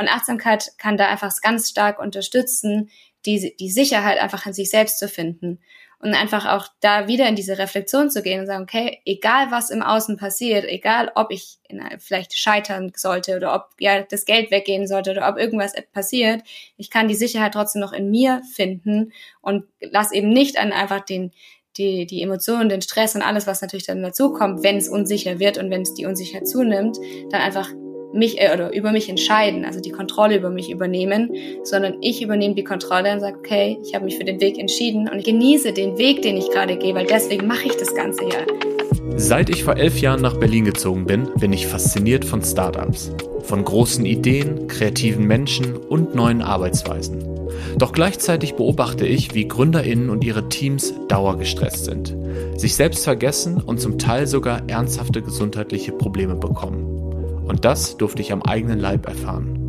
Und 0.00 0.08
Achtsamkeit 0.08 0.72
kann 0.78 0.96
da 0.96 1.08
einfach 1.08 1.30
ganz 1.42 1.68
stark 1.68 1.98
unterstützen, 1.98 2.90
die, 3.26 3.54
die 3.60 3.70
Sicherheit 3.70 4.18
einfach 4.18 4.46
in 4.46 4.54
sich 4.54 4.70
selbst 4.70 4.98
zu 4.98 5.08
finden. 5.08 5.60
Und 6.02 6.14
einfach 6.14 6.46
auch 6.46 6.68
da 6.80 7.08
wieder 7.08 7.28
in 7.28 7.36
diese 7.36 7.58
Reflexion 7.58 8.10
zu 8.10 8.22
gehen 8.22 8.40
und 8.40 8.46
sagen, 8.46 8.62
okay, 8.62 9.02
egal 9.04 9.50
was 9.50 9.68
im 9.68 9.82
Außen 9.82 10.16
passiert, 10.16 10.64
egal 10.64 11.12
ob 11.14 11.30
ich 11.30 11.58
vielleicht 11.98 12.32
scheitern 12.32 12.90
sollte 12.96 13.36
oder 13.36 13.54
ob 13.54 13.68
ja 13.78 14.00
das 14.00 14.24
Geld 14.24 14.50
weggehen 14.50 14.86
sollte 14.86 15.10
oder 15.10 15.28
ob 15.28 15.36
irgendwas 15.36 15.74
passiert, 15.92 16.42
ich 16.78 16.88
kann 16.88 17.06
die 17.06 17.14
Sicherheit 17.14 17.52
trotzdem 17.52 17.82
noch 17.82 17.92
in 17.92 18.10
mir 18.10 18.40
finden 18.54 19.12
und 19.42 19.64
lass 19.82 20.10
eben 20.10 20.30
nicht 20.30 20.58
an 20.58 20.72
einfach 20.72 21.00
den 21.00 21.32
die, 21.76 22.06
die 22.06 22.22
Emotionen, 22.22 22.68
den 22.68 22.82
Stress 22.82 23.14
und 23.14 23.22
alles, 23.22 23.46
was 23.46 23.62
natürlich 23.62 23.86
dann 23.86 24.02
dazukommt, 24.02 24.62
wenn 24.62 24.76
es 24.76 24.88
unsicher 24.88 25.38
wird 25.38 25.56
und 25.58 25.70
wenn 25.70 25.82
es 25.82 25.94
die 25.94 26.06
Unsicherheit 26.06 26.48
zunimmt, 26.48 26.98
dann 27.30 27.40
einfach 27.40 27.70
mich 28.12 28.40
äh, 28.40 28.50
oder 28.52 28.72
über 28.72 28.92
mich 28.92 29.08
entscheiden, 29.08 29.64
also 29.64 29.80
die 29.80 29.90
Kontrolle 29.90 30.36
über 30.36 30.50
mich 30.50 30.70
übernehmen, 30.70 31.30
sondern 31.64 31.96
ich 32.00 32.22
übernehme 32.22 32.54
die 32.54 32.64
Kontrolle 32.64 33.12
und 33.12 33.20
sage, 33.20 33.38
okay, 33.38 33.78
ich 33.82 33.94
habe 33.94 34.04
mich 34.04 34.16
für 34.16 34.24
den 34.24 34.40
Weg 34.40 34.58
entschieden 34.58 35.08
und 35.08 35.24
genieße 35.24 35.72
den 35.72 35.98
Weg, 35.98 36.22
den 36.22 36.36
ich 36.36 36.50
gerade 36.50 36.76
gehe, 36.76 36.94
weil 36.94 37.06
deswegen 37.06 37.46
mache 37.46 37.66
ich 37.66 37.76
das 37.76 37.94
Ganze 37.94 38.24
ja. 38.24 38.38
Seit 39.16 39.50
ich 39.50 39.64
vor 39.64 39.76
elf 39.76 40.00
Jahren 40.00 40.22
nach 40.22 40.36
Berlin 40.38 40.64
gezogen 40.64 41.04
bin, 41.04 41.28
bin 41.38 41.52
ich 41.52 41.66
fasziniert 41.66 42.24
von 42.24 42.42
Startups, 42.42 43.10
von 43.42 43.64
großen 43.64 44.04
Ideen, 44.04 44.66
kreativen 44.68 45.26
Menschen 45.26 45.76
und 45.76 46.14
neuen 46.14 46.42
Arbeitsweisen. 46.42 47.30
Doch 47.76 47.92
gleichzeitig 47.92 48.54
beobachte 48.54 49.06
ich, 49.06 49.34
wie 49.34 49.46
Gründerinnen 49.46 50.10
und 50.10 50.24
ihre 50.24 50.48
Teams 50.48 50.94
dauergestresst 51.08 51.84
sind, 51.84 52.14
sich 52.56 52.74
selbst 52.74 53.04
vergessen 53.04 53.60
und 53.60 53.80
zum 53.80 53.98
Teil 53.98 54.26
sogar 54.26 54.68
ernsthafte 54.68 55.22
gesundheitliche 55.22 55.92
Probleme 55.92 56.34
bekommen. 56.34 56.99
Und 57.44 57.64
das 57.64 57.96
durfte 57.96 58.22
ich 58.22 58.32
am 58.32 58.42
eigenen 58.42 58.78
Leib 58.78 59.06
erfahren. 59.06 59.60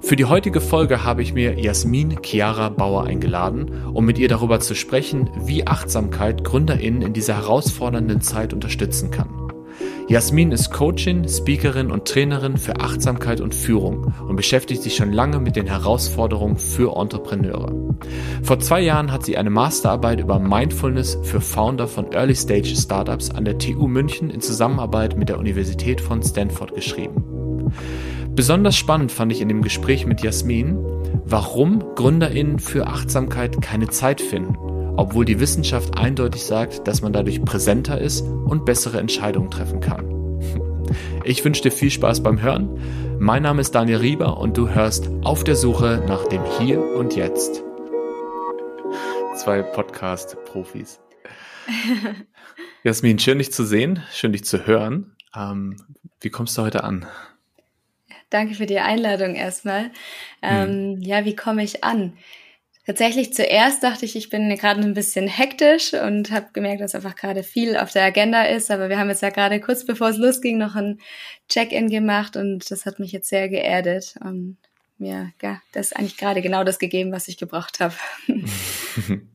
Für 0.00 0.16
die 0.16 0.26
heutige 0.26 0.60
Folge 0.60 1.04
habe 1.04 1.22
ich 1.22 1.32
mir 1.32 1.58
Jasmin 1.58 2.18
Chiara 2.22 2.68
Bauer 2.68 3.04
eingeladen, 3.04 3.86
um 3.92 4.04
mit 4.04 4.18
ihr 4.18 4.28
darüber 4.28 4.60
zu 4.60 4.74
sprechen, 4.74 5.30
wie 5.46 5.66
Achtsamkeit 5.66 6.44
GründerInnen 6.44 7.02
in 7.02 7.12
dieser 7.14 7.36
herausfordernden 7.36 8.20
Zeit 8.20 8.52
unterstützen 8.52 9.10
kann. 9.10 9.43
Jasmin 10.06 10.52
ist 10.52 10.70
Coachin, 10.70 11.26
Speakerin 11.26 11.90
und 11.90 12.04
Trainerin 12.04 12.58
für 12.58 12.78
Achtsamkeit 12.78 13.40
und 13.40 13.54
Führung 13.54 14.12
und 14.28 14.36
beschäftigt 14.36 14.82
sich 14.82 14.96
schon 14.96 15.12
lange 15.12 15.40
mit 15.40 15.56
den 15.56 15.66
Herausforderungen 15.66 16.58
für 16.58 16.94
Entrepreneure. 16.94 17.72
Vor 18.42 18.58
zwei 18.58 18.82
Jahren 18.82 19.10
hat 19.10 19.24
sie 19.24 19.38
eine 19.38 19.48
Masterarbeit 19.48 20.20
über 20.20 20.38
Mindfulness 20.38 21.18
für 21.22 21.40
Founder 21.40 21.88
von 21.88 22.12
Early 22.12 22.34
Stage 22.34 22.76
Startups 22.76 23.30
an 23.30 23.46
der 23.46 23.56
TU 23.56 23.86
München 23.86 24.28
in 24.28 24.42
Zusammenarbeit 24.42 25.16
mit 25.16 25.30
der 25.30 25.38
Universität 25.38 26.02
von 26.02 26.22
Stanford 26.22 26.74
geschrieben. 26.74 27.72
Besonders 28.28 28.76
spannend 28.76 29.10
fand 29.10 29.32
ich 29.32 29.40
in 29.40 29.48
dem 29.48 29.62
Gespräch 29.62 30.04
mit 30.04 30.22
Jasmin, 30.22 30.84
warum 31.24 31.82
GründerInnen 31.94 32.58
für 32.58 32.88
Achtsamkeit 32.88 33.62
keine 33.62 33.88
Zeit 33.88 34.20
finden 34.20 34.54
obwohl 34.96 35.24
die 35.24 35.40
Wissenschaft 35.40 35.98
eindeutig 35.98 36.44
sagt, 36.44 36.86
dass 36.86 37.02
man 37.02 37.12
dadurch 37.12 37.42
präsenter 37.42 38.00
ist 38.00 38.22
und 38.22 38.64
bessere 38.64 38.98
Entscheidungen 38.98 39.50
treffen 39.50 39.80
kann. 39.80 40.10
Ich 41.24 41.42
wünsche 41.42 41.62
dir 41.62 41.72
viel 41.72 41.90
Spaß 41.90 42.22
beim 42.22 42.42
Hören. 42.42 42.78
Mein 43.18 43.42
Name 43.42 43.62
ist 43.62 43.74
Daniel 43.74 43.96
Rieber 43.96 44.36
und 44.36 44.58
du 44.58 44.68
hörst 44.68 45.08
Auf 45.22 45.42
der 45.42 45.56
Suche 45.56 46.04
nach 46.06 46.28
dem 46.28 46.42
Hier 46.58 46.78
und 46.78 47.16
Jetzt. 47.16 47.62
Zwei 49.36 49.62
Podcast-Profis. 49.62 51.00
Jasmin, 52.84 53.18
schön 53.18 53.38
dich 53.38 53.50
zu 53.50 53.64
sehen, 53.64 54.02
schön 54.12 54.32
dich 54.32 54.44
zu 54.44 54.66
hören. 54.66 55.16
Ähm, 55.34 55.78
wie 56.20 56.28
kommst 56.28 56.58
du 56.58 56.62
heute 56.62 56.84
an? 56.84 57.06
Danke 58.28 58.54
für 58.54 58.66
die 58.66 58.80
Einladung 58.80 59.34
erstmal. 59.34 59.90
Ähm, 60.42 60.96
hm. 60.96 61.02
Ja, 61.02 61.24
wie 61.24 61.34
komme 61.34 61.64
ich 61.64 61.82
an? 61.82 62.12
Tatsächlich 62.86 63.32
zuerst 63.32 63.82
dachte 63.82 64.04
ich, 64.04 64.14
ich 64.14 64.28
bin 64.28 64.54
gerade 64.56 64.82
ein 64.82 64.92
bisschen 64.92 65.26
hektisch 65.26 65.94
und 65.94 66.30
habe 66.30 66.48
gemerkt, 66.52 66.82
dass 66.82 66.94
einfach 66.94 67.16
gerade 67.16 67.42
viel 67.42 67.78
auf 67.78 67.92
der 67.92 68.04
Agenda 68.04 68.42
ist. 68.42 68.70
Aber 68.70 68.90
wir 68.90 68.98
haben 68.98 69.08
jetzt 69.08 69.22
ja 69.22 69.30
gerade 69.30 69.58
kurz 69.60 69.86
bevor 69.86 70.10
es 70.10 70.18
losging 70.18 70.58
noch 70.58 70.74
ein 70.74 71.00
Check-in 71.48 71.88
gemacht 71.88 72.36
und 72.36 72.70
das 72.70 72.84
hat 72.84 72.98
mich 72.98 73.12
jetzt 73.12 73.30
sehr 73.30 73.48
geerdet 73.48 74.16
und 74.20 74.58
mir 74.98 75.32
ja, 75.42 75.60
das 75.72 75.86
ist 75.86 75.96
eigentlich 75.96 76.18
gerade 76.18 76.42
genau 76.42 76.62
das 76.62 76.78
gegeben, 76.78 77.10
was 77.10 77.28
ich 77.28 77.38
gebraucht 77.38 77.80
habe. 77.80 77.94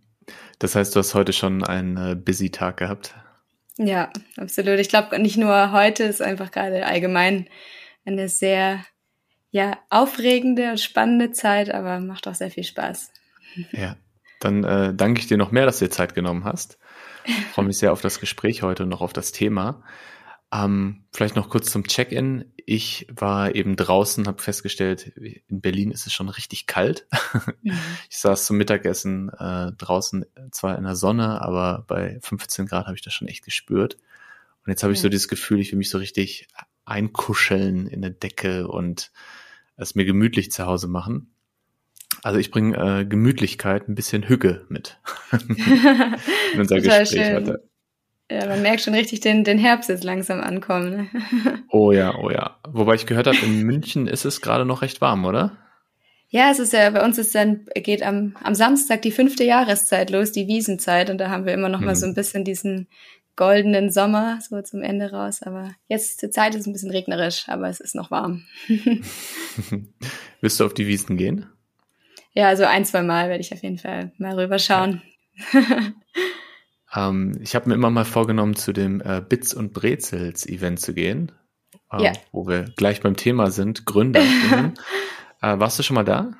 Das 0.59 0.75
heißt, 0.75 0.93
du 0.93 0.99
hast 0.99 1.15
heute 1.15 1.31
schon 1.31 1.63
einen 1.63 1.95
äh, 1.95 2.15
busy 2.15 2.51
Tag 2.51 2.77
gehabt? 2.77 3.15
Ja, 3.77 4.11
absolut. 4.35 4.77
Ich 4.79 4.89
glaube 4.89 5.17
nicht 5.17 5.37
nur 5.37 5.71
heute, 5.71 6.03
ist 6.03 6.21
einfach 6.21 6.51
gerade 6.51 6.85
allgemein 6.85 7.47
eine 8.05 8.27
sehr 8.27 8.83
ja 9.51 9.79
aufregende 9.89 10.69
und 10.71 10.81
spannende 10.81 11.31
Zeit, 11.31 11.73
aber 11.73 12.01
macht 12.01 12.27
auch 12.27 12.35
sehr 12.35 12.51
viel 12.51 12.65
Spaß. 12.65 13.13
Ja, 13.71 13.95
dann 14.39 14.63
äh, 14.63 14.93
danke 14.93 15.21
ich 15.21 15.27
dir 15.27 15.37
noch 15.37 15.51
mehr, 15.51 15.65
dass 15.65 15.79
du 15.79 15.85
dir 15.85 15.91
Zeit 15.91 16.15
genommen 16.15 16.45
hast. 16.45 16.77
Ich 17.25 17.45
freue 17.47 17.65
mich 17.65 17.77
sehr 17.77 17.91
auf 17.91 18.01
das 18.01 18.19
Gespräch 18.19 18.63
heute 18.63 18.83
und 18.83 18.89
noch 18.89 19.01
auf 19.01 19.13
das 19.13 19.31
Thema. 19.31 19.83
Ähm, 20.51 21.03
vielleicht 21.11 21.35
noch 21.35 21.49
kurz 21.49 21.69
zum 21.69 21.85
Check-in. 21.85 22.51
Ich 22.65 23.07
war 23.09 23.53
eben 23.53 23.75
draußen, 23.75 24.27
habe 24.27 24.41
festgestellt, 24.41 25.07
in 25.07 25.61
Berlin 25.61 25.91
ist 25.91 26.07
es 26.07 26.13
schon 26.13 26.29
richtig 26.29 26.65
kalt. 26.65 27.07
Mhm. 27.61 27.77
Ich 28.09 28.17
saß 28.17 28.45
zum 28.45 28.57
Mittagessen 28.57 29.29
äh, 29.29 29.71
draußen, 29.73 30.25
zwar 30.51 30.77
in 30.77 30.85
der 30.85 30.95
Sonne, 30.95 31.41
aber 31.41 31.83
bei 31.87 32.19
15 32.21 32.65
Grad 32.65 32.85
habe 32.85 32.95
ich 32.95 33.01
das 33.01 33.13
schon 33.13 33.27
echt 33.27 33.43
gespürt. 33.43 33.97
Und 34.65 34.71
jetzt 34.71 34.83
habe 34.83 34.93
ich 34.93 34.99
so 34.99 35.09
dieses 35.09 35.27
Gefühl, 35.27 35.59
ich 35.59 35.71
will 35.71 35.77
mich 35.77 35.89
so 35.89 35.97
richtig 35.97 36.47
einkuscheln 36.85 37.87
in 37.87 38.01
der 38.01 38.11
Decke 38.11 38.67
und 38.67 39.11
es 39.75 39.95
mir 39.95 40.05
gemütlich 40.05 40.51
zu 40.51 40.65
Hause 40.65 40.87
machen. 40.87 41.33
Also 42.23 42.39
ich 42.39 42.51
bringe 42.51 43.01
äh, 43.01 43.05
Gemütlichkeit, 43.05 43.87
ein 43.87 43.95
bisschen 43.95 44.27
Hücke 44.27 44.65
mit 44.69 44.99
in 45.31 46.59
unser 46.59 46.77
Total 46.77 46.99
Gespräch 47.01 47.25
schön. 47.25 47.35
heute. 47.35 47.69
Ja, 48.31 48.45
man 48.45 48.61
merkt 48.61 48.81
schon 48.81 48.93
richtig 48.93 49.21
den, 49.21 49.43
den 49.43 49.57
Herbst 49.57 49.89
jetzt 49.89 50.03
langsam 50.03 50.39
ankommen. 50.39 50.89
Ne? 50.91 51.63
oh 51.69 51.91
ja, 51.91 52.15
oh 52.15 52.29
ja. 52.29 52.59
Wobei 52.67 52.93
ich 52.93 53.07
gehört 53.07 53.25
habe, 53.25 53.37
in 53.37 53.63
München 53.63 54.07
ist 54.07 54.25
es 54.25 54.41
gerade 54.41 54.65
noch 54.65 54.83
recht 54.83 55.01
warm, 55.01 55.25
oder? 55.25 55.57
Ja, 56.27 56.51
es 56.51 56.59
ist 56.59 56.73
ja, 56.73 56.91
bei 56.91 57.03
uns 57.03 57.17
ist 57.17 57.33
dann, 57.33 57.65
geht 57.73 58.03
am, 58.03 58.35
am 58.43 58.53
Samstag 58.53 59.01
die 59.01 59.11
fünfte 59.11 59.43
Jahreszeit 59.43 60.11
los, 60.11 60.31
die 60.31 60.47
Wiesenzeit. 60.47 61.09
Und 61.09 61.17
da 61.17 61.31
haben 61.31 61.47
wir 61.47 61.53
immer 61.53 61.69
noch 61.69 61.79
mal 61.79 61.95
so 61.95 62.05
ein 62.05 62.13
bisschen 62.13 62.43
diesen 62.43 62.87
goldenen 63.35 63.89
Sommer 63.89 64.37
so 64.47 64.61
zum 64.61 64.83
Ende 64.83 65.09
raus. 65.09 65.41
Aber 65.41 65.71
jetzt 65.87 66.19
zur 66.19 66.29
Zeit 66.29 66.53
ist 66.53 66.61
es 66.61 66.67
ein 66.67 66.73
bisschen 66.73 66.91
regnerisch, 66.91 67.45
aber 67.47 67.67
es 67.67 67.79
ist 67.79 67.95
noch 67.95 68.11
warm. 68.11 68.43
Wirst 70.41 70.59
du 70.59 70.65
auf 70.65 70.75
die 70.75 70.85
Wiesen 70.85 71.17
gehen? 71.17 71.47
Ja, 72.33 72.47
also 72.47 72.65
ein, 72.65 72.85
zwei 72.85 73.01
Mal 73.01 73.29
werde 73.29 73.41
ich 73.41 73.53
auf 73.53 73.63
jeden 73.63 73.77
Fall 73.77 74.11
mal 74.17 74.35
rüberschauen. 74.35 75.01
Ja. 75.53 77.09
ähm, 77.09 77.39
ich 77.41 77.55
habe 77.55 77.69
mir 77.69 77.75
immer 77.75 77.89
mal 77.89 78.05
vorgenommen, 78.05 78.55
zu 78.55 78.73
dem 78.73 79.01
äh, 79.01 79.21
Bits 79.21 79.53
und 79.53 79.73
Brezels 79.73 80.45
Event 80.47 80.79
zu 80.79 80.93
gehen, 80.93 81.31
äh, 81.91 82.03
ja. 82.03 82.13
wo 82.31 82.47
wir 82.47 82.65
gleich 82.75 83.01
beim 83.01 83.15
Thema 83.15 83.51
sind, 83.51 83.85
Gründer. 83.85 84.21
äh, 85.41 85.59
warst 85.59 85.79
du 85.79 85.83
schon 85.83 85.95
mal 85.95 86.03
da? 86.03 86.31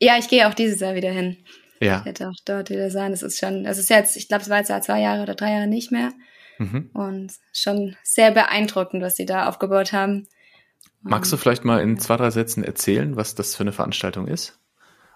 Ja, 0.00 0.16
ich 0.18 0.28
gehe 0.28 0.48
auch 0.48 0.54
dieses 0.54 0.80
Jahr 0.80 0.94
wieder 0.94 1.10
hin. 1.10 1.38
Ja. 1.80 2.00
Ich 2.00 2.06
werde 2.06 2.28
auch 2.28 2.36
dort 2.44 2.70
wieder 2.70 2.90
sein. 2.90 3.12
Das 3.12 3.22
ist 3.22 3.38
schon, 3.38 3.64
das 3.64 3.78
ist 3.78 3.90
jetzt, 3.90 4.16
ich 4.16 4.28
glaube, 4.28 4.42
es 4.42 4.48
war 4.48 4.58
jetzt 4.58 4.68
ja 4.68 4.80
zwei 4.80 5.00
Jahre 5.00 5.22
oder 5.22 5.34
drei 5.34 5.52
Jahre 5.52 5.66
nicht 5.66 5.92
mehr. 5.92 6.12
Mhm. 6.58 6.90
Und 6.92 7.32
schon 7.52 7.96
sehr 8.02 8.32
beeindruckend, 8.32 9.02
was 9.02 9.16
sie 9.16 9.26
da 9.26 9.48
aufgebaut 9.48 9.92
haben. 9.92 10.26
Magst 11.00 11.32
du 11.32 11.36
vielleicht 11.36 11.64
mal 11.64 11.80
in 11.80 11.98
zwei, 11.98 12.16
drei 12.16 12.30
Sätzen 12.30 12.64
erzählen, 12.64 13.16
was 13.16 13.34
das 13.34 13.54
für 13.54 13.62
eine 13.62 13.72
Veranstaltung 13.72 14.26
ist? 14.26 14.57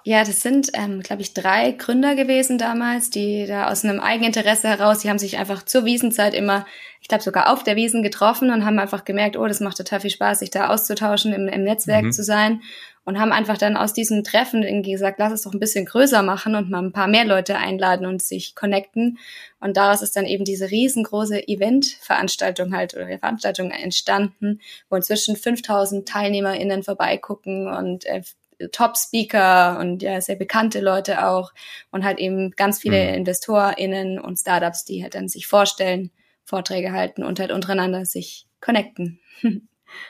Ja, 0.04 0.24
das 0.24 0.40
sind, 0.40 0.70
ähm, 0.74 1.00
glaube 1.00 1.22
ich, 1.22 1.32
drei 1.32 1.70
Gründer 1.72 2.16
gewesen 2.16 2.58
damals, 2.58 3.10
die 3.10 3.46
da 3.46 3.70
aus 3.70 3.84
einem 3.84 4.00
Eigeninteresse 4.00 4.68
heraus, 4.68 4.98
die 4.98 5.08
haben 5.08 5.18
sich 5.18 5.38
einfach 5.38 5.64
zur 5.64 5.84
Wiesenzeit 5.84 6.34
immer, 6.34 6.66
ich 7.00 7.06
glaube 7.06 7.22
sogar 7.22 7.52
auf 7.52 7.62
der 7.62 7.76
Wiesen 7.76 8.02
getroffen 8.02 8.50
und 8.50 8.64
haben 8.64 8.80
einfach 8.80 9.04
gemerkt, 9.04 9.36
oh, 9.36 9.46
das 9.46 9.60
macht 9.60 9.76
total 9.76 10.00
viel 10.00 10.10
Spaß, 10.10 10.40
sich 10.40 10.50
da 10.50 10.68
auszutauschen, 10.70 11.32
im, 11.32 11.46
im 11.46 11.62
Netzwerk 11.62 12.04
mhm. 12.04 12.12
zu 12.12 12.24
sein 12.24 12.62
und 13.04 13.18
haben 13.18 13.32
einfach 13.32 13.58
dann 13.58 13.76
aus 13.76 13.92
diesem 13.92 14.22
Treffen 14.22 14.62
irgendwie 14.62 14.92
gesagt, 14.92 15.18
lass 15.18 15.32
es 15.32 15.42
doch 15.42 15.52
ein 15.52 15.60
bisschen 15.60 15.86
größer 15.86 16.22
machen 16.22 16.54
und 16.54 16.70
mal 16.70 16.82
ein 16.82 16.92
paar 16.92 17.08
mehr 17.08 17.24
Leute 17.24 17.56
einladen 17.56 18.06
und 18.06 18.22
sich 18.22 18.54
connecten. 18.54 19.18
Und 19.60 19.76
daraus 19.76 20.02
ist 20.02 20.16
dann 20.16 20.24
eben 20.24 20.44
diese 20.44 20.70
riesengroße 20.70 21.48
Eventveranstaltung 21.48 22.74
halt 22.74 22.94
oder 22.94 23.06
Veranstaltung 23.18 23.70
entstanden, 23.70 24.60
wo 24.88 24.96
inzwischen 24.96 25.36
5000 25.36 26.08
TeilnehmerInnen 26.08 26.84
vorbeigucken 26.84 27.66
und 27.66 28.06
äh, 28.06 28.22
Top-Speaker 28.70 29.78
und 29.80 30.02
ja, 30.02 30.20
sehr 30.20 30.36
bekannte 30.36 30.80
Leute 30.80 31.26
auch 31.26 31.52
und 31.90 32.04
halt 32.04 32.18
eben 32.18 32.50
ganz 32.52 32.80
viele 32.80 33.08
mhm. 33.08 33.14
InvestorInnen 33.14 34.18
und 34.18 34.38
Startups, 34.38 34.84
die 34.84 35.02
halt 35.02 35.14
dann 35.14 35.28
sich 35.28 35.46
vorstellen, 35.46 36.10
Vorträge 36.44 36.92
halten 36.92 37.22
und 37.24 37.40
halt 37.40 37.52
untereinander 37.52 38.04
sich 38.04 38.46
connecten. 38.60 39.20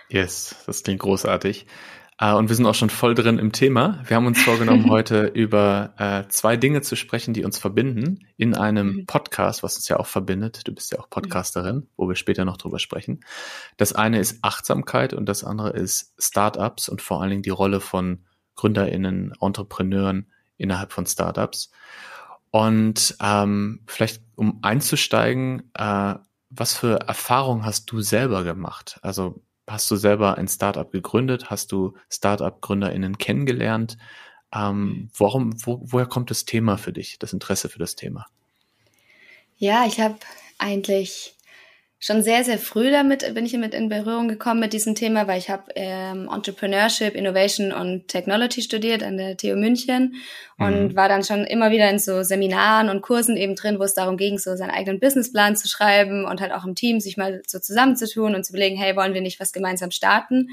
yes, 0.08 0.56
das 0.66 0.82
klingt 0.82 1.00
großartig. 1.00 1.66
Äh, 2.22 2.34
und 2.34 2.48
wir 2.48 2.56
sind 2.56 2.66
auch 2.66 2.74
schon 2.74 2.90
voll 2.90 3.14
drin 3.14 3.38
im 3.38 3.52
Thema. 3.52 4.00
Wir 4.06 4.16
haben 4.16 4.26
uns 4.26 4.40
vorgenommen, 4.40 4.88
heute 4.90 5.24
über 5.26 5.94
äh, 5.98 6.28
zwei 6.28 6.56
Dinge 6.56 6.82
zu 6.82 6.94
sprechen, 6.94 7.34
die 7.34 7.44
uns 7.44 7.58
verbinden 7.58 8.26
in 8.36 8.54
einem 8.54 8.92
mhm. 8.92 9.06
Podcast, 9.06 9.62
was 9.62 9.76
uns 9.76 9.88
ja 9.88 9.98
auch 9.98 10.06
verbindet. 10.06 10.66
Du 10.66 10.72
bist 10.72 10.92
ja 10.92 11.00
auch 11.00 11.10
Podcasterin, 11.10 11.88
wo 11.96 12.08
wir 12.08 12.14
später 12.14 12.44
noch 12.44 12.56
drüber 12.56 12.78
sprechen. 12.78 13.24
Das 13.76 13.92
eine 13.92 14.20
ist 14.20 14.38
Achtsamkeit 14.42 15.14
und 15.14 15.26
das 15.28 15.42
andere 15.42 15.70
ist 15.70 16.14
Startups 16.18 16.88
und 16.88 17.02
vor 17.02 17.20
allen 17.20 17.30
Dingen 17.30 17.42
die 17.42 17.50
Rolle 17.50 17.80
von 17.80 18.24
GründerInnen, 18.56 19.32
Entrepreneuren 19.40 20.30
innerhalb 20.56 20.92
von 20.92 21.06
Startups. 21.06 21.70
Und 22.50 23.16
ähm, 23.20 23.80
vielleicht 23.86 24.22
um 24.36 24.58
einzusteigen, 24.62 25.70
äh, 25.74 26.14
was 26.50 26.74
für 26.74 27.00
Erfahrungen 27.08 27.64
hast 27.64 27.90
du 27.90 28.00
selber 28.00 28.44
gemacht? 28.44 28.98
Also 29.02 29.42
hast 29.66 29.90
du 29.90 29.96
selber 29.96 30.36
ein 30.36 30.48
Startup 30.48 30.90
gegründet? 30.90 31.50
Hast 31.50 31.72
du 31.72 31.94
Startup-GründerInnen 32.10 33.16
kennengelernt? 33.18 33.96
Ähm, 34.54 35.10
warum, 35.16 35.54
wo, 35.64 35.80
woher 35.82 36.06
kommt 36.06 36.30
das 36.30 36.44
Thema 36.44 36.76
für 36.76 36.92
dich, 36.92 37.18
das 37.18 37.32
Interesse 37.32 37.70
für 37.70 37.78
das 37.78 37.96
Thema? 37.96 38.26
Ja, 39.56 39.86
ich 39.86 40.00
habe 40.00 40.16
eigentlich 40.58 41.36
schon 42.02 42.20
sehr, 42.20 42.42
sehr 42.42 42.58
früh 42.58 42.90
damit 42.90 43.32
bin 43.32 43.46
ich 43.46 43.56
mit 43.56 43.74
in 43.74 43.88
Berührung 43.88 44.26
gekommen 44.26 44.58
mit 44.58 44.72
diesem 44.72 44.96
Thema, 44.96 45.28
weil 45.28 45.38
ich 45.38 45.48
habe 45.48 45.70
ähm, 45.76 46.28
Entrepreneurship, 46.28 47.14
Innovation 47.14 47.72
und 47.72 48.08
Technology 48.08 48.60
studiert 48.60 49.04
an 49.04 49.16
der 49.16 49.36
TU 49.36 49.54
München 49.54 50.16
und 50.58 50.88
mhm. 50.88 50.96
war 50.96 51.08
dann 51.08 51.22
schon 51.22 51.44
immer 51.44 51.70
wieder 51.70 51.88
in 51.88 52.00
so 52.00 52.24
Seminaren 52.24 52.88
und 52.88 53.02
Kursen 53.02 53.36
eben 53.36 53.54
drin, 53.54 53.78
wo 53.78 53.84
es 53.84 53.94
darum 53.94 54.16
ging, 54.16 54.38
so 54.38 54.56
seinen 54.56 54.72
eigenen 54.72 54.98
Businessplan 54.98 55.54
zu 55.54 55.68
schreiben 55.68 56.24
und 56.24 56.40
halt 56.40 56.50
auch 56.50 56.64
im 56.64 56.74
Team 56.74 56.98
sich 56.98 57.16
mal 57.16 57.40
so 57.46 57.60
zusammenzutun 57.60 58.34
und 58.34 58.44
zu 58.44 58.52
überlegen, 58.52 58.76
hey, 58.76 58.96
wollen 58.96 59.14
wir 59.14 59.20
nicht 59.20 59.38
was 59.38 59.52
gemeinsam 59.52 59.92
starten? 59.92 60.48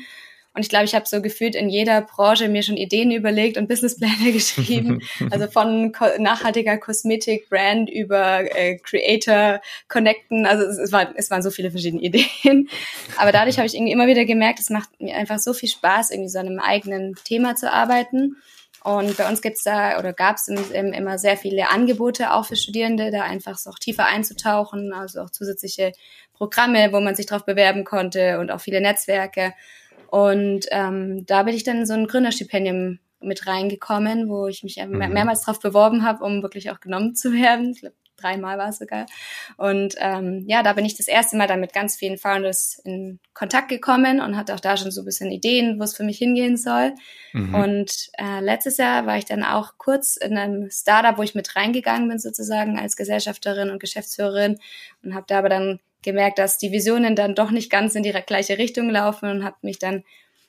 Und 0.54 0.63
ich 0.63 0.69
glaube, 0.69 0.86
ich 0.86 0.96
habe 0.96 1.06
so 1.06 1.22
gefühlt 1.22 1.56
in 1.56 1.69
jeder 1.69 2.01
Branche 2.01 2.50
mir 2.50 2.63
schon 2.63 2.75
Ideen 2.75 3.12
überlegt 3.12 3.57
und 3.57 3.68
Businesspläne 3.68 4.31
geschrieben. 4.34 5.01
also 5.30 5.48
von 5.48 5.94
nachhaltiger 6.18 6.78
Kosmetik, 6.78 7.50
Brand 7.50 7.90
über 7.90 8.42
äh, 8.56 8.78
Creator, 8.78 9.62
Connecten. 9.88 10.46
Also 10.46 10.66
es, 10.66 10.78
es, 10.78 10.92
war, 10.92 11.13
es 11.16 11.30
waren 11.30 11.44
so 11.44 11.51
viele 11.51 11.72
verschiedene 11.72 12.01
Ideen. 12.04 12.69
Aber 13.18 13.31
dadurch 13.31 13.57
habe 13.57 13.68
ich 13.68 13.75
irgendwie 13.75 13.94
immer 13.94 14.07
wieder 14.07 14.25
gemerkt, 14.25 14.60
es 14.60 14.69
macht 14.69 14.90
mir 15.00 15.16
einfach 15.16 15.40
so 15.40 15.54
viel 15.54 15.69
Spaß, 15.69 16.12
irgendwie 16.12 16.30
so 16.30 16.40
an 16.40 16.48
einem 16.48 16.60
eigenen 16.60 17.16
Thema 17.24 17.56
zu 17.56 17.72
arbeiten. 17.72 18.38
Und 18.84 19.18
bei 19.18 19.28
uns 19.28 19.42
gibt's 19.42 19.63
da 19.63 20.00
oder 20.00 20.13
gab's 20.13 20.48
immer 20.48 21.18
sehr 21.18 21.38
viele 21.38 21.69
Angebote 21.69 22.34
auch 22.34 22.45
für 22.45 22.56
Studierende, 22.56 23.12
da 23.12 23.24
einfach 23.24 23.57
so 23.57 23.69
auch 23.69 23.80
tiefer 23.80 24.06
einzutauchen, 24.06 24.94
also 24.94 25.22
auch 25.22 25.30
zusätzliche 25.30 25.92
Programme, 26.34 26.94
wo 26.94 27.02
man 27.02 27.16
sich 27.16 27.25
drauf 27.25 27.45
bewerben 27.45 27.84
konnte 27.84 28.40
und 28.40 28.52
auch 28.52 28.62
viele 28.62 28.80
Netzwerke. 28.80 29.54
Und 30.09 30.65
ähm, 30.71 31.25
da 31.25 31.44
bin 31.44 31.53
ich 31.53 31.63
dann 31.63 31.77
in 31.77 31.85
so 31.85 31.94
ein 31.94 32.07
Gründerstipendium 32.07 33.00
mit 33.21 33.45
reingekommen, 33.47 34.29
wo 34.29 34.47
ich 34.47 34.63
mich 34.63 34.77
mhm. 34.77 34.97
mehrmals 34.97 35.41
drauf 35.41 35.59
beworben 35.59 36.03
habe, 36.03 36.23
um 36.23 36.41
wirklich 36.41 36.71
auch 36.71 36.79
genommen 36.79 37.15
zu 37.15 37.31
werden. 37.33 37.71
Ich 37.71 37.81
glaube, 37.81 37.95
dreimal 38.19 38.57
war 38.57 38.69
es 38.69 38.79
sogar. 38.79 39.06
Und 39.57 39.95
ähm, 40.00 40.44
ja, 40.47 40.63
da 40.63 40.73
bin 40.73 40.85
ich 40.85 40.97
das 40.97 41.07
erste 41.07 41.38
Mal 41.38 41.47
dann 41.47 41.59
mit 41.59 41.73
ganz 41.73 41.95
vielen 41.95 42.17
Founders 42.17 42.81
in 42.83 43.19
Kontakt 43.33 43.69
gekommen 43.69 44.19
und 44.19 44.35
hatte 44.35 44.53
auch 44.56 44.59
da 44.59 44.77
schon 44.77 44.91
so 44.91 45.01
ein 45.01 45.06
bisschen 45.06 45.31
Ideen, 45.31 45.79
wo 45.79 45.83
es 45.83 45.95
für 45.95 46.03
mich 46.03 46.17
hingehen 46.17 46.57
soll. 46.57 46.94
Mhm. 47.33 47.56
Und 47.56 48.09
äh, 48.17 48.41
letztes 48.41 48.77
Jahr 48.77 49.06
war 49.06 49.17
ich 49.17 49.25
dann 49.25 49.44
auch 49.44 49.73
kurz 49.77 50.17
in 50.17 50.38
einem 50.38 50.69
Startup, 50.69 51.17
wo 51.17 51.23
ich 51.23 51.35
mit 51.35 51.56
reingegangen 51.56 52.09
bin 52.09 52.19
sozusagen 52.19 52.79
als 52.79 52.95
Gesellschafterin 52.95 53.69
und 53.69 53.79
Geschäftsführerin 53.79 54.59
und 55.03 55.13
habe 55.13 55.25
da 55.27 55.39
aber 55.39 55.50
dann 55.50 55.79
gemerkt, 56.04 56.40
dass 56.40 56.57
die 56.57 56.72
Visionen 56.72 57.16
dann 57.16 57.36
doch 57.36 57.51
nicht 57.51 57.69
ganz 57.69 57.96
in 57.96 58.04
die 58.04 58.12
gleiche 58.12 58.57
Richtung 58.57 58.90
laufen 58.90 59.30
und 59.30 59.44
habe 59.44 59.57
mich 59.62 59.80
dann 59.80 60.04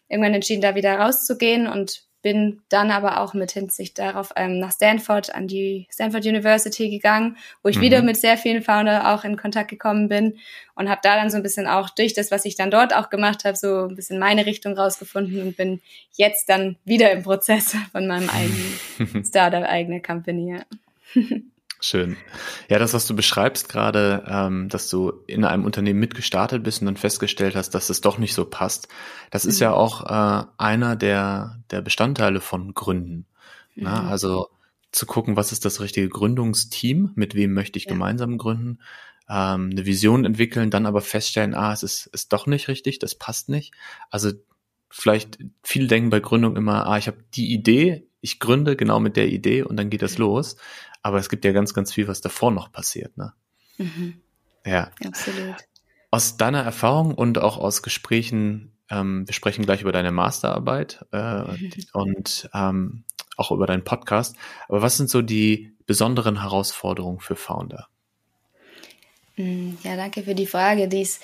irgendwann 0.08 0.34
entschieden, 0.34 0.62
da 0.62 0.74
wieder 0.74 0.98
rauszugehen 0.98 1.66
und 1.66 2.04
bin 2.22 2.60
dann 2.68 2.90
aber 2.90 3.20
auch 3.20 3.32
mit 3.32 3.52
Hinsicht 3.52 3.98
darauf 3.98 4.32
ähm, 4.36 4.58
nach 4.58 4.72
Stanford 4.72 5.34
an 5.34 5.48
die 5.48 5.86
Stanford 5.90 6.26
University 6.26 6.90
gegangen, 6.90 7.36
wo 7.62 7.70
ich 7.70 7.78
mhm. 7.78 7.82
wieder 7.82 8.02
mit 8.02 8.18
sehr 8.18 8.36
vielen 8.36 8.62
Founder 8.62 9.14
auch 9.14 9.24
in 9.24 9.36
Kontakt 9.36 9.70
gekommen 9.70 10.08
bin 10.08 10.38
und 10.74 10.90
habe 10.90 11.00
da 11.02 11.16
dann 11.16 11.30
so 11.30 11.36
ein 11.36 11.42
bisschen 11.42 11.66
auch 11.66 11.88
durch 11.88 12.12
das, 12.12 12.30
was 12.30 12.44
ich 12.44 12.56
dann 12.56 12.70
dort 12.70 12.94
auch 12.94 13.08
gemacht 13.08 13.44
habe, 13.44 13.56
so 13.56 13.86
ein 13.88 13.94
bisschen 13.94 14.18
meine 14.18 14.44
Richtung 14.44 14.74
rausgefunden 14.74 15.40
und 15.40 15.56
bin 15.56 15.80
jetzt 16.12 16.48
dann 16.50 16.76
wieder 16.84 17.10
im 17.10 17.22
Prozess 17.22 17.74
von 17.90 18.06
meinem 18.06 18.28
eigenen 18.28 19.24
Startup, 19.24 19.64
eigene 19.64 20.02
Company. 20.02 20.56
Ja. 20.56 20.64
Schön. 21.80 22.16
Ja, 22.68 22.78
das, 22.78 22.92
was 22.92 23.06
du 23.06 23.16
beschreibst 23.16 23.70
gerade, 23.70 24.24
ähm, 24.28 24.68
dass 24.68 24.88
du 24.90 25.12
in 25.26 25.44
einem 25.44 25.64
Unternehmen 25.64 25.98
mitgestartet 25.98 26.62
bist 26.62 26.82
und 26.82 26.86
dann 26.86 26.96
festgestellt 26.98 27.56
hast, 27.56 27.70
dass 27.70 27.88
es 27.88 28.02
doch 28.02 28.18
nicht 28.18 28.34
so 28.34 28.44
passt, 28.44 28.88
das 29.30 29.44
mhm. 29.44 29.50
ist 29.50 29.60
ja 29.60 29.72
auch 29.72 30.04
äh, 30.04 30.44
einer 30.58 30.96
der, 30.96 31.62
der 31.70 31.80
Bestandteile 31.80 32.40
von 32.40 32.74
Gründen. 32.74 33.26
Mhm. 33.74 33.84
Na, 33.84 34.08
also 34.08 34.48
zu 34.92 35.06
gucken, 35.06 35.36
was 35.36 35.52
ist 35.52 35.64
das 35.64 35.80
richtige 35.80 36.08
Gründungsteam, 36.08 37.12
mit 37.14 37.34
wem 37.34 37.54
möchte 37.54 37.78
ich 37.78 37.86
ja. 37.86 37.92
gemeinsam 37.92 38.36
gründen, 38.36 38.80
ähm, 39.28 39.70
eine 39.70 39.86
Vision 39.86 40.24
entwickeln, 40.24 40.70
dann 40.70 40.86
aber 40.86 41.00
feststellen, 41.00 41.54
ah, 41.54 41.72
es 41.72 41.82
ist, 41.82 42.06
ist 42.06 42.32
doch 42.32 42.46
nicht 42.46 42.68
richtig, 42.68 42.98
das 42.98 43.14
passt 43.14 43.48
nicht. 43.48 43.72
Also 44.10 44.32
vielleicht 44.90 45.38
viele 45.62 45.86
denken 45.86 46.10
bei 46.10 46.20
Gründung 46.20 46.56
immer, 46.56 46.86
ah, 46.86 46.98
ich 46.98 47.06
habe 47.06 47.18
die 47.34 47.52
Idee, 47.52 48.06
ich 48.20 48.40
gründe 48.40 48.76
genau 48.76 49.00
mit 49.00 49.16
der 49.16 49.28
Idee 49.28 49.62
und 49.62 49.76
dann 49.76 49.88
geht 49.88 50.02
das 50.02 50.18
los. 50.18 50.56
Aber 51.02 51.18
es 51.18 51.28
gibt 51.28 51.44
ja 51.44 51.52
ganz, 51.52 51.74
ganz 51.74 51.92
viel, 51.92 52.08
was 52.08 52.20
davor 52.20 52.50
noch 52.50 52.72
passiert, 52.72 53.16
ne? 53.16 53.32
Mhm. 53.78 54.20
Ja. 54.64 54.90
Absolut. 55.04 55.56
Aus 56.10 56.36
deiner 56.36 56.62
Erfahrung 56.62 57.14
und 57.14 57.38
auch 57.38 57.56
aus 57.56 57.82
Gesprächen, 57.82 58.72
ähm, 58.90 59.26
wir 59.26 59.32
sprechen 59.32 59.64
gleich 59.64 59.82
über 59.82 59.92
deine 59.92 60.10
Masterarbeit 60.10 61.06
äh, 61.12 61.42
mhm. 61.42 61.72
und 61.92 62.50
ähm, 62.52 63.04
auch 63.36 63.50
über 63.50 63.66
deinen 63.66 63.84
Podcast. 63.84 64.36
Aber 64.68 64.82
was 64.82 64.96
sind 64.96 65.08
so 65.08 65.22
die 65.22 65.72
besonderen 65.86 66.42
Herausforderungen 66.42 67.20
für 67.20 67.36
Founder? 67.36 67.88
Mm, 69.36 69.72
ja, 69.82 69.96
danke 69.96 70.22
für 70.22 70.34
die 70.34 70.46
Frage. 70.46 70.88
Die 70.88 71.02
ist 71.02 71.22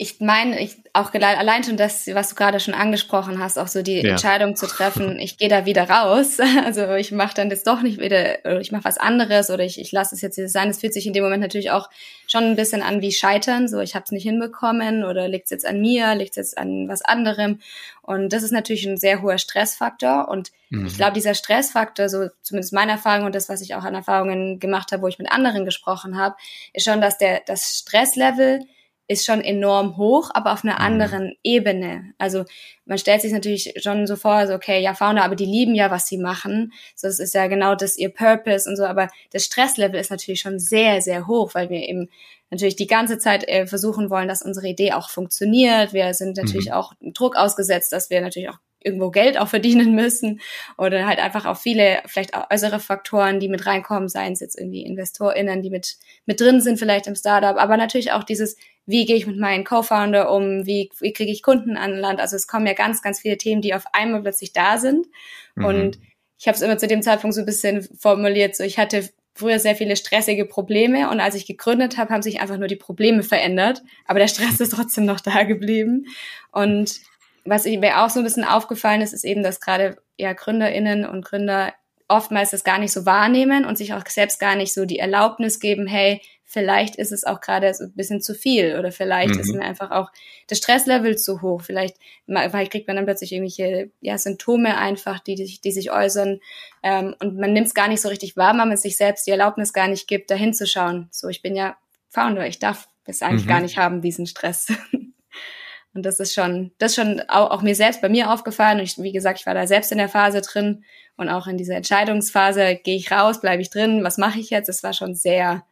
ich 0.00 0.20
meine, 0.20 0.60
ich 0.60 0.76
auch 0.92 1.12
allein 1.12 1.64
schon 1.64 1.76
das, 1.76 2.06
was 2.06 2.28
du 2.28 2.36
gerade 2.36 2.60
schon 2.60 2.72
angesprochen 2.72 3.40
hast, 3.40 3.58
auch 3.58 3.66
so 3.66 3.82
die 3.82 4.00
ja. 4.00 4.10
Entscheidung 4.10 4.54
zu 4.54 4.68
treffen, 4.68 5.18
ich 5.18 5.38
gehe 5.38 5.48
da 5.48 5.66
wieder 5.66 5.90
raus. 5.90 6.38
Also 6.64 6.94
ich 6.94 7.12
mache 7.12 7.34
dann 7.34 7.50
jetzt 7.50 7.66
doch 7.66 7.82
nicht 7.82 7.98
wieder, 7.98 8.38
oder 8.44 8.60
ich 8.60 8.72
mache 8.72 8.84
was 8.84 8.98
anderes 8.98 9.50
oder 9.50 9.64
ich, 9.64 9.80
ich 9.80 9.90
lasse 9.90 10.14
es 10.14 10.20
jetzt 10.20 10.36
sein. 10.52 10.68
Es 10.68 10.80
fühlt 10.80 10.92
sich 10.92 11.06
in 11.06 11.14
dem 11.14 11.24
Moment 11.24 11.42
natürlich 11.42 11.70
auch 11.70 11.88
schon 12.26 12.44
ein 12.44 12.56
bisschen 12.56 12.82
an 12.82 13.00
wie 13.00 13.10
Scheitern. 13.10 13.68
So, 13.68 13.80
ich 13.80 13.94
habe 13.94 14.04
es 14.04 14.12
nicht 14.12 14.22
hinbekommen 14.22 15.02
oder 15.02 15.28
liegt 15.28 15.46
es 15.46 15.50
jetzt 15.50 15.66
an 15.66 15.80
mir, 15.80 16.14
liegt 16.14 16.32
es 16.32 16.36
jetzt 16.36 16.58
an 16.58 16.88
was 16.88 17.02
anderem. 17.02 17.60
Und 18.02 18.32
das 18.32 18.42
ist 18.42 18.52
natürlich 18.52 18.86
ein 18.86 18.98
sehr 18.98 19.22
hoher 19.22 19.38
Stressfaktor. 19.38 20.28
Und 20.28 20.52
mhm. 20.70 20.86
ich 20.86 20.96
glaube, 20.96 21.14
dieser 21.14 21.34
Stressfaktor, 21.34 22.08
so 22.08 22.28
zumindest 22.42 22.72
meine 22.72 22.92
Erfahrung 22.92 23.26
und 23.26 23.34
das, 23.34 23.48
was 23.48 23.62
ich 23.62 23.74
auch 23.74 23.84
an 23.84 23.94
Erfahrungen 23.94 24.60
gemacht 24.60 24.92
habe, 24.92 25.02
wo 25.02 25.08
ich 25.08 25.18
mit 25.18 25.32
anderen 25.32 25.64
gesprochen 25.64 26.18
habe, 26.18 26.36
ist 26.72 26.84
schon, 26.84 27.00
dass 27.00 27.18
der 27.18 27.42
das 27.46 27.78
Stresslevel 27.78 28.60
ist 29.08 29.24
schon 29.24 29.40
enorm 29.40 29.96
hoch, 29.96 30.30
aber 30.34 30.52
auf 30.52 30.62
einer 30.62 30.74
mhm. 30.74 30.80
anderen 30.80 31.34
Ebene. 31.42 32.12
Also 32.18 32.44
man 32.84 32.98
stellt 32.98 33.22
sich 33.22 33.32
natürlich 33.32 33.72
schon 33.82 34.06
so 34.06 34.16
vor, 34.16 34.46
so 34.46 34.54
okay, 34.54 34.80
ja, 34.80 34.94
Founder, 34.94 35.24
aber 35.24 35.34
die 35.34 35.46
lieben 35.46 35.74
ja, 35.74 35.90
was 35.90 36.06
sie 36.06 36.18
machen. 36.18 36.72
So, 36.94 37.08
das 37.08 37.18
ist 37.18 37.34
ja 37.34 37.46
genau 37.46 37.74
das 37.74 37.96
ihr 37.96 38.10
Purpose 38.10 38.68
und 38.68 38.76
so, 38.76 38.84
aber 38.84 39.08
das 39.32 39.46
Stresslevel 39.46 39.98
ist 39.98 40.10
natürlich 40.10 40.40
schon 40.40 40.58
sehr, 40.58 41.00
sehr 41.00 41.26
hoch, 41.26 41.54
weil 41.54 41.70
wir 41.70 41.88
eben 41.88 42.10
natürlich 42.50 42.76
die 42.76 42.86
ganze 42.86 43.18
Zeit 43.18 43.48
äh, 43.48 43.66
versuchen 43.66 44.10
wollen, 44.10 44.28
dass 44.28 44.42
unsere 44.42 44.68
Idee 44.68 44.92
auch 44.92 45.08
funktioniert. 45.08 45.92
Wir 45.94 46.12
sind 46.12 46.36
natürlich 46.36 46.66
mhm. 46.66 46.72
auch 46.72 46.92
Druck 47.00 47.36
ausgesetzt, 47.36 47.92
dass 47.92 48.10
wir 48.10 48.20
natürlich 48.20 48.50
auch 48.50 48.58
irgendwo 48.80 49.10
Geld 49.10 49.38
auch 49.38 49.48
verdienen 49.48 49.94
müssen 49.94 50.40
oder 50.76 51.06
halt 51.06 51.18
einfach 51.18 51.46
auch 51.46 51.56
viele 51.56 52.00
vielleicht 52.06 52.34
auch 52.34 52.50
äußere 52.50 52.78
Faktoren, 52.78 53.40
die 53.40 53.48
mit 53.48 53.66
reinkommen, 53.66 54.08
seien 54.08 54.34
es 54.34 54.40
jetzt 54.40 54.58
irgendwie 54.58 54.82
InvestorInnen, 54.84 55.62
die 55.62 55.70
mit, 55.70 55.96
mit 56.26 56.40
drin 56.40 56.60
sind 56.60 56.78
vielleicht 56.78 57.06
im 57.06 57.16
Startup, 57.16 57.56
aber 57.56 57.76
natürlich 57.76 58.12
auch 58.12 58.22
dieses, 58.22 58.56
wie 58.88 59.04
gehe 59.04 59.16
ich 59.16 59.26
mit 59.26 59.38
meinen 59.38 59.64
Co-Founder 59.64 60.32
um, 60.32 60.64
wie, 60.64 60.90
wie 60.98 61.12
kriege 61.12 61.30
ich 61.30 61.42
Kunden 61.42 61.76
an 61.76 61.94
Land, 61.94 62.20
also 62.20 62.36
es 62.36 62.46
kommen 62.46 62.66
ja 62.66 62.72
ganz, 62.72 63.02
ganz 63.02 63.20
viele 63.20 63.36
Themen, 63.36 63.60
die 63.60 63.74
auf 63.74 63.84
einmal 63.92 64.22
plötzlich 64.22 64.52
da 64.52 64.78
sind. 64.78 65.06
Mhm. 65.54 65.64
und 65.64 65.98
ich 66.40 66.46
habe 66.46 66.54
es 66.54 66.62
immer 66.62 66.78
zu 66.78 66.86
dem 66.86 67.02
Zeitpunkt 67.02 67.34
so 67.34 67.40
ein 67.40 67.46
bisschen 67.46 67.82
formuliert, 67.82 68.56
so 68.56 68.64
ich 68.64 68.78
hatte 68.78 69.08
früher 69.34 69.58
sehr 69.58 69.76
viele 69.76 69.94
stressige 69.94 70.46
Probleme 70.46 71.10
und 71.10 71.20
als 71.20 71.34
ich 71.34 71.46
gegründet 71.46 71.98
habe, 71.98 72.12
haben 72.12 72.22
sich 72.22 72.40
einfach 72.40 72.56
nur 72.56 72.66
die 72.66 72.76
Probleme 72.76 73.22
verändert, 73.22 73.82
aber 74.06 74.20
der 74.20 74.28
Stress 74.28 74.58
ist 74.58 74.72
trotzdem 74.72 75.04
noch 75.04 75.20
da 75.20 75.42
geblieben. 75.44 76.06
Und 76.50 77.00
was 77.44 77.64
mir 77.64 78.02
auch 78.02 78.10
so 78.10 78.20
ein 78.20 78.24
bisschen 78.24 78.44
aufgefallen 78.44 79.00
ist, 79.00 79.12
ist 79.12 79.24
eben, 79.24 79.42
dass 79.42 79.60
gerade 79.60 79.98
ja 80.16 80.32
GründerInnen 80.32 81.06
und 81.06 81.24
Gründer 81.24 81.72
oftmals 82.08 82.50
das 82.50 82.64
gar 82.64 82.78
nicht 82.78 82.92
so 82.92 83.06
wahrnehmen 83.06 83.64
und 83.64 83.76
sich 83.76 83.92
auch 83.92 84.04
selbst 84.06 84.40
gar 84.40 84.56
nicht 84.56 84.72
so 84.72 84.86
die 84.86 84.98
Erlaubnis 84.98 85.60
geben, 85.60 85.86
hey, 85.86 86.20
vielleicht 86.50 86.96
ist 86.96 87.12
es 87.12 87.24
auch 87.24 87.42
gerade 87.42 87.72
so 87.74 87.84
ein 87.84 87.92
bisschen 87.92 88.22
zu 88.22 88.34
viel 88.34 88.76
oder 88.78 88.90
vielleicht 88.90 89.34
mhm. 89.34 89.40
ist 89.40 89.54
mir 89.54 89.62
einfach 89.62 89.90
auch 89.90 90.10
das 90.46 90.56
Stresslevel 90.56 91.18
zu 91.18 91.42
hoch. 91.42 91.60
Vielleicht, 91.60 91.96
vielleicht 92.26 92.72
kriegt 92.72 92.88
man 92.88 92.96
dann 92.96 93.04
plötzlich 93.04 93.32
irgendwelche 93.32 93.90
ja, 94.00 94.16
Symptome 94.16 94.78
einfach, 94.78 95.20
die, 95.20 95.34
die, 95.34 95.60
die 95.62 95.72
sich 95.72 95.92
äußern 95.92 96.40
ähm, 96.82 97.14
und 97.20 97.36
man 97.36 97.52
nimmt 97.52 97.66
es 97.66 97.74
gar 97.74 97.86
nicht 97.86 98.00
so 98.00 98.08
richtig 98.08 98.38
wahr, 98.38 98.56
weil 98.56 98.66
man 98.66 98.78
sich 98.78 98.96
selbst 98.96 99.26
die 99.26 99.30
Erlaubnis 99.30 99.74
gar 99.74 99.88
nicht 99.88 100.08
gibt, 100.08 100.30
da 100.30 100.36
hinzuschauen. 100.36 101.08
So, 101.10 101.28
ich 101.28 101.42
bin 101.42 101.54
ja 101.54 101.76
Founder, 102.08 102.46
ich 102.46 102.58
darf 102.58 102.88
es 103.04 103.20
eigentlich 103.20 103.44
mhm. 103.44 103.50
gar 103.50 103.60
nicht 103.60 103.76
haben, 103.76 104.00
diesen 104.00 104.26
Stress. 104.26 104.72
Und 105.94 106.06
das 106.06 106.18
ist 106.20 106.32
schon, 106.32 106.72
das 106.78 106.92
ist 106.92 106.96
schon 106.96 107.20
auch, 107.28 107.50
auch 107.50 107.62
mir 107.62 107.74
selbst 107.74 108.00
bei 108.00 108.08
mir 108.08 108.30
aufgefallen. 108.30 108.78
Und 108.78 108.84
ich, 108.84 108.96
wie 108.98 109.12
gesagt, 109.12 109.40
ich 109.40 109.46
war 109.46 109.54
da 109.54 109.66
selbst 109.66 109.92
in 109.92 109.98
der 109.98 110.08
Phase 110.08 110.40
drin 110.40 110.84
und 111.16 111.28
auch 111.28 111.46
in 111.46 111.58
dieser 111.58 111.74
Entscheidungsphase, 111.74 112.76
gehe 112.76 112.96
ich 112.96 113.10
raus, 113.10 113.40
bleibe 113.40 113.62
ich 113.62 113.70
drin, 113.70 114.04
was 114.04 114.16
mache 114.16 114.38
ich 114.38 114.50
jetzt? 114.50 114.68
Das 114.68 114.82
war 114.82 114.92
schon 114.92 115.14
sehr, 115.14 115.64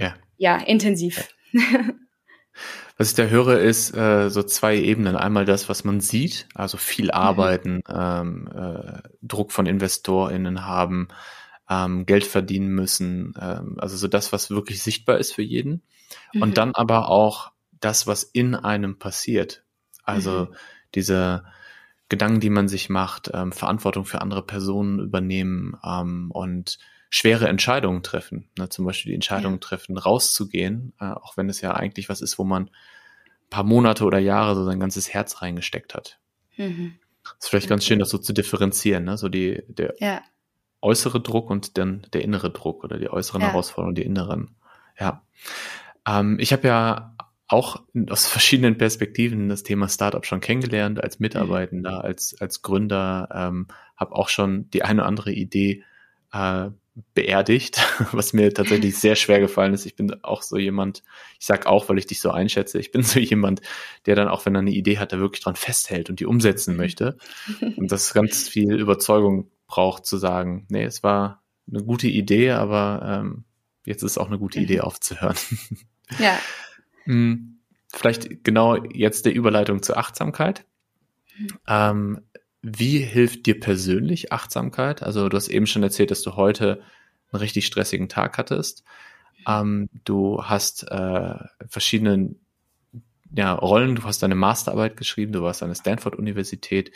ja, 0.00 0.14
ja 0.36 0.56
intensiv. 0.56 1.28
Was 2.96 3.10
ich 3.10 3.14
da 3.14 3.24
höre, 3.24 3.60
ist 3.60 3.96
äh, 3.96 4.28
so 4.28 4.42
zwei 4.42 4.76
Ebenen. 4.76 5.16
Einmal 5.16 5.46
das, 5.46 5.68
was 5.70 5.84
man 5.84 6.00
sieht, 6.00 6.46
also 6.54 6.76
viel 6.76 7.06
mhm. 7.06 7.12
arbeiten, 7.12 7.74
mhm. 7.76 7.82
ähm, 7.88 8.48
äh, 8.54 9.02
Druck 9.22 9.52
von 9.52 9.64
InvestorInnen 9.66 10.66
haben, 10.66 11.08
ähm, 11.68 12.04
Geld 12.04 12.26
verdienen 12.26 12.68
müssen, 12.68 13.32
ähm, 13.40 13.76
also 13.78 13.96
so 13.96 14.06
das, 14.06 14.32
was 14.32 14.50
wirklich 14.50 14.82
sichtbar 14.82 15.18
ist 15.18 15.32
für 15.32 15.42
jeden. 15.42 15.82
Mhm. 16.34 16.42
Und 16.42 16.58
dann 16.58 16.74
aber 16.74 17.08
auch 17.08 17.52
das, 17.80 18.06
was 18.06 18.22
in 18.22 18.54
einem 18.54 18.98
passiert. 18.98 19.64
Also 20.04 20.46
mhm. 20.50 20.54
diese 20.94 21.44
Gedanken, 22.10 22.40
die 22.40 22.50
man 22.50 22.68
sich 22.68 22.90
macht, 22.90 23.30
ähm, 23.32 23.52
Verantwortung 23.52 24.04
für 24.04 24.20
andere 24.20 24.44
Personen 24.44 24.98
übernehmen 24.98 25.76
ähm, 25.84 26.30
und 26.32 26.78
schwere 27.10 27.48
Entscheidungen 27.48 28.02
treffen. 28.02 28.48
Ne? 28.56 28.68
Zum 28.68 28.86
Beispiel 28.86 29.10
die 29.10 29.16
Entscheidung 29.16 29.54
ja. 29.54 29.58
treffen, 29.58 29.98
rauszugehen, 29.98 30.94
äh, 31.00 31.06
auch 31.06 31.36
wenn 31.36 31.48
es 31.48 31.60
ja 31.60 31.74
eigentlich 31.74 32.08
was 32.08 32.22
ist, 32.22 32.38
wo 32.38 32.44
man 32.44 32.64
ein 32.64 33.50
paar 33.50 33.64
Monate 33.64 34.04
oder 34.04 34.18
Jahre 34.18 34.54
so 34.54 34.64
sein 34.64 34.80
ganzes 34.80 35.12
Herz 35.12 35.42
reingesteckt 35.42 35.94
hat. 35.94 36.20
Mhm. 36.56 36.94
ist 37.38 37.48
vielleicht 37.48 37.66
okay. 37.66 37.70
ganz 37.70 37.84
schön, 37.84 37.98
das 37.98 38.10
so 38.10 38.18
zu 38.18 38.32
differenzieren, 38.32 39.04
ne? 39.04 39.18
So 39.18 39.28
die, 39.28 39.62
der 39.66 39.94
ja. 39.98 40.22
äußere 40.80 41.20
Druck 41.20 41.50
und 41.50 41.76
dann 41.78 42.06
der 42.12 42.22
innere 42.22 42.50
Druck 42.50 42.84
oder 42.84 42.98
die 42.98 43.10
äußeren 43.10 43.42
ja. 43.42 43.48
Herausforderungen, 43.48 43.96
die 43.96 44.04
inneren. 44.04 44.54
Ja. 44.98 45.22
Ähm, 46.06 46.38
ich 46.38 46.52
habe 46.52 46.68
ja 46.68 47.16
auch 47.48 47.82
aus 48.08 48.28
verschiedenen 48.28 48.78
Perspektiven 48.78 49.48
das 49.48 49.64
Thema 49.64 49.88
Startup 49.88 50.24
schon 50.24 50.40
kennengelernt, 50.40 51.02
als 51.02 51.18
Mitarbeitender, 51.18 51.98
mhm. 51.98 52.04
als, 52.04 52.40
als 52.40 52.62
Gründer, 52.62 53.28
ähm, 53.34 53.66
habe 53.96 54.14
auch 54.14 54.28
schon 54.28 54.70
die 54.70 54.84
eine 54.84 55.00
oder 55.00 55.08
andere 55.08 55.32
Idee 55.32 55.82
äh, 56.32 56.70
beerdigt, 57.14 57.80
was 58.12 58.32
mir 58.32 58.52
tatsächlich 58.52 58.98
sehr 58.98 59.16
schwer 59.16 59.40
gefallen 59.40 59.74
ist. 59.74 59.86
Ich 59.86 59.96
bin 59.96 60.22
auch 60.24 60.42
so 60.42 60.56
jemand, 60.56 61.02
ich 61.38 61.46
sag 61.46 61.66
auch, 61.66 61.88
weil 61.88 61.98
ich 61.98 62.06
dich 62.06 62.20
so 62.20 62.30
einschätze, 62.30 62.78
ich 62.78 62.90
bin 62.90 63.02
so 63.04 63.18
jemand, 63.18 63.60
der 64.06 64.16
dann 64.16 64.28
auch, 64.28 64.46
wenn 64.46 64.54
er 64.54 64.60
eine 64.60 64.70
Idee 64.70 64.98
hat, 64.98 65.12
da 65.12 65.18
wirklich 65.18 65.42
dran 65.42 65.56
festhält 65.56 66.10
und 66.10 66.20
die 66.20 66.26
umsetzen 66.26 66.76
möchte. 66.76 67.16
Und 67.76 67.92
das 67.92 68.12
ganz 68.12 68.48
viel 68.48 68.74
Überzeugung 68.74 69.50
braucht, 69.66 70.04
zu 70.04 70.16
sagen, 70.16 70.66
nee, 70.68 70.84
es 70.84 71.02
war 71.02 71.42
eine 71.70 71.82
gute 71.84 72.08
Idee, 72.08 72.50
aber 72.50 73.20
ähm, 73.22 73.44
jetzt 73.84 74.02
ist 74.02 74.18
auch 74.18 74.26
eine 74.26 74.38
gute 74.38 74.58
Idee 74.58 74.80
aufzuhören. 74.80 75.36
Ja. 76.18 76.38
Hm, 77.04 77.60
vielleicht 77.92 78.44
genau 78.44 78.76
jetzt 78.84 79.26
der 79.26 79.34
Überleitung 79.34 79.82
zur 79.82 79.96
Achtsamkeit. 79.96 80.64
Mhm. 81.38 81.48
Ähm, 81.68 82.20
wie 82.62 82.98
hilft 82.98 83.46
dir 83.46 83.58
persönlich 83.58 84.32
Achtsamkeit? 84.32 85.02
Also 85.02 85.28
du 85.28 85.36
hast 85.36 85.48
eben 85.48 85.66
schon 85.66 85.82
erzählt, 85.82 86.10
dass 86.10 86.22
du 86.22 86.36
heute 86.36 86.82
einen 87.32 87.40
richtig 87.40 87.66
stressigen 87.66 88.08
Tag 88.08 88.38
hattest. 88.38 88.84
Ähm, 89.46 89.88
du 90.04 90.42
hast 90.44 90.84
äh, 90.90 91.34
verschiedene 91.68 92.34
ja, 93.34 93.54
Rollen, 93.54 93.94
du 93.94 94.02
hast 94.04 94.22
deine 94.22 94.34
Masterarbeit 94.34 94.96
geschrieben, 94.96 95.32
du 95.32 95.42
warst 95.42 95.62
an 95.62 95.68
der 95.68 95.76
Stanford-Universität, 95.76 96.92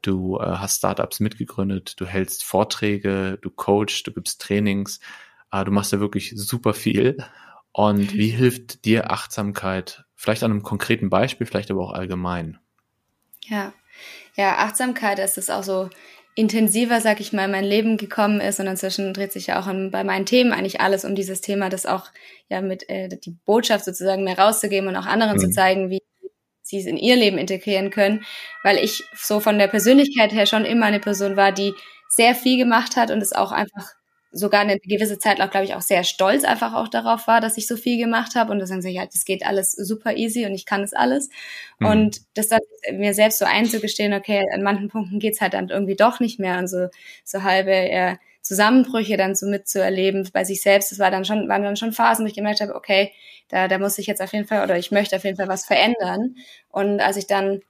du 0.00 0.38
äh, 0.38 0.44
hast 0.44 0.78
Startups 0.78 1.20
mitgegründet, 1.20 2.00
du 2.00 2.06
hältst 2.06 2.44
Vorträge, 2.44 3.38
du 3.42 3.50
coachst, 3.50 4.06
du 4.06 4.12
gibst 4.12 4.40
Trainings, 4.40 5.00
äh, 5.50 5.64
du 5.64 5.72
machst 5.72 5.92
ja 5.92 6.00
wirklich 6.00 6.32
super 6.36 6.72
viel. 6.72 7.16
Und 7.72 8.12
wie 8.12 8.28
hilft 8.28 8.84
dir 8.84 9.10
Achtsamkeit? 9.10 10.04
Vielleicht 10.14 10.44
an 10.44 10.50
einem 10.50 10.62
konkreten 10.62 11.10
Beispiel, 11.10 11.46
vielleicht 11.46 11.70
aber 11.70 11.82
auch 11.82 11.92
allgemein. 11.92 12.58
Ja, 13.44 13.72
ja, 14.36 14.56
Achtsamkeit 14.58 15.18
ist 15.18 15.38
es 15.38 15.50
auch 15.50 15.62
so 15.62 15.90
intensiver, 16.34 17.00
sag 17.00 17.20
ich 17.20 17.32
mal, 17.32 17.44
in 17.44 17.50
mein 17.50 17.64
Leben 17.64 17.96
gekommen 17.98 18.40
ist 18.40 18.58
und 18.58 18.66
inzwischen 18.66 19.12
dreht 19.12 19.32
sich 19.32 19.48
ja 19.48 19.60
auch 19.60 19.66
in, 19.66 19.90
bei 19.90 20.02
meinen 20.02 20.24
Themen 20.24 20.52
eigentlich 20.52 20.80
alles 20.80 21.04
um 21.04 21.14
dieses 21.14 21.42
Thema, 21.42 21.68
das 21.68 21.84
auch 21.84 22.08
ja 22.48 22.62
mit 22.62 22.88
äh, 22.88 23.08
die 23.08 23.36
Botschaft 23.44 23.84
sozusagen 23.84 24.24
mehr 24.24 24.38
rauszugeben 24.38 24.88
und 24.88 24.96
auch 24.96 25.06
anderen 25.06 25.36
mhm. 25.36 25.40
zu 25.40 25.50
zeigen, 25.50 25.90
wie 25.90 26.00
sie 26.62 26.78
es 26.78 26.86
in 26.86 26.96
ihr 26.96 27.16
Leben 27.16 27.36
integrieren 27.36 27.90
können, 27.90 28.24
weil 28.62 28.78
ich 28.78 29.04
so 29.14 29.40
von 29.40 29.58
der 29.58 29.68
Persönlichkeit 29.68 30.32
her 30.32 30.46
schon 30.46 30.64
immer 30.64 30.86
eine 30.86 31.00
Person 31.00 31.36
war, 31.36 31.52
die 31.52 31.74
sehr 32.08 32.34
viel 32.34 32.56
gemacht 32.56 32.96
hat 32.96 33.10
und 33.10 33.20
es 33.20 33.32
auch 33.32 33.52
einfach 33.52 33.90
sogar 34.32 34.62
eine 34.62 34.78
gewisse 34.78 35.18
Zeit 35.18 35.38
lang, 35.38 35.50
glaube 35.50 35.66
ich, 35.66 35.74
auch 35.74 35.82
sehr 35.82 36.04
stolz 36.04 36.44
einfach 36.44 36.74
auch 36.74 36.88
darauf 36.88 37.26
war, 37.26 37.40
dass 37.40 37.58
ich 37.58 37.66
so 37.66 37.76
viel 37.76 37.98
gemacht 37.98 38.34
habe 38.34 38.50
und 38.50 38.58
das 38.58 38.70
dann 38.70 38.82
so, 38.82 38.88
ja, 38.88 39.04
das 39.04 39.24
geht 39.24 39.44
alles 39.44 39.72
super 39.72 40.16
easy 40.16 40.46
und 40.46 40.54
ich 40.54 40.64
kann 40.64 40.80
das 40.80 40.94
alles. 40.94 41.28
Mhm. 41.78 41.86
Und 41.86 42.20
das 42.34 42.48
dann 42.48 42.60
mir 42.92 43.14
selbst 43.14 43.38
so 43.38 43.44
einzugestehen, 43.44 44.14
okay, 44.14 44.44
an 44.52 44.62
manchen 44.62 44.88
Punkten 44.88 45.18
geht's 45.18 45.40
halt 45.40 45.54
dann 45.54 45.68
irgendwie 45.68 45.96
doch 45.96 46.18
nicht 46.18 46.40
mehr 46.40 46.58
und 46.58 46.66
so, 46.66 46.88
so 47.24 47.42
halbe 47.42 47.72
äh, 47.72 48.16
Zusammenbrüche 48.40 49.16
dann 49.16 49.34
so 49.34 49.46
mitzuerleben 49.46 50.28
bei 50.32 50.44
sich 50.44 50.62
selbst, 50.62 50.90
das 50.90 50.98
war 50.98 51.10
dann 51.10 51.24
schon, 51.24 51.48
waren 51.48 51.62
dann 51.62 51.76
schon 51.76 51.92
Phasen, 51.92 52.24
wo 52.24 52.28
ich 52.28 52.34
gemerkt 52.34 52.60
habe, 52.60 52.74
okay, 52.74 53.12
da, 53.48 53.68
da 53.68 53.78
muss 53.78 53.98
ich 53.98 54.06
jetzt 54.06 54.20
auf 54.20 54.32
jeden 54.32 54.46
Fall 54.46 54.64
oder 54.64 54.78
ich 54.78 54.90
möchte 54.90 55.14
auf 55.14 55.24
jeden 55.24 55.36
Fall 55.36 55.48
was 55.48 55.66
verändern. 55.66 56.36
Und 56.68 57.00
als 57.00 57.16
ich 57.16 57.26
dann 57.26 57.60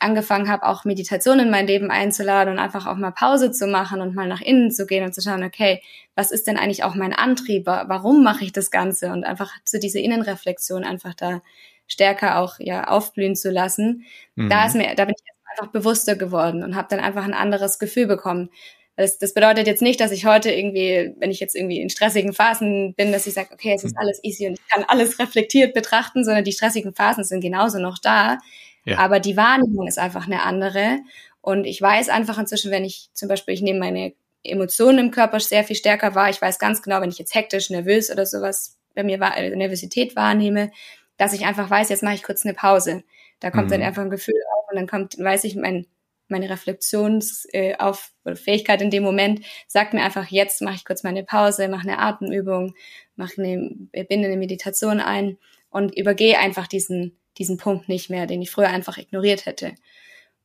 angefangen 0.00 0.48
habe, 0.48 0.66
auch 0.66 0.84
Meditation 0.84 1.38
in 1.38 1.50
mein 1.50 1.66
Leben 1.66 1.90
einzuladen 1.90 2.52
und 2.54 2.58
einfach 2.58 2.86
auch 2.86 2.96
mal 2.96 3.10
Pause 3.10 3.50
zu 3.50 3.66
machen 3.66 4.00
und 4.00 4.14
mal 4.14 4.28
nach 4.28 4.40
innen 4.40 4.70
zu 4.70 4.86
gehen 4.86 5.04
und 5.04 5.14
zu 5.14 5.20
schauen, 5.20 5.44
okay, 5.44 5.82
was 6.14 6.30
ist 6.30 6.46
denn 6.46 6.56
eigentlich 6.56 6.84
auch 6.84 6.94
mein 6.94 7.12
Antrieb? 7.12 7.66
Warum 7.66 8.22
mache 8.22 8.44
ich 8.44 8.52
das 8.52 8.70
Ganze? 8.70 9.10
Und 9.12 9.24
einfach 9.24 9.52
zu 9.64 9.78
dieser 9.78 10.00
Innenreflexion 10.00 10.84
einfach 10.84 11.14
da 11.14 11.42
stärker 11.86 12.38
auch 12.38 12.58
ja 12.58 12.88
aufblühen 12.88 13.36
zu 13.36 13.50
lassen. 13.50 14.04
Mhm. 14.34 14.50
Da 14.50 14.66
ist 14.66 14.74
mir, 14.74 14.94
da 14.94 15.04
bin 15.04 15.14
ich 15.16 15.32
einfach 15.50 15.72
bewusster 15.72 16.16
geworden 16.16 16.62
und 16.62 16.76
habe 16.76 16.88
dann 16.90 17.00
einfach 17.00 17.24
ein 17.24 17.34
anderes 17.34 17.78
Gefühl 17.78 18.06
bekommen. 18.06 18.50
Das, 18.96 19.18
das 19.18 19.34
bedeutet 19.34 19.66
jetzt 19.66 19.82
nicht, 19.82 20.00
dass 20.00 20.10
ich 20.10 20.24
heute 20.24 20.50
irgendwie, 20.50 21.14
wenn 21.18 21.30
ich 21.30 21.38
jetzt 21.38 21.54
irgendwie 21.54 21.80
in 21.80 21.90
stressigen 21.90 22.32
Phasen 22.32 22.94
bin, 22.94 23.12
dass 23.12 23.26
ich 23.26 23.34
sage, 23.34 23.50
okay, 23.52 23.74
es 23.74 23.84
ist 23.84 23.94
mhm. 23.94 24.00
alles 24.00 24.24
easy 24.24 24.46
und 24.46 24.54
ich 24.54 24.68
kann 24.68 24.84
alles 24.88 25.18
reflektiert 25.18 25.74
betrachten, 25.74 26.24
sondern 26.24 26.44
die 26.44 26.52
stressigen 26.52 26.94
Phasen 26.94 27.22
sind 27.22 27.42
genauso 27.42 27.78
noch 27.78 27.98
da. 27.98 28.38
Ja. 28.86 28.98
Aber 28.98 29.20
die 29.20 29.36
Wahrnehmung 29.36 29.86
ist 29.86 29.98
einfach 29.98 30.26
eine 30.26 30.42
andere. 30.42 31.00
Und 31.40 31.64
ich 31.64 31.80
weiß 31.82 32.08
einfach 32.08 32.38
inzwischen, 32.38 32.70
wenn 32.70 32.84
ich 32.84 33.10
zum 33.12 33.28
Beispiel, 33.28 33.54
ich 33.54 33.62
nehme 33.62 33.80
meine 33.80 34.14
Emotionen 34.42 34.98
im 34.98 35.10
Körper 35.10 35.40
sehr 35.40 35.64
viel 35.64 35.76
stärker 35.76 36.14
wahr. 36.14 36.30
Ich 36.30 36.40
weiß 36.40 36.58
ganz 36.58 36.82
genau, 36.82 37.00
wenn 37.00 37.10
ich 37.10 37.18
jetzt 37.18 37.34
hektisch, 37.34 37.68
nervös 37.68 38.10
oder 38.10 38.24
sowas 38.24 38.78
bei 38.94 39.02
mir 39.02 39.20
äh, 39.20 39.54
Nervosität 39.54 40.16
wahrnehme, 40.16 40.70
dass 41.16 41.32
ich 41.32 41.44
einfach 41.44 41.68
weiß, 41.68 41.88
jetzt 41.88 42.02
mache 42.02 42.14
ich 42.14 42.22
kurz 42.22 42.44
eine 42.44 42.54
Pause. 42.54 43.02
Da 43.40 43.50
kommt 43.50 43.66
mhm. 43.66 43.72
dann 43.72 43.82
einfach 43.82 44.02
ein 44.02 44.10
Gefühl 44.10 44.40
auf 44.56 44.70
und 44.70 44.76
dann 44.76 44.86
kommt, 44.86 45.18
weiß 45.18 45.44
ich, 45.44 45.56
mein, 45.56 45.86
meine 46.28 46.48
Reflexions 46.48 47.46
äh, 47.52 47.76
auf 47.76 48.12
oder 48.24 48.36
Fähigkeit 48.36 48.80
in 48.82 48.90
dem 48.90 49.02
Moment 49.02 49.44
sagt 49.66 49.94
mir 49.94 50.02
einfach, 50.02 50.26
jetzt 50.28 50.62
mache 50.62 50.76
ich 50.76 50.84
kurz 50.84 51.02
meine 51.02 51.24
Pause, 51.24 51.68
mache 51.68 51.88
eine 51.88 51.98
Atemübung, 51.98 52.74
mache 53.14 53.42
eine, 53.42 53.70
binde 54.08 54.28
eine 54.28 54.36
Meditation 54.36 55.00
ein 55.00 55.38
und 55.70 55.96
übergehe 55.96 56.38
einfach 56.38 56.66
diesen 56.66 57.18
diesen 57.38 57.56
Punkt 57.56 57.88
nicht 57.88 58.10
mehr, 58.10 58.26
den 58.26 58.42
ich 58.42 58.50
früher 58.50 58.68
einfach 58.68 58.98
ignoriert 58.98 59.46
hätte. 59.46 59.74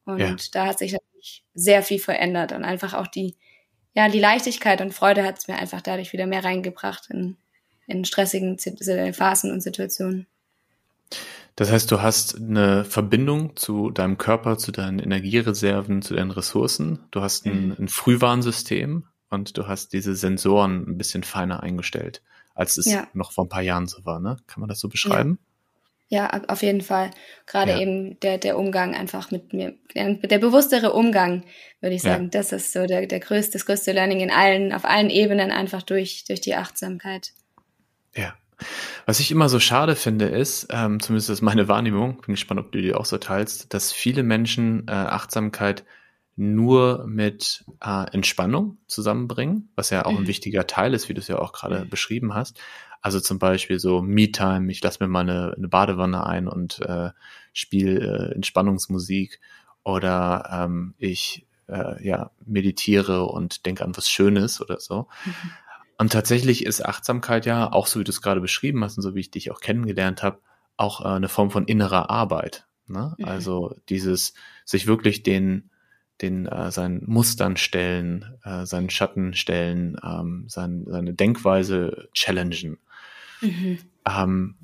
Und 0.06 0.20
ja. 0.20 0.36
da 0.52 0.66
hat 0.68 0.80
sich 0.80 0.94
natürlich 0.94 1.44
sehr 1.54 1.84
viel 1.84 2.00
verändert 2.00 2.52
und 2.52 2.64
einfach 2.64 2.94
auch 2.94 3.08
die, 3.08 3.36
ja, 3.94 4.10
die 4.10 4.20
Leichtigkeit 4.20 4.82
und 4.82 4.94
Freude 4.94 5.24
hat 5.24 5.38
es 5.38 5.48
mir 5.48 5.56
einfach 5.56 5.82
dadurch 5.82 6.14
wieder 6.14 6.26
mehr 6.26 6.44
reingebracht 6.44 7.10
in, 7.10 7.38
in 7.88 8.06
stressigen 8.06 8.58
Phasen 9.14 9.52
und 9.52 9.62
Situationen. 9.62 10.28
Das 11.56 11.70
heißt, 11.70 11.92
du 11.92 12.02
hast 12.02 12.38
eine 12.38 12.86
Verbindung 12.86 13.56
zu 13.56 13.92
deinem 13.92 14.18
Körper, 14.18 14.58
zu 14.58 14.72
deinen 14.72 15.00
Energiereserven, 15.00 16.02
zu 16.02 16.16
deinen 16.16 16.32
Ressourcen. 16.32 17.00
Du 17.12 17.22
hast 17.22 17.46
ein, 17.46 17.68
mhm. 17.68 17.76
ein 17.78 17.88
Frühwarnsystem 17.90 19.06
und 19.30 19.58
du 19.58 19.68
hast 19.68 19.94
diese 19.94 20.16
Sensoren 20.16 20.86
ein 20.88 20.98
bisschen 20.98 21.24
feiner 21.24 21.62
eingestellt, 21.62 22.24
als 22.56 22.78
es 22.78 22.86
ja. 22.86 23.08
noch 23.14 23.34
vor 23.34 23.46
ein 23.46 23.50
paar 23.50 23.62
Jahren 23.62 23.88
so 23.88 24.06
war. 24.06 24.20
Ne? 24.20 24.38
Kann 24.48 24.62
man 24.62 24.70
das 24.70 24.80
so 24.80 24.88
beschreiben? 24.88 25.40
Ja. 25.42 25.51
Ja, 26.12 26.30
auf 26.50 26.62
jeden 26.62 26.82
Fall. 26.82 27.10
Gerade 27.48 27.72
ja. 27.72 27.80
eben 27.80 28.20
der, 28.20 28.38
der 28.38 28.58
Umgang 28.58 28.96
einfach 28.96 29.32
mit 29.32 29.54
mir, 29.54 29.76
der, 29.96 30.40
bewusstere 30.40 30.92
Umgang, 30.92 31.46
würde 31.80 31.96
ich 31.96 32.02
sagen, 32.02 32.26
ja. 32.26 32.30
das 32.32 32.52
ist 32.52 32.74
so 32.74 32.86
der, 32.86 33.08
der 33.08 33.22
größte, 33.22 33.54
das 33.54 33.66
größte 33.66 33.94
Learning 33.94 34.20
in 34.20 34.30
allen, 34.30 34.74
auf 34.74 34.84
allen 34.84 35.10
Ebenen 35.10 35.52
einfach 35.52 35.84
durch, 35.84 36.26
durch 36.28 36.42
die 36.42 36.54
Achtsamkeit. 36.56 37.32
Ja. 38.14 38.34
Was 39.06 39.22
ich 39.22 39.32
immer 39.32 39.48
so 39.48 39.62
schade 39.62 39.96
finde, 39.96 40.26
ist, 40.26 40.68
ähm, 40.70 41.00
zumindest 41.00 41.30
ist 41.30 41.42
meine 41.42 41.70
Wahrnehmung, 41.70 42.18
bin 42.18 42.34
gespannt, 42.34 42.60
ob 42.60 42.74
du 42.74 42.82
die 42.82 42.94
auch 42.94 43.06
so 43.06 43.18
teilst, 43.18 43.74
dass 43.74 43.94
viele 43.94 44.24
Menschen 44.24 44.90
äh, 44.90 44.92
Achtsamkeit 44.92 45.86
nur 46.42 47.06
mit 47.08 47.64
äh, 47.82 48.12
Entspannung 48.12 48.80
zusammenbringen, 48.88 49.70
was 49.76 49.92
ja 49.92 50.06
auch 50.06 50.16
ein 50.16 50.24
mhm. 50.24 50.28
wichtiger 50.28 50.66
Teil 50.66 50.94
ist, 50.94 51.08
wie 51.08 51.14
du 51.14 51.20
es 51.20 51.28
ja 51.28 51.38
auch 51.38 51.54
gerade 51.54 51.86
mhm. 51.86 51.90
beschrieben 51.90 52.34
hast. 52.34 52.60
Also 53.02 53.20
zum 53.20 53.40
Beispiel 53.40 53.80
so 53.80 54.02
Me-Time, 54.02 54.72
ich 54.72 54.82
lasse 54.84 55.04
mir 55.04 55.08
mal 55.08 55.22
eine, 55.22 55.54
eine 55.56 55.68
Badewanne 55.68 56.26
ein 56.26 56.48
und 56.48 56.80
äh, 56.82 57.12
spiele 57.54 58.30
äh, 58.32 58.36
Entspannungsmusik 58.36 59.40
oder 59.84 60.50
ähm, 60.52 60.96
ich 60.98 61.48
äh, 61.68 62.06
ja, 62.06 62.32
meditiere 62.46 63.26
und 63.26 63.66
denke 63.66 63.84
an 63.84 63.96
was 63.96 64.10
Schönes 64.10 64.62
oder 64.62 64.80
so. 64.80 65.08
Mhm. 65.26 65.52
Und 66.00 66.12
tatsächlich 66.12 66.66
ist 66.66 66.84
Achtsamkeit 66.84 67.46
ja, 67.46 67.72
auch 67.72 67.86
so 67.86 68.00
wie 68.00 68.04
du 68.04 68.10
es 68.10 68.24
gerade 68.24 68.42
beschrieben 68.42 68.84
hast 68.84 68.98
und 68.98 69.04
so 69.04 69.14
wie 69.14 69.20
ich 69.20 69.30
dich 69.30 69.52
auch 69.52 69.62
kennengelernt 69.62 70.24
habe, 70.24 70.40
auch 70.76 71.02
äh, 71.02 71.10
eine 71.10 71.30
Form 71.30 71.52
von 71.52 71.66
innerer 71.66 72.10
Arbeit. 72.10 72.66
Ne? 72.88 73.14
Mhm. 73.18 73.26
Also 73.26 73.76
dieses 73.90 74.34
sich 74.66 74.88
wirklich 74.88 75.22
den 75.22 75.70
den 76.22 76.46
äh, 76.46 76.72
seinen 76.72 77.04
Mustern 77.06 77.58
stellen, 77.58 78.38
äh, 78.44 78.66
seinen 78.66 78.90
Schatten 78.90 79.34
stellen, 79.34 79.98
ähm, 80.04 80.46
sein, 80.48 80.86
seine 80.88 81.14
Denkweise 81.14 82.10
challengen. 82.14 82.78
Mhm. 83.42 83.80
Ähm, 84.08 84.56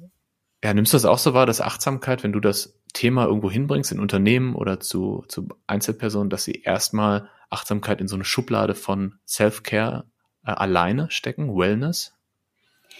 ja, 0.63 0.73
nimmst 0.73 0.93
du 0.93 0.95
das 0.95 1.05
auch 1.05 1.19
so 1.19 1.33
wahr, 1.33 1.45
dass 1.45 1.61
Achtsamkeit, 1.61 2.23
wenn 2.23 2.33
du 2.33 2.39
das 2.39 2.77
Thema 2.93 3.25
irgendwo 3.25 3.51
hinbringst, 3.51 3.91
in 3.91 3.99
Unternehmen 3.99 4.55
oder 4.55 4.79
zu, 4.79 5.23
zu 5.27 5.47
Einzelpersonen, 5.67 6.29
dass 6.29 6.43
sie 6.43 6.61
erstmal 6.63 7.29
Achtsamkeit 7.49 8.01
in 8.01 8.07
so 8.07 8.15
eine 8.15 8.25
Schublade 8.25 8.75
von 8.75 9.15
Self-Care 9.27 10.05
äh, 10.45 10.51
alleine 10.51 11.09
stecken, 11.11 11.55
Wellness? 11.55 12.13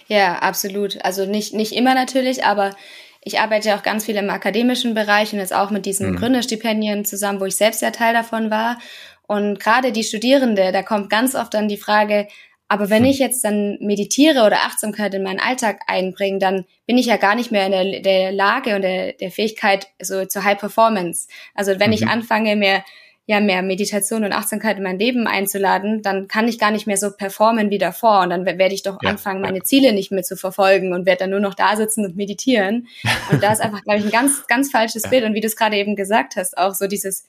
Ja, 0.06 0.38
absolut. 0.38 1.04
Also 1.04 1.26
nicht, 1.26 1.52
nicht 1.52 1.72
immer 1.72 1.94
natürlich, 1.94 2.44
aber 2.44 2.74
ich 3.22 3.40
arbeite 3.40 3.68
ja 3.68 3.76
auch 3.76 3.82
ganz 3.82 4.04
viel 4.04 4.16
im 4.16 4.30
akademischen 4.30 4.94
Bereich 4.94 5.32
und 5.32 5.38
jetzt 5.38 5.54
auch 5.54 5.70
mit 5.70 5.86
diesen 5.86 6.12
mhm. 6.12 6.16
Gründerstipendien 6.16 7.04
zusammen, 7.04 7.40
wo 7.40 7.44
ich 7.44 7.56
selbst 7.56 7.82
ja 7.82 7.90
Teil 7.90 8.14
davon 8.14 8.50
war. 8.50 8.78
Und 9.26 9.60
gerade 9.60 9.92
die 9.92 10.04
Studierende, 10.04 10.72
da 10.72 10.82
kommt 10.82 11.10
ganz 11.10 11.34
oft 11.34 11.52
dann 11.52 11.68
die 11.68 11.76
Frage, 11.76 12.28
aber 12.68 12.90
wenn 12.90 13.04
hm. 13.04 13.10
ich 13.10 13.18
jetzt 13.18 13.42
dann 13.44 13.78
meditiere 13.80 14.44
oder 14.44 14.58
Achtsamkeit 14.58 15.14
in 15.14 15.22
meinen 15.22 15.40
Alltag 15.40 15.80
einbringe, 15.86 16.38
dann 16.38 16.66
bin 16.86 16.98
ich 16.98 17.06
ja 17.06 17.16
gar 17.16 17.34
nicht 17.34 17.50
mehr 17.50 17.64
in 17.64 17.72
der, 17.72 18.00
der 18.00 18.32
Lage 18.32 18.76
und 18.76 18.82
der, 18.82 19.14
der 19.14 19.30
Fähigkeit 19.30 19.88
so 20.00 20.26
zur 20.26 20.44
High 20.44 20.58
Performance. 20.58 21.28
Also 21.54 21.80
wenn 21.80 21.88
mhm. 21.88 21.94
ich 21.94 22.06
anfange, 22.06 22.56
mehr 22.56 22.84
ja 23.28 23.40
mehr 23.40 23.62
Meditation 23.62 24.24
und 24.24 24.32
Achtsamkeit 24.32 24.78
in 24.78 24.82
mein 24.82 24.98
Leben 24.98 25.26
einzuladen, 25.26 26.00
dann 26.00 26.28
kann 26.28 26.48
ich 26.48 26.58
gar 26.58 26.70
nicht 26.70 26.86
mehr 26.86 26.96
so 26.96 27.10
performen 27.10 27.68
wie 27.68 27.76
davor 27.76 28.22
und 28.22 28.30
dann 28.30 28.46
werde 28.46 28.74
ich 28.74 28.82
doch 28.82 28.98
ja, 29.02 29.10
anfangen, 29.10 29.42
meine. 29.42 29.62
Ziele 29.62 29.92
nicht 29.92 30.10
mehr 30.10 30.22
zu 30.22 30.34
verfolgen 30.34 30.94
und 30.94 31.04
werde 31.04 31.20
dann 31.20 31.30
nur 31.30 31.40
noch 31.40 31.52
da 31.52 31.76
sitzen 31.76 32.06
und 32.06 32.16
meditieren. 32.16 32.88
Und 33.30 33.42
da 33.42 33.52
ist 33.52 33.60
einfach, 33.60 33.84
glaube 33.84 33.98
ich, 33.98 34.06
ein 34.06 34.10
ganz, 34.10 34.46
ganz 34.46 34.70
falsches 34.70 35.02
ja. 35.02 35.10
Bild. 35.10 35.24
Und 35.24 35.34
wie 35.34 35.42
du 35.42 35.46
es 35.46 35.56
gerade 35.56 35.76
eben 35.76 35.94
gesagt 35.94 36.36
hast, 36.36 36.56
auch 36.56 36.74
so 36.74 36.86
dieses, 36.86 37.26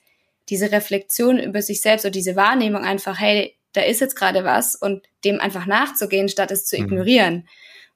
diese 0.48 0.72
Reflexion 0.72 1.38
über 1.38 1.60
sich 1.60 1.82
selbst 1.82 2.06
oder 2.06 2.12
diese 2.12 2.36
Wahrnehmung 2.36 2.82
einfach, 2.82 3.20
hey, 3.20 3.54
da 3.74 3.82
ist 3.82 4.00
jetzt 4.00 4.16
gerade 4.16 4.44
was 4.44 4.76
und 4.76 5.02
dem 5.24 5.38
einfach 5.38 5.66
nachzugehen, 5.66 6.30
statt 6.30 6.50
es 6.50 6.64
zu 6.64 6.78
mhm. 6.78 6.84
ignorieren. 6.84 7.48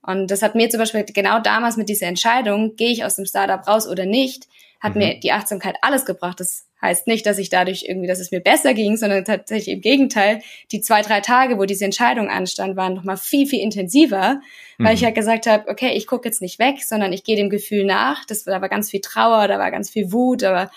Und 0.03 0.31
das 0.31 0.43
hat 0.43 0.55
mir 0.55 0.69
zum 0.69 0.81
Beispiel 0.81 1.05
genau 1.05 1.41
damals 1.41 1.79
mit 1.79 1.89
dieser 1.89 2.09
Entscheidung, 2.09 2.77
gehe 2.77 2.91
ich 2.91 3.05
aus 3.05 3.17
dem 3.17 3.25
Startup 3.25 3.67
raus 3.67 3.89
oder 3.89 4.05
nicht, 4.05 4.47
hat 4.85 4.95
mhm. 4.95 5.01
mir 5.01 5.15
die 5.19 5.33
Achtsamkeit 5.33 5.77
alles 5.81 6.05
gebracht. 6.05 6.39
Das 6.39 6.67
heißt 6.83 7.07
nicht, 7.07 7.25
dass 7.25 7.39
ich 7.39 7.49
dadurch 7.49 7.87
irgendwie, 7.89 8.07
dass 8.07 8.21
es 8.21 8.31
mir 8.31 8.41
besser 8.41 8.75
ging, 8.75 8.99
sondern 8.99 9.25
tatsächlich 9.25 9.75
im 9.77 9.81
Gegenteil. 9.81 10.43
Die 10.73 10.83
zwei, 10.83 11.01
drei 11.01 11.21
Tage, 11.21 11.59
wo 11.59 11.65
diese 11.65 11.87
Entscheidung 11.87 12.29
anstand, 12.29 12.77
waren 12.77 12.93
nochmal 12.93 13.17
viel, 13.17 13.47
viel 13.47 13.61
intensiver, 13.61 14.43
weil 14.77 14.93
mhm. 14.93 14.95
ich 14.95 15.05
halt 15.05 15.15
gesagt 15.15 15.47
habe, 15.47 15.69
okay, 15.69 15.95
ich 15.95 16.07
gucke 16.07 16.29
jetzt 16.29 16.43
nicht 16.43 16.59
weg, 16.59 16.85
sondern 16.85 17.15
ich 17.15 17.25
gehe 17.25 17.35
dem 17.35 17.49
Gefühl 17.49 17.87
nach. 17.87 18.27
Das, 18.27 18.45
da 18.45 18.61
war 18.61 18.69
ganz 18.69 18.91
viel 18.91 19.01
Trauer, 19.01 19.49
da 19.49 19.59
war 19.59 19.71
ganz 19.71 19.89
viel 19.89 20.13
Wut, 20.13 20.43
da 20.43 20.53
war 20.53 20.71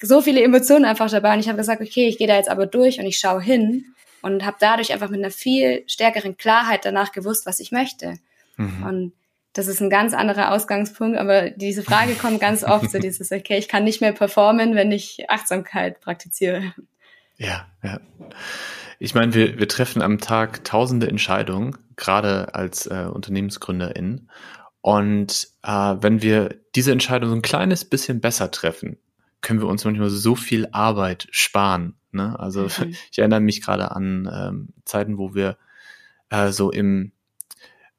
so 0.00 0.20
viele 0.22 0.42
Emotionen 0.42 0.84
einfach 0.84 1.10
dabei. 1.10 1.34
Und 1.34 1.40
ich 1.40 1.48
habe 1.48 1.58
gesagt, 1.58 1.82
okay, 1.82 2.06
ich 2.06 2.18
gehe 2.18 2.28
da 2.28 2.36
jetzt 2.36 2.48
aber 2.48 2.66
durch 2.66 3.00
und 3.00 3.06
ich 3.06 3.18
schaue 3.18 3.42
hin 3.42 3.96
und 4.22 4.46
habe 4.46 4.58
dadurch 4.60 4.92
einfach 4.92 5.10
mit 5.10 5.18
einer 5.18 5.32
viel 5.32 5.82
stärkeren 5.88 6.36
Klarheit 6.36 6.84
danach 6.84 7.10
gewusst, 7.10 7.46
was 7.46 7.58
ich 7.58 7.72
möchte. 7.72 8.14
Mhm. 8.56 8.86
Und 8.86 9.12
das 9.52 9.66
ist 9.66 9.80
ein 9.80 9.90
ganz 9.90 10.14
anderer 10.14 10.52
Ausgangspunkt, 10.52 11.18
aber 11.18 11.50
diese 11.50 11.82
Frage 11.82 12.14
kommt 12.14 12.40
ganz 12.40 12.64
oft, 12.64 12.90
so 12.90 12.98
dieses, 13.00 13.32
okay, 13.32 13.58
ich 13.58 13.68
kann 13.68 13.84
nicht 13.84 14.00
mehr 14.00 14.12
performen, 14.12 14.74
wenn 14.74 14.92
ich 14.92 15.28
Achtsamkeit 15.28 16.00
praktiziere. 16.00 16.74
Ja, 17.36 17.66
ja. 17.82 18.00
Ich 18.98 19.14
meine, 19.14 19.32
wir, 19.34 19.58
wir 19.58 19.66
treffen 19.66 20.02
am 20.02 20.18
Tag 20.18 20.62
tausende 20.64 21.08
Entscheidungen, 21.08 21.76
gerade 21.96 22.54
als 22.54 22.86
äh, 22.86 23.08
UnternehmensgründerInnen. 23.12 24.30
Und 24.82 25.48
äh, 25.62 25.96
wenn 26.00 26.22
wir 26.22 26.56
diese 26.74 26.92
Entscheidung 26.92 27.30
so 27.30 27.36
ein 27.36 27.42
kleines 27.42 27.84
bisschen 27.84 28.20
besser 28.20 28.50
treffen, 28.50 28.98
können 29.40 29.60
wir 29.60 29.68
uns 29.68 29.84
manchmal 29.84 30.10
so 30.10 30.36
viel 30.36 30.68
Arbeit 30.72 31.28
sparen. 31.30 31.94
Ne? 32.12 32.38
Also 32.38 32.64
mhm. 32.64 32.94
ich 33.10 33.18
erinnere 33.18 33.40
mich 33.40 33.62
gerade 33.62 33.90
an 33.90 34.30
ähm, 34.32 34.68
Zeiten, 34.84 35.18
wo 35.18 35.34
wir 35.34 35.56
äh, 36.28 36.50
so 36.50 36.70
im 36.70 37.12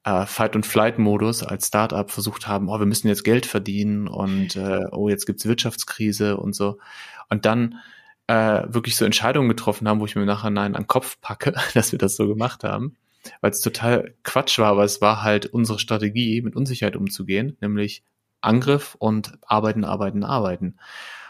äh, 0.04 0.26
Fight- 0.26 0.56
und 0.56 0.66
Flight-Modus 0.66 1.44
als 1.44 1.68
Startup 1.68 2.10
versucht 2.10 2.48
haben, 2.48 2.70
oh, 2.70 2.80
wir 2.80 2.86
müssen 2.86 3.08
jetzt 3.08 3.24
Geld 3.24 3.46
verdienen 3.46 4.08
und 4.08 4.56
äh, 4.56 4.86
oh, 4.92 5.10
jetzt 5.10 5.26
gibt's 5.26 5.46
Wirtschaftskrise 5.46 6.38
und 6.38 6.54
so. 6.56 6.80
Und 7.30 7.46
dann 7.46 7.80
äh, 8.28 8.64
wirklich 8.68 8.96
so 8.96 9.06
Entscheidungen 9.06 9.50
getroffen 9.50 9.88
haben, 9.88 10.00
wo 10.00 10.06
ich 10.06 10.16
mir 10.16 10.26
nachher 10.26 10.50
nein 10.50 10.76
an 10.76 10.84
den 10.84 10.88
Kopf 10.88 11.20
packe, 11.22 11.54
dass 11.74 11.92
wir 11.92 12.00
das 12.00 12.16
so 12.16 12.28
gemacht 12.28 12.64
haben, 12.64 12.96
weil 13.42 13.52
es 13.52 13.62
total 13.62 14.16
Quatsch 14.24 14.58
war, 14.60 14.72
aber 14.72 14.84
es 14.84 15.02
war 15.02 15.22
halt 15.22 15.48
unsere 15.48 15.80
Strategie, 15.80 16.42
mit 16.42 16.56
Unsicherheit 16.56 16.96
umzugehen, 16.96 17.58
nämlich 17.62 18.04
Angriff 18.42 18.96
und 18.98 19.38
arbeiten, 19.46 19.84
arbeiten, 19.84 20.24
arbeiten. 20.24 20.78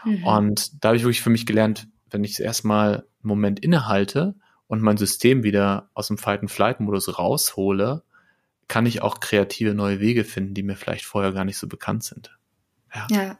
Mhm. 0.04 0.24
Und 0.24 0.84
da 0.84 0.88
habe 0.88 0.96
ich 0.96 1.02
wirklich 1.02 1.22
für 1.22 1.30
mich 1.30 1.44
gelernt, 1.44 1.88
wenn 2.10 2.24
ich 2.24 2.40
erstmal 2.40 2.94
einen 2.94 3.04
Moment 3.22 3.60
innehalte 3.60 4.34
und 4.66 4.80
mein 4.80 4.96
System 4.96 5.42
wieder 5.42 5.90
aus 5.92 6.08
dem 6.08 6.18
Fight-and-Flight-Modus 6.18 7.18
raushole, 7.18 8.02
kann 8.68 8.86
ich 8.86 9.02
auch 9.02 9.20
kreative 9.20 9.74
neue 9.74 10.00
Wege 10.00 10.24
finden, 10.24 10.54
die 10.54 10.62
mir 10.62 10.76
vielleicht 10.76 11.04
vorher 11.04 11.32
gar 11.32 11.44
nicht 11.44 11.58
so 11.58 11.68
bekannt 11.68 12.04
sind. 12.04 12.36
Ja. 12.94 13.06
ja. 13.10 13.38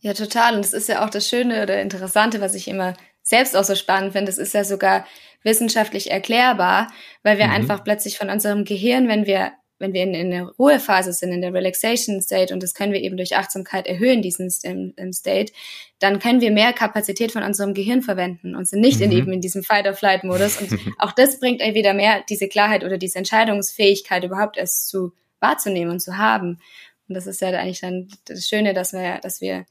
Ja, 0.00 0.14
total. 0.14 0.54
Und 0.54 0.64
das 0.64 0.72
ist 0.72 0.88
ja 0.88 1.04
auch 1.04 1.10
das 1.10 1.28
Schöne 1.28 1.62
oder 1.62 1.80
Interessante, 1.80 2.40
was 2.40 2.54
ich 2.54 2.68
immer 2.68 2.94
selbst 3.22 3.56
auch 3.56 3.64
so 3.64 3.74
spannend 3.74 4.12
finde. 4.12 4.30
Das 4.30 4.38
ist 4.38 4.54
ja 4.54 4.62
sogar 4.62 5.06
wissenschaftlich 5.42 6.10
erklärbar, 6.10 6.88
weil 7.22 7.38
wir 7.38 7.46
mhm. 7.46 7.54
einfach 7.54 7.82
plötzlich 7.82 8.18
von 8.18 8.30
unserem 8.30 8.64
Gehirn, 8.64 9.08
wenn 9.08 9.26
wir 9.26 9.52
wenn 9.78 9.92
wir 9.92 10.02
in, 10.02 10.14
in 10.14 10.30
der 10.30 10.44
Ruhephase 10.58 11.12
sind, 11.12 11.32
in 11.32 11.42
der 11.42 11.52
Relaxation 11.52 12.20
State, 12.22 12.52
und 12.52 12.62
das 12.62 12.74
können 12.74 12.92
wir 12.92 13.00
eben 13.00 13.16
durch 13.16 13.36
Achtsamkeit 13.36 13.86
erhöhen, 13.86 14.22
diesen 14.22 14.50
im, 14.62 14.94
im 14.96 15.12
State, 15.12 15.52
dann 15.98 16.18
können 16.18 16.40
wir 16.40 16.50
mehr 16.50 16.72
Kapazität 16.72 17.32
von 17.32 17.42
unserem 17.42 17.74
Gehirn 17.74 18.02
verwenden 18.02 18.54
und 18.54 18.66
sind 18.68 18.80
nicht 18.80 18.98
mhm. 18.98 19.04
in 19.04 19.12
eben 19.12 19.32
in 19.32 19.40
diesem 19.40 19.62
Fight-or-Flight-Modus. 19.62 20.60
Und 20.60 20.78
auch 20.98 21.12
das 21.12 21.40
bringt 21.40 21.60
wieder 21.60 21.94
mehr 21.94 22.24
diese 22.28 22.48
Klarheit 22.48 22.84
oder 22.84 22.98
diese 22.98 23.18
Entscheidungsfähigkeit 23.18 24.24
überhaupt 24.24 24.56
erst 24.56 24.88
zu 24.88 25.12
wahrzunehmen 25.40 25.92
und 25.92 26.00
zu 26.00 26.16
haben. 26.16 26.58
Und 27.08 27.14
das 27.14 27.26
ist 27.26 27.40
ja 27.40 27.48
eigentlich 27.48 27.80
dann 27.80 28.08
das 28.24 28.46
Schöne, 28.48 28.74
dass 28.74 28.92
wir, 28.92 29.18
dass 29.20 29.40
wir 29.40 29.66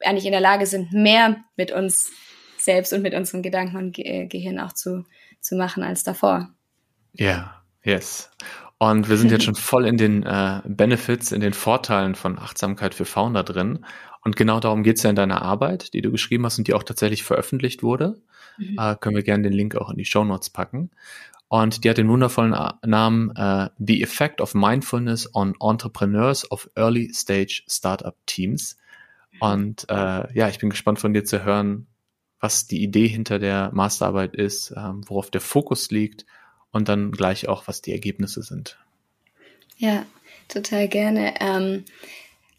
eigentlich 0.00 0.26
in 0.26 0.32
der 0.32 0.40
Lage 0.40 0.66
sind, 0.66 0.92
mehr 0.92 1.36
mit 1.56 1.72
uns 1.72 2.10
selbst 2.58 2.92
und 2.92 3.02
mit 3.02 3.14
unserem 3.14 3.42
Gedanken 3.42 3.76
und 3.76 3.92
Ge 3.92 4.26
Gehirn 4.26 4.58
auch 4.58 4.72
zu, 4.72 5.04
zu 5.40 5.56
machen 5.56 5.82
als 5.82 6.02
davor. 6.02 6.50
Ja, 7.12 7.62
yes. 7.82 8.30
Und 8.78 9.08
wir 9.08 9.16
sind 9.16 9.30
jetzt 9.30 9.44
schon 9.44 9.54
voll 9.54 9.86
in 9.86 9.96
den 9.96 10.22
äh, 10.22 10.60
Benefits, 10.66 11.32
in 11.32 11.40
den 11.40 11.54
Vorteilen 11.54 12.14
von 12.14 12.38
Achtsamkeit 12.38 12.94
für 12.94 13.06
Founder 13.06 13.42
drin. 13.42 13.86
Und 14.22 14.36
genau 14.36 14.60
darum 14.60 14.82
geht's 14.82 15.02
ja 15.02 15.10
in 15.10 15.16
deiner 15.16 15.40
Arbeit, 15.40 15.94
die 15.94 16.02
du 16.02 16.10
geschrieben 16.10 16.44
hast 16.44 16.58
und 16.58 16.68
die 16.68 16.74
auch 16.74 16.82
tatsächlich 16.82 17.22
veröffentlicht 17.22 17.82
wurde. 17.82 18.20
Mhm. 18.58 18.76
Äh, 18.78 18.96
können 18.96 19.16
wir 19.16 19.22
gerne 19.22 19.44
den 19.44 19.54
Link 19.54 19.76
auch 19.76 19.90
in 19.90 19.96
die 19.96 20.04
Show 20.04 20.24
Notes 20.24 20.50
packen. 20.50 20.90
Und 21.48 21.84
die 21.84 21.90
hat 21.90 21.96
den 21.96 22.08
wundervollen 22.08 22.56
Namen 22.84 23.34
äh, 23.36 23.70
The 23.78 24.02
Effect 24.02 24.40
of 24.40 24.54
Mindfulness 24.54 25.32
on 25.34 25.54
Entrepreneurs 25.60 26.50
of 26.50 26.68
Early 26.74 27.12
Stage 27.14 27.62
Startup 27.68 28.16
Teams. 28.26 28.76
Und 29.38 29.88
äh, 29.88 30.32
ja, 30.34 30.48
ich 30.48 30.58
bin 30.58 30.70
gespannt 30.70 30.98
von 30.98 31.14
dir 31.14 31.24
zu 31.24 31.44
hören, 31.44 31.86
was 32.40 32.66
die 32.66 32.82
Idee 32.82 33.06
hinter 33.06 33.38
der 33.38 33.70
Masterarbeit 33.72 34.34
ist, 34.34 34.74
ähm, 34.76 35.02
worauf 35.06 35.30
der 35.30 35.40
Fokus 35.40 35.90
liegt 35.90 36.26
und 36.76 36.88
dann 36.88 37.10
gleich 37.10 37.48
auch, 37.48 37.66
was 37.66 37.82
die 37.82 37.92
Ergebnisse 37.92 38.42
sind. 38.42 38.78
Ja, 39.78 40.06
total 40.48 40.88
gerne. 40.88 41.34
Ähm, 41.40 41.84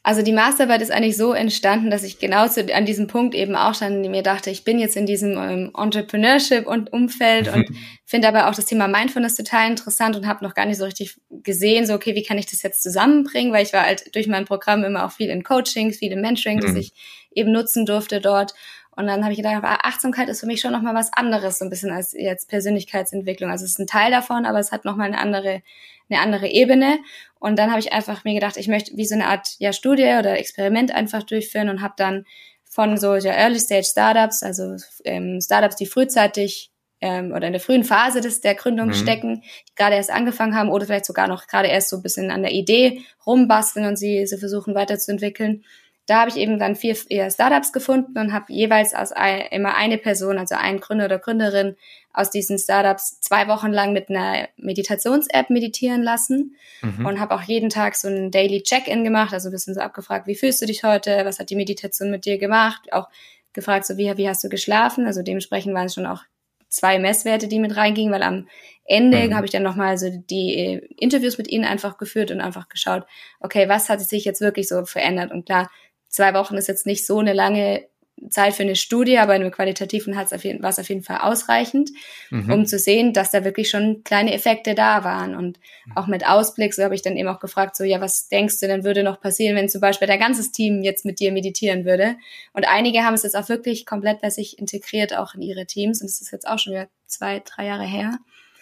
also 0.08 0.22
die 0.22 0.32
Masterarbeit 0.32 0.82
ist 0.82 0.92
eigentlich 0.92 1.18
so 1.18 1.34
entstanden, 1.34 1.90
dass 1.90 2.04
ich 2.04 2.18
genau 2.18 2.48
zu, 2.48 2.74
an 2.74 2.86
diesem 2.86 3.08
Punkt 3.08 3.36
eben 3.36 3.58
auch 3.58 3.76
schon 3.76 4.02
mir 4.10 4.24
dachte, 4.24 4.50
ich 4.50 4.64
bin 4.64 4.80
jetzt 4.80 4.96
in 4.96 5.06
diesem 5.06 5.32
ähm, 5.38 5.72
Entrepreneurship-Umfeld 5.78 7.48
und 7.54 7.66
finde 8.06 8.30
aber 8.30 8.48
auch 8.48 8.56
das 8.56 8.68
Thema 8.68 8.88
Mindfulness 8.88 9.36
total 9.36 9.70
interessant 9.70 10.16
und 10.16 10.26
habe 10.26 10.46
noch 10.46 10.54
gar 10.54 10.66
nicht 10.66 10.78
so 10.78 10.86
richtig 10.86 11.18
gesehen, 11.30 11.86
so 11.86 11.94
okay, 11.94 12.16
wie 12.16 12.24
kann 12.24 12.38
ich 12.38 12.46
das 12.46 12.62
jetzt 12.62 12.82
zusammenbringen, 12.84 13.52
weil 13.52 13.66
ich 13.66 13.74
war 13.74 13.84
halt 13.84 14.16
durch 14.16 14.28
mein 14.28 14.46
Programm 14.46 14.86
immer 14.86 15.06
auch 15.06 15.12
viel 15.12 15.30
in 15.30 15.44
Coachings, 15.44 15.98
viel 15.98 16.14
in 16.14 16.22
Mentoring, 16.22 16.60
mhm. 16.60 16.62
das 16.62 16.76
ich 16.76 16.94
eben 17.32 17.52
nutzen 17.52 17.86
durfte 17.86 18.22
dort 18.22 18.54
und 18.98 19.06
dann 19.06 19.22
habe 19.22 19.32
ich 19.32 19.38
gedacht, 19.38 19.64
Achtsamkeit 19.64 20.28
ist 20.28 20.40
für 20.40 20.48
mich 20.48 20.60
schon 20.60 20.72
nochmal 20.72 20.96
was 20.96 21.14
anderes, 21.14 21.60
so 21.60 21.66
ein 21.66 21.70
bisschen 21.70 21.92
als 21.92 22.14
jetzt 22.14 22.50
Persönlichkeitsentwicklung. 22.50 23.52
Also 23.52 23.64
es 23.64 23.72
ist 23.72 23.80
ein 23.80 23.86
Teil 23.86 24.10
davon, 24.10 24.48
aber 24.48 24.58
es 24.58 24.72
hat 24.72 24.86
nochmal 24.86 25.06
eine 25.06 25.20
andere, 25.20 25.62
eine 26.10 26.20
andere 26.20 26.48
Ebene. 26.48 26.98
Und 27.40 27.60
dann 27.60 27.70
habe 27.70 27.80
ich 27.80 27.94
einfach 27.94 28.24
mir 28.24 28.34
gedacht, 28.34 28.58
ich 28.58 28.68
möchte 28.68 28.98
wie 28.98 29.06
so 29.06 29.14
eine 29.14 29.28
Art 29.28 29.50
ja, 29.60 29.72
Studie 29.72 30.16
oder 30.18 30.40
Experiment 30.40 30.92
einfach 30.92 31.22
durchführen 31.22 31.70
und 31.70 31.84
habe 31.84 31.94
dann 31.96 32.26
von 32.66 32.98
so 32.98 33.14
ja, 33.14 33.34
Early 33.34 33.60
Stage 33.60 33.86
Startups, 33.86 34.42
also 34.42 34.78
ähm, 35.04 35.42
Startups, 35.42 35.76
die 35.76 35.86
frühzeitig 35.86 36.72
ähm, 37.00 37.34
oder 37.34 37.46
in 37.46 37.54
der 37.54 37.62
frühen 37.62 37.84
Phase 37.84 38.20
des, 38.20 38.42
der 38.42 38.56
Gründung 38.56 38.88
mhm. 38.88 38.94
stecken, 38.94 39.44
die 39.70 39.76
gerade 39.76 39.96
erst 39.96 40.10
angefangen 40.10 40.56
haben 40.56 40.70
oder 40.70 40.88
vielleicht 40.88 41.06
sogar 41.06 41.28
noch 41.28 41.46
gerade 41.46 41.68
erst 41.68 41.90
so 41.90 41.98
ein 41.98 42.02
bisschen 42.02 42.32
an 42.32 42.42
der 42.42 42.52
Idee 42.52 43.04
rumbasteln 43.28 43.86
und 43.86 43.96
sie, 43.96 44.26
sie 44.26 44.40
versuchen 44.40 44.74
weiterzuentwickeln 44.74 45.64
da 46.08 46.22
habe 46.22 46.30
ich 46.30 46.38
eben 46.38 46.58
dann 46.58 46.76
vier 46.76 46.96
Startups 46.96 47.74
gefunden 47.74 48.18
und 48.18 48.34
habe 48.34 48.46
jeweils 48.52 48.96
aus 48.96 49.12
ein, 49.12 49.42
immer 49.52 49.76
eine 49.76 49.98
Person, 49.98 50.38
also 50.38 50.56
ein 50.56 50.80
Gründer 50.80 51.06
oder 51.06 51.20
Gründerin 51.20 51.76
aus 52.14 52.32
diesen 52.32 52.58
Startups 52.58 53.20
zwei 53.20 53.48
Wochen 53.50 53.72
lang 53.72 53.92
mit 53.94 54.10
einer 54.10 54.48
Meditations-App 54.56 55.50
meditieren 55.50 56.02
lassen 56.02 56.56
mhm. 56.82 57.06
und 57.06 57.20
habe 57.20 57.36
auch 57.36 57.44
jeden 57.44 57.70
Tag 57.70 57.96
so 57.96 58.08
ein 58.08 58.32
Daily 58.32 58.64
Check-in 58.64 59.04
gemacht, 59.04 59.34
also 59.34 59.50
ein 59.50 59.52
bisschen 59.52 59.74
so 59.74 59.82
abgefragt, 59.82 60.28
wie 60.28 60.36
fühlst 60.36 60.62
du 60.62 60.66
dich 60.66 60.84
heute, 60.84 61.26
was 61.26 61.40
hat 61.40 61.50
die 61.50 61.58
Meditation 61.58 62.10
mit 62.10 62.26
dir 62.26 62.38
gemacht, 62.38 62.92
auch 62.94 63.10
gefragt, 63.52 63.86
so 63.86 63.98
wie, 63.98 64.18
wie 64.18 64.30
hast 64.30 64.44
du 64.44 64.50
geschlafen, 64.50 65.06
also 65.06 65.22
dementsprechend 65.22 65.76
waren 65.76 65.88
es 65.88 65.94
schon 65.94 66.06
auch 66.06 66.24
zwei 66.70 67.00
Messwerte, 67.00 67.48
die 67.48 67.60
mit 67.60 67.76
reingingen, 67.76 68.14
weil 68.14 68.24
am 68.24 68.48
Ende 68.86 69.28
mhm. 69.28 69.36
habe 69.36 69.46
ich 69.46 69.52
dann 69.52 69.64
nochmal 69.64 69.98
so 69.98 70.10
die 70.10 70.56
äh, 70.56 70.88
Interviews 70.98 71.38
mit 71.38 71.50
ihnen 71.50 71.66
einfach 71.66 71.98
geführt 71.98 72.32
und 72.32 72.40
einfach 72.40 72.70
geschaut, 72.70 73.06
okay, 73.40 73.68
was 73.68 73.90
hat 73.90 74.02
sich 74.02 74.26
jetzt 74.26 74.42
wirklich 74.42 74.68
so 74.68 74.86
verändert? 74.86 75.32
Und 75.32 75.46
klar, 75.46 75.70
zwei 76.10 76.34
Wochen 76.34 76.56
ist 76.56 76.68
jetzt 76.68 76.86
nicht 76.86 77.06
so 77.06 77.20
eine 77.20 77.34
lange 77.34 77.86
Zeit 78.30 78.56
für 78.56 78.64
eine 78.64 78.76
Studie, 78.76 79.20
aber 79.20 79.36
in 79.36 79.42
einem 79.42 79.52
qualitativen 79.52 80.16
war 80.16 80.24
es 80.24 80.34
auf 80.80 80.90
jeden 80.90 81.04
Fall 81.04 81.20
ausreichend, 81.20 81.92
mhm. 82.32 82.52
um 82.52 82.66
zu 82.66 82.80
sehen, 82.80 83.14
dass 83.14 83.30
da 83.30 83.44
wirklich 83.44 83.70
schon 83.70 84.04
kleine 84.04 84.34
Effekte 84.34 84.74
da 84.74 85.04
waren. 85.04 85.36
Und 85.36 85.60
auch 85.96 86.08
mit 86.08 86.28
Ausblick, 86.28 86.74
so 86.74 86.84
habe 86.84 86.96
ich 86.96 87.04
dann 87.04 87.16
eben 87.16 87.30
auch 87.30 87.40
gefragt, 87.40 87.76
so, 87.76 87.84
ja, 87.84 88.02
was 88.02 88.28
denkst 88.28 88.60
du 88.60 88.68
denn 88.68 88.84
würde 88.84 89.04
noch 89.04 89.22
passieren, 89.22 89.56
wenn 89.56 89.70
zum 89.70 89.82
Beispiel 89.82 90.08
dein 90.08 90.20
ganzes 90.20 90.52
Team 90.52 90.82
jetzt 90.82 91.06
mit 91.06 91.20
dir 91.20 91.32
meditieren 91.32 91.86
würde? 91.86 92.16
Und 92.54 92.68
einige 92.68 93.04
haben 93.04 93.14
es 93.14 93.24
jetzt 93.24 93.36
auch 93.36 93.50
wirklich 93.50 93.86
komplett 93.86 94.20
bei 94.22 94.32
sich 94.32 94.58
integriert, 94.58 95.16
auch 95.16 95.36
in 95.36 95.42
ihre 95.42 95.68
Teams. 95.68 96.02
Und 96.02 96.08
es 96.08 96.20
ist 96.20 96.32
jetzt 96.32 96.48
auch 96.48 96.58
schon 96.58 96.74
wieder 96.74 96.88
zwei, 97.06 97.42
drei 97.46 97.68
Jahre 97.68 97.86
her. 97.86 98.18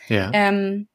Ja. 0.10 0.32
Ähm, 0.34 0.88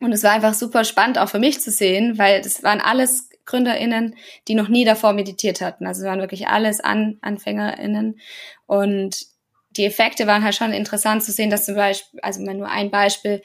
und 0.00 0.12
es 0.12 0.22
war 0.22 0.32
einfach 0.32 0.54
super 0.54 0.84
spannend 0.84 1.18
auch 1.18 1.28
für 1.28 1.40
mich 1.40 1.60
zu 1.60 1.70
sehen, 1.70 2.18
weil 2.18 2.40
das 2.40 2.62
waren 2.62 2.80
alles 2.80 3.27
GründerInnen, 3.48 4.14
die 4.46 4.54
noch 4.54 4.68
nie 4.68 4.84
davor 4.84 5.12
meditiert 5.12 5.60
hatten. 5.60 5.86
Also 5.86 6.02
es 6.02 6.06
waren 6.06 6.20
wirklich 6.20 6.46
alles 6.46 6.80
An 6.80 7.18
AnfängerInnen. 7.22 8.20
Und 8.66 9.26
die 9.70 9.84
Effekte 9.84 10.26
waren 10.26 10.44
halt 10.44 10.54
schon 10.54 10.72
interessant 10.72 11.22
zu 11.22 11.32
sehen, 11.32 11.50
dass 11.50 11.66
zum 11.66 11.74
Beispiel, 11.74 12.20
also 12.22 12.42
mal 12.42 12.54
nur 12.54 12.68
ein 12.68 12.90
Beispiel, 12.90 13.42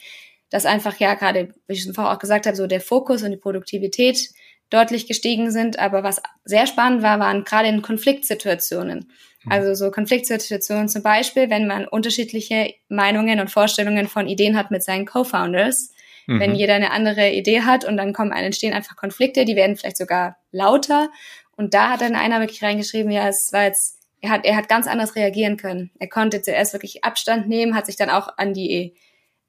dass 0.50 0.66
einfach 0.66 1.00
ja 1.00 1.16
gerade, 1.16 1.54
wie 1.68 1.74
ich 1.74 1.84
schon 1.84 1.94
vorher 1.94 2.14
auch 2.14 2.20
gesagt 2.20 2.46
habe, 2.46 2.56
so 2.56 2.68
der 2.68 2.82
Fokus 2.82 3.24
und 3.24 3.32
die 3.32 3.38
Produktivität 3.38 4.30
deutlich 4.70 5.08
gestiegen 5.08 5.52
sind. 5.52 5.80
Aber 5.80 6.04
was 6.04 6.22
sehr 6.44 6.68
spannend 6.68 7.02
war, 7.02 7.20
waren 7.20 7.44
gerade 7.44 7.70
in 7.70 7.82
Konfliktsituationen. 7.82 9.12
Mhm. 9.44 9.52
Also 9.52 9.74
so 9.74 9.92
Konfliktsituationen 9.92 10.90
zum 10.90 11.04
Beispiel, 11.04 11.50
wenn 11.50 11.68
man 11.68 11.88
unterschiedliche 11.88 12.74
Meinungen 12.90 13.40
und 13.40 13.52
Vorstellungen 13.52 14.08
von 14.08 14.28
Ideen 14.28 14.58
hat 14.58 14.72
mit 14.72 14.84
seinen 14.84 15.06
Co-Founders, 15.06 15.92
mhm. 16.28 16.40
wenn 16.40 16.56
jeder 16.56 16.76
eine 16.76 16.92
andere 16.92 17.32
Idee 17.32 17.62
hat 17.62 17.86
und 17.86 17.98
dann 17.98 18.14
kommen 18.14 18.32
entstehen 18.32 18.74
einfach 18.74 18.96
Konflikte, 18.96 19.46
die 19.46 19.56
werden 19.56 19.76
vielleicht 19.76 19.98
sogar 19.98 20.38
lauter. 20.52 21.10
Und 21.56 21.74
da 21.74 21.92
hat 21.92 22.02
dann 22.02 22.16
einer 22.16 22.40
wirklich 22.40 22.64
reingeschrieben, 22.64 23.12
ja, 23.12 23.28
es 23.28 23.54
war 23.54 23.64
jetzt, 23.64 24.00
er 24.22 24.32
hat, 24.32 24.46
er 24.46 24.56
hat 24.56 24.70
ganz 24.70 24.88
anders 24.88 25.16
reagieren 25.16 25.58
können. 25.58 25.92
Er 26.00 26.08
konnte 26.08 26.42
zuerst 26.42 26.74
wirklich 26.74 27.04
Abstand 27.04 27.48
nehmen, 27.48 27.76
hat 27.76 27.86
sich 27.86 27.96
dann 27.96 28.10
auch 28.10 28.38
an 28.38 28.54
die 28.54 28.96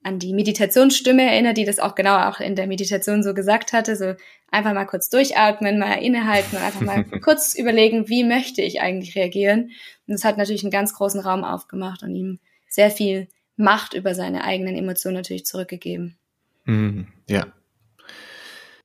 an 0.05 0.19
die 0.19 0.35
Meditationsstimme 0.35 1.23
erinnert, 1.23 1.57
die 1.57 1.65
das 1.65 1.79
auch 1.79 1.95
genau 1.95 2.29
auch 2.29 2.39
in 2.39 2.55
der 2.55 2.67
Meditation 2.67 3.23
so 3.23 3.33
gesagt 3.33 3.73
hatte, 3.73 3.97
so 3.97 4.15
einfach 4.51 4.75
mal 4.75 4.85
kurz 4.85 5.09
durchatmen, 5.09 5.79
mal 5.79 5.95
innehalten 5.95 6.57
und 6.57 6.63
einfach 6.63 6.83
mal 6.83 7.05
kurz 7.23 7.55
überlegen, 7.55 8.07
wie 8.09 8.23
möchte 8.23 8.61
ich 8.61 8.83
eigentlich 8.83 9.17
reagieren. 9.17 9.71
Und 10.07 10.13
das 10.15 10.25
hat 10.25 10.37
natürlich 10.37 10.63
einen 10.63 10.71
ganz 10.71 10.95
großen 10.95 11.21
Raum 11.21 11.43
aufgemacht 11.43 12.03
und 12.03 12.15
ihm 12.15 12.39
sehr 12.69 12.91
viel 12.91 13.29
Macht 13.57 13.95
über 13.95 14.15
seine 14.15 14.45
eigenen 14.45 14.77
Emotionen 14.77 15.17
natürlich 15.17 15.47
zurückgegeben. 15.47 16.19
Mhm, 16.65 17.09
ja. 17.29 17.47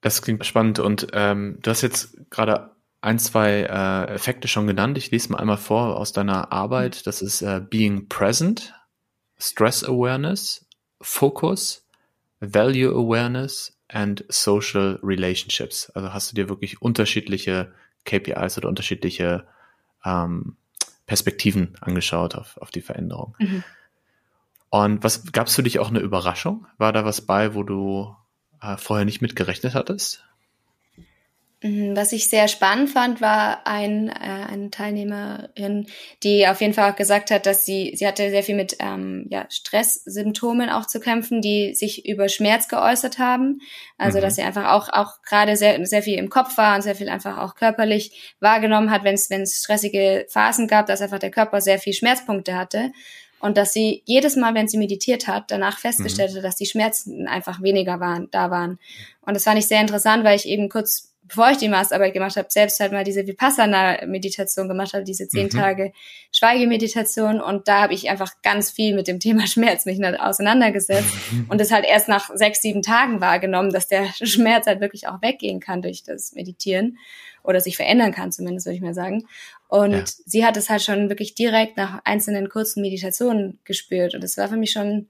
Das 0.02 0.22
klingt 0.22 0.46
spannend 0.46 0.80
und 0.80 1.08
ähm, 1.13 1.58
du 1.62 1.72
hast 1.72 1.82
jetzt 1.82 2.18
gerade 2.30 2.72
ein, 3.02 3.20
zwei 3.20 3.62
äh, 3.62 4.13
Effekte 4.13 4.48
schon 4.48 4.68
genannt. 4.68 4.98
Ich 4.98 5.12
lese 5.12 5.32
mal 5.32 5.39
einmal 5.39 5.58
vor 5.58 5.98
aus 5.98 6.12
deiner 6.12 6.52
Arbeit. 6.52 7.08
Das 7.08 7.22
ist 7.22 7.42
äh, 7.42 7.62
Being 7.62 8.08
Present, 8.08 8.74
Stress 9.38 9.84
Awareness, 9.84 10.65
Focus, 11.02 11.86
Value 12.39 12.92
Awareness 12.92 13.78
and 13.88 14.24
Social 14.30 15.00
Relationships. 15.02 15.89
Also 15.92 16.13
hast 16.13 16.32
du 16.32 16.36
dir 16.36 16.50
wirklich 16.50 16.82
unterschiedliche 16.82 17.74
KPIs 18.06 18.58
oder 18.58 18.70
unterschiedliche 18.70 19.48
ähm, 20.06 20.58
Perspektiven 21.06 21.76
angeschaut 21.82 22.36
auf, 22.36 22.58
auf 22.58 22.72
die 22.72 22.82
Veränderung. 22.82 23.36
Mhm. 23.39 23.63
Und 24.69 25.03
was 25.03 25.32
gab's 25.32 25.55
für 25.55 25.63
dich 25.63 25.79
auch 25.79 25.89
eine 25.89 25.99
Überraschung? 25.99 26.67
War 26.77 26.93
da 26.93 27.05
was 27.05 27.21
bei, 27.21 27.55
wo 27.55 27.63
du 27.63 28.15
äh, 28.62 28.77
vorher 28.77 29.05
nicht 29.05 29.21
mit 29.21 29.36
gerechnet 29.36 29.73
hattest? 29.73 30.23
Mhm, 31.62 31.93
was 31.93 32.13
ich 32.13 32.29
sehr 32.29 32.47
spannend 32.47 32.89
fand, 32.89 33.19
war 33.19 33.67
ein, 33.67 34.08
äh, 34.08 34.13
eine 34.13 34.69
Teilnehmerin, 34.71 35.88
die 36.23 36.47
auf 36.47 36.62
jeden 36.62 36.73
Fall 36.73 36.89
auch 36.89 36.95
gesagt 36.95 37.32
hat, 37.32 37.45
dass 37.45 37.65
sie, 37.65 37.91
sie 37.95 38.08
hatte 38.08 38.29
sehr 38.29 38.43
viel 38.43 38.55
mit 38.55 38.77
ähm, 38.79 39.25
ja, 39.29 39.45
Stresssymptomen 39.49 40.69
auch 40.69 40.86
zu 40.86 41.01
kämpfen, 41.01 41.41
die 41.41 41.75
sich 41.75 42.08
über 42.08 42.29
Schmerz 42.29 42.69
geäußert 42.69 43.19
haben. 43.19 43.60
Also 43.97 44.19
mhm. 44.19 44.21
dass 44.21 44.36
sie 44.36 44.43
einfach 44.43 44.71
auch, 44.71 44.88
auch 44.93 45.21
gerade 45.23 45.58
sehr, 45.58 45.86
sehr 45.86 46.01
viel 46.01 46.17
im 46.17 46.29
Kopf 46.29 46.58
war 46.58 46.75
und 46.75 46.82
sehr 46.82 46.95
viel 46.95 47.10
einfach 47.10 47.38
auch 47.38 47.55
körperlich 47.55 48.36
wahrgenommen 48.39 48.89
hat, 48.89 49.03
wenn 49.03 49.15
es 49.15 49.29
wenn 49.29 49.41
es 49.41 49.60
stressige 49.60 50.27
Phasen 50.29 50.67
gab, 50.69 50.86
dass 50.86 51.01
einfach 51.01 51.19
der 51.19 51.32
Körper 51.32 51.60
sehr 51.60 51.79
viel 51.79 51.93
Schmerzpunkte 51.93 52.55
hatte. 52.55 52.93
Und 53.39 53.58
dass 53.58 53.73
sie 53.73 54.04
jedes 54.06 54.36
Mal, 54.36 54.54
wenn 54.54 54.67
sie 54.67 54.78
meditiert 54.78 55.28
hat, 55.28 55.52
danach 55.52 55.80
festgestellt 55.80 56.34
mhm. 56.34 56.38
hat, 56.38 56.43
dass 56.43 56.56
die 56.56 56.65
Schmerzen 56.65 57.28
einfach 57.28 57.62
weniger 57.62 57.99
waren, 57.99 58.28
da 58.32 58.52
waren. 58.52 58.80
Und 59.21 59.34
das 59.34 59.43
fand 59.43 59.60
ich 59.60 59.67
sehr 59.67 59.82
interessant, 59.82 60.23
weil 60.23 60.36
ich 60.36 60.47
eben 60.47 60.69
kurz, 60.69 61.13
bevor 61.23 61.52
ich 61.52 61.58
die 61.58 61.69
Masterarbeit 61.69 62.13
gemacht 62.13 62.36
habe, 62.36 62.47
selbst 62.49 62.80
halt 62.80 62.91
mal 62.91 63.04
diese 63.04 63.28
Vipassana-Meditation 63.28 64.67
gemacht 64.67 64.93
habe, 64.93 65.04
diese 65.04 65.28
zehn 65.28 65.45
mhm. 65.45 65.49
Tage 65.52 65.91
Schweigemeditation. 66.32 67.39
Und 67.39 67.67
da 67.67 67.84
habe 67.84 67.93
ich 67.93 68.10
einfach 68.10 68.34
ganz 68.41 68.71
viel 68.71 68.93
mit 68.95 69.08
dem 69.08 69.19
Thema 69.19 69.47
Schmerz 69.47 69.86
mich 69.86 70.02
halt 70.02 70.19
auseinandergesetzt 70.19 71.13
und 71.49 71.62
es 71.62 71.71
halt 71.71 71.86
erst 71.86 72.10
nach 72.10 72.30
sechs, 72.34 72.62
sieben 72.62 72.82
Tagen 72.82 73.21
wahrgenommen, 73.21 73.71
dass 73.71 73.88
der 73.88 74.08
Schmerz 74.21 74.67
halt 74.67 74.82
wirklich 74.82 75.08
auch 75.08 75.21
weggehen 75.21 75.60
kann 75.60 75.82
durch 75.82 76.04
das 76.04 76.34
Meditieren 76.34 76.97
oder 77.43 77.62
sich 77.62 77.78
verändern 77.78 78.12
kann, 78.12 78.32
zumindest 78.32 78.65
würde 78.67 78.75
ich 78.75 78.82
mal 78.82 78.93
sagen. 78.93 79.25
Und 79.69 79.91
ja. 79.91 80.03
sie 80.05 80.45
hat 80.45 80.58
es 80.58 80.67
halt 80.69 80.82
schon 80.82 81.10
wirklich 81.10 81.36
direkt 81.36 81.77
nach 81.77 82.01
einzelnen 82.03 82.49
kurzen 82.49 82.82
Meditationen 82.82 83.60
gespürt. 83.65 84.15
Und 84.15 84.23
das 84.23 84.36
war 84.36 84.49
für 84.49 84.58
mich 84.58 84.71
schon, 84.71 85.08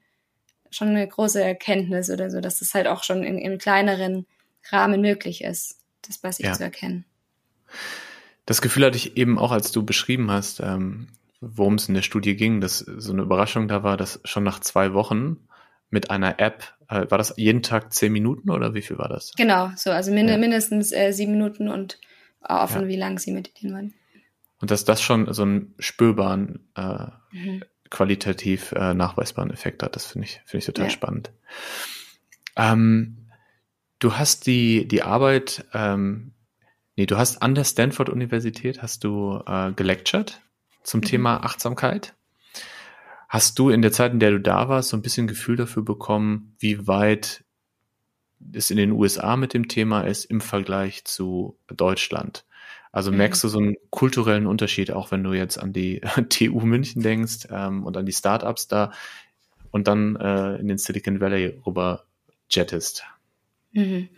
schon 0.70 0.90
eine 0.90 1.08
große 1.08 1.42
Erkenntnis 1.42 2.10
oder 2.10 2.30
so, 2.30 2.42
dass 2.42 2.60
das 2.60 2.74
halt 2.74 2.86
auch 2.86 3.04
schon 3.04 3.24
in, 3.24 3.38
im 3.38 3.58
kleineren 3.58 4.26
Rahmen 4.70 5.00
möglich 5.00 5.46
ist, 5.46 5.80
das 6.02 6.18
bei 6.18 6.34
sich 6.34 6.46
ja. 6.46 6.54
zu 6.54 6.64
erkennen. 6.64 7.06
Das 8.46 8.62
Gefühl 8.62 8.84
hatte 8.84 8.98
ich 8.98 9.16
eben 9.16 9.40
auch, 9.40 9.54
als 9.54 9.72
du 9.72 9.86
beschrieben 9.86 10.30
hast, 10.30 10.60
ähm, 10.60 11.08
worum 11.40 11.76
es 11.76 11.88
in 11.88 11.96
der 11.96 12.02
Studie 12.02 12.36
ging, 12.36 12.60
dass 12.60 12.80
so 12.80 13.14
eine 13.14 13.22
Überraschung 13.22 13.70
da 13.70 13.84
war, 13.84 13.96
dass 13.96 14.20
schon 14.26 14.44
nach 14.44 14.60
zwei 14.60 14.94
Wochen 14.94 15.38
mit 15.90 16.12
einer 16.12 16.38
App, 16.42 16.64
äh, 16.90 17.10
war 17.10 17.18
das 17.18 17.34
jeden 17.38 17.64
Tag 17.64 17.94
zehn 17.94 18.12
Minuten 18.12 18.50
oder 18.50 18.74
wie 18.74 18.82
viel 18.82 18.98
war 18.98 19.08
das? 19.08 19.32
Genau, 19.38 19.72
so, 19.78 19.92
also 19.92 20.12
min 20.12 20.28
ja. 20.28 20.38
mindestens 20.38 20.92
äh, 20.92 21.14
sieben 21.14 21.32
Minuten 21.32 21.70
und 21.70 21.98
offen, 22.42 22.82
ja. 22.82 22.88
wie 22.90 22.98
lang 22.98 23.20
sie 23.20 23.32
meditieren 23.32 23.74
wollen. 23.74 23.94
Und 24.62 24.72
dass 24.72 24.86
das 24.86 25.02
schon 25.02 25.34
so 25.34 25.44
einen 25.44 25.74
spürbaren, 25.80 26.70
äh, 26.76 27.08
mhm. 27.32 27.64
qualitativ 27.90 28.72
äh, 28.74 28.94
nachweisbaren 28.94 29.52
Effekt 29.52 29.84
hat, 29.84 29.96
das 29.96 30.06
finde 30.06 30.28
ich, 30.28 30.42
finde 30.46 30.60
ich 30.60 30.66
total 30.66 30.86
ja. 30.86 30.92
spannend. 30.92 31.32
Ähm, 32.56 33.30
du 34.00 34.18
hast 34.18 34.48
die, 34.48 34.88
die 34.88 35.02
Arbeit, 35.02 35.66
ähm, 35.74 36.34
nee, 36.96 37.06
du 37.06 37.18
hast 37.18 37.42
an 37.42 37.56
der 37.56 37.64
Stanford 37.64 38.10
Universität, 38.10 38.82
hast 38.82 39.04
du 39.04 39.42
äh, 39.46 39.72
gelectured 39.72 40.42
zum 40.84 41.00
mhm. 41.00 41.06
Thema 41.06 41.38
Achtsamkeit. 41.44 42.16
Hast 43.30 43.60
du 43.60 43.70
in 43.70 43.82
der 43.82 43.92
Zeit, 43.92 44.12
in 44.12 44.20
der 44.20 44.32
du 44.32 44.40
da 44.40 44.70
warst, 44.70 44.90
so 44.90 44.98
ein 44.98 45.04
bisschen 45.04 45.28
Gefühl 45.28 45.56
dafür 45.56 45.84
bekommen, 45.84 46.56
wie 46.58 46.88
weit 46.88 47.44
es 48.54 48.72
in 48.72 48.78
den 48.78 48.92
USA 48.92 49.38
mit 49.38 49.54
dem 49.54 49.68
Thema 49.68 50.02
ist 50.02 50.26
im 50.26 50.42
Vergleich 50.42 51.06
zu 51.06 51.58
Deutschland? 51.68 52.46
Also 52.92 53.12
mhm. 53.12 53.18
merkst 53.18 53.44
du 53.44 53.48
so 53.48 53.60
einen 53.60 53.76
kulturellen 53.90 54.48
Unterschied, 54.48 54.92
auch 54.92 55.12
wenn 55.12 55.24
du 55.24 55.34
jetzt 55.34 55.58
an 55.58 55.74
die 55.74 56.02
TU 56.30 56.62
München 56.62 57.02
denkst 57.02 57.48
ähm, 57.52 57.86
und 57.86 57.98
an 57.98 58.06
die 58.06 58.14
Startups 58.14 58.68
da 58.68 58.92
und 59.72 59.88
dann 59.88 60.16
äh, 60.16 60.56
in 60.56 60.68
den 60.68 60.78
Silicon 60.78 61.22
Valley 61.22 61.60
rüber 61.66 62.06
jettest? 62.50 63.04
Mhm. 63.72 64.10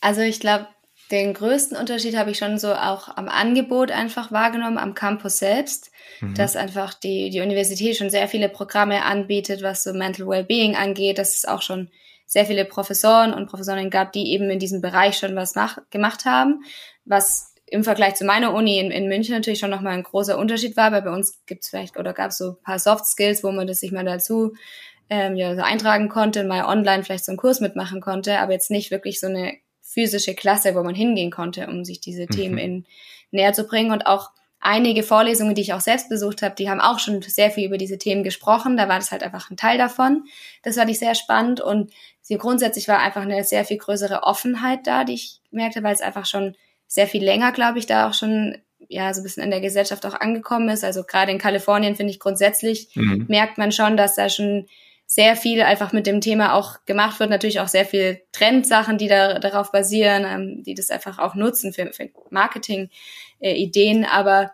Also 0.00 0.20
ich 0.20 0.40
glaube, 0.40 0.66
den 1.10 1.34
größten 1.34 1.76
Unterschied 1.76 2.16
habe 2.16 2.30
ich 2.30 2.38
schon 2.38 2.58
so 2.58 2.74
auch 2.74 3.16
am 3.16 3.28
Angebot 3.28 3.90
einfach 3.90 4.32
wahrgenommen, 4.32 4.78
am 4.78 4.94
Campus 4.94 5.38
selbst, 5.38 5.90
mhm. 6.20 6.34
dass 6.34 6.56
einfach 6.56 6.94
die, 6.94 7.30
die 7.30 7.40
Universität 7.40 7.96
schon 7.96 8.10
sehr 8.10 8.28
viele 8.28 8.48
Programme 8.48 9.04
anbietet, 9.04 9.62
was 9.62 9.82
so 9.82 9.92
Mental 9.92 10.26
Wellbeing 10.26 10.74
angeht, 10.74 11.18
dass 11.18 11.36
es 11.36 11.44
auch 11.44 11.62
schon 11.62 11.90
sehr 12.24 12.46
viele 12.46 12.64
Professoren 12.64 13.34
und 13.34 13.46
Professorinnen 13.46 13.90
gab, 13.90 14.12
die 14.12 14.32
eben 14.32 14.48
in 14.48 14.58
diesem 14.58 14.80
Bereich 14.80 15.18
schon 15.18 15.36
was 15.36 15.54
mach, 15.54 15.78
gemacht 15.90 16.24
haben, 16.24 16.64
was 17.04 17.51
im 17.72 17.84
Vergleich 17.84 18.14
zu 18.16 18.24
meiner 18.24 18.52
Uni 18.52 18.78
in, 18.78 18.90
in 18.90 19.08
München 19.08 19.34
natürlich 19.34 19.58
schon 19.58 19.70
nochmal 19.70 19.94
ein 19.94 20.02
großer 20.02 20.38
Unterschied 20.38 20.76
war, 20.76 20.92
weil 20.92 21.02
bei 21.02 21.10
uns 21.10 21.42
gibt's 21.46 21.70
vielleicht 21.70 21.96
oder 21.96 22.12
gab 22.12 22.30
es 22.30 22.38
so 22.38 22.50
ein 22.50 22.62
paar 22.62 22.78
Soft 22.78 23.06
Skills, 23.06 23.42
wo 23.42 23.50
man 23.50 23.66
das 23.66 23.80
sich 23.80 23.92
mal 23.92 24.04
dazu 24.04 24.52
ähm, 25.08 25.36
ja, 25.36 25.54
so 25.54 25.62
eintragen 25.62 26.08
konnte, 26.08 26.44
mal 26.44 26.64
online 26.64 27.02
vielleicht 27.02 27.24
so 27.24 27.32
einen 27.32 27.38
Kurs 27.38 27.60
mitmachen 27.60 28.00
konnte, 28.00 28.38
aber 28.40 28.52
jetzt 28.52 28.70
nicht 28.70 28.90
wirklich 28.90 29.20
so 29.20 29.26
eine 29.26 29.54
physische 29.80 30.34
Klasse, 30.34 30.74
wo 30.74 30.82
man 30.82 30.94
hingehen 30.94 31.30
konnte, 31.30 31.66
um 31.66 31.84
sich 31.84 32.00
diese 32.00 32.22
mhm. 32.22 32.28
Themen 32.28 32.58
in, 32.58 32.86
näher 33.30 33.52
zu 33.54 33.64
bringen. 33.64 33.90
Und 33.90 34.06
auch 34.06 34.30
einige 34.60 35.02
Vorlesungen, 35.02 35.54
die 35.54 35.62
ich 35.62 35.72
auch 35.72 35.80
selbst 35.80 36.08
besucht 36.08 36.42
habe, 36.42 36.54
die 36.54 36.68
haben 36.68 36.80
auch 36.80 36.98
schon 36.98 37.22
sehr 37.22 37.50
viel 37.50 37.66
über 37.66 37.78
diese 37.78 37.98
Themen 37.98 38.22
gesprochen. 38.22 38.76
Da 38.76 38.88
war 38.88 38.98
das 38.98 39.10
halt 39.10 39.22
einfach 39.22 39.50
ein 39.50 39.56
Teil 39.56 39.78
davon. 39.78 40.24
Das 40.62 40.76
fand 40.76 40.90
ich 40.90 40.98
sehr 40.98 41.14
spannend 41.14 41.60
und 41.60 41.90
sie 42.20 42.36
grundsätzlich 42.36 42.86
war 42.88 42.98
einfach 42.98 43.22
eine 43.22 43.44
sehr 43.44 43.64
viel 43.64 43.78
größere 43.78 44.22
Offenheit 44.22 44.86
da, 44.86 45.04
die 45.04 45.14
ich 45.14 45.40
merkte, 45.50 45.82
weil 45.82 45.94
es 45.94 46.02
einfach 46.02 46.26
schon 46.26 46.54
sehr 46.92 47.06
viel 47.06 47.24
länger, 47.24 47.52
glaube 47.52 47.78
ich, 47.78 47.86
da 47.86 48.08
auch 48.08 48.14
schon 48.14 48.58
ja 48.88 49.14
so 49.14 49.20
ein 49.20 49.22
bisschen 49.24 49.42
in 49.42 49.50
der 49.50 49.62
Gesellschaft 49.62 50.04
auch 50.04 50.12
angekommen 50.12 50.68
ist. 50.68 50.84
Also 50.84 51.04
gerade 51.04 51.32
in 51.32 51.38
Kalifornien 51.38 51.96
finde 51.96 52.12
ich 52.12 52.20
grundsätzlich 52.20 52.90
mhm. 52.94 53.24
merkt 53.28 53.56
man 53.56 53.72
schon, 53.72 53.96
dass 53.96 54.14
da 54.14 54.28
schon 54.28 54.66
sehr 55.06 55.34
viel 55.34 55.62
einfach 55.62 55.92
mit 55.92 56.06
dem 56.06 56.20
Thema 56.20 56.54
auch 56.54 56.84
gemacht 56.84 57.18
wird. 57.18 57.30
Natürlich 57.30 57.60
auch 57.60 57.68
sehr 57.68 57.86
viel 57.86 58.20
Trendsachen, 58.32 58.98
die 58.98 59.08
da 59.08 59.38
darauf 59.38 59.72
basieren, 59.72 60.24
ähm, 60.26 60.62
die 60.64 60.74
das 60.74 60.90
einfach 60.90 61.18
auch 61.18 61.34
nutzen 61.34 61.72
für, 61.72 61.92
für 61.94 62.10
Marketing-Ideen. 62.28 64.04
Äh, 64.04 64.08
Aber 64.08 64.52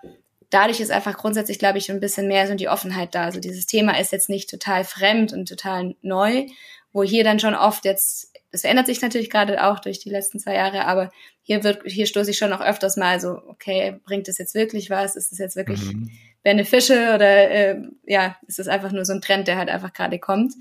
dadurch 0.51 0.79
ist 0.79 0.93
einfach 0.93 1.17
grundsätzlich, 1.17 1.59
glaube 1.59 1.79
ich, 1.79 1.91
ein 1.91 2.01
bisschen 2.01 2.29
mehr 2.29 2.47
so 2.47 2.55
die 2.55 2.69
Offenheit 2.69 3.17
da. 3.17 3.25
Also 3.25 3.41
dieses 3.41 3.67
Thema 3.67 3.99
ist 3.99 4.13
jetzt 4.13 4.29
nicht 4.29 4.49
total 4.49 4.85
fremd 4.85 5.33
und 5.33 5.49
total 5.49 5.97
neu, 6.03 6.47
wo 6.93 7.03
hier 7.03 7.25
dann 7.25 7.41
schon 7.41 7.55
oft 7.55 7.85
jetzt, 7.85 8.33
das 8.51 8.63
verändert 8.63 8.87
sich 8.87 9.01
natürlich 9.03 9.31
gerade 9.31 9.65
auch 9.65 9.79
durch 9.79 9.99
die 9.99 10.11
letzten 10.11 10.39
zwei 10.39 10.55
Jahre, 10.55 10.87
aber 10.87 11.11
hier 11.43 11.65
wird, 11.65 11.83
hier 11.85 12.07
stoße 12.07 12.31
ich 12.31 12.39
schon 12.39 12.53
auch 12.53 12.61
öfters 12.61 12.97
mal 12.97 13.21
so, 13.21 13.41
okay, 13.47 14.01
bringt 14.05 14.29
das 14.29 14.39
jetzt 14.39 14.55
wirklich 14.55 14.91
was? 14.91 15.17
Ist 15.17 15.33
das 15.33 15.39
jetzt 15.39 15.57
wirklich 15.57 15.81
mhm 15.81 16.11
beneficial 16.43 17.15
oder 17.15 17.51
äh, 17.51 17.83
ja, 18.07 18.37
es 18.47 18.59
ist 18.59 18.69
einfach 18.69 18.93
nur 18.93 19.05
so 19.05 19.13
ein 19.13 19.21
Trend, 19.21 19.49
der 19.49 19.59
halt 19.59 19.69
einfach 19.69 19.93
gerade 19.93 20.19
kommt. 20.19 20.55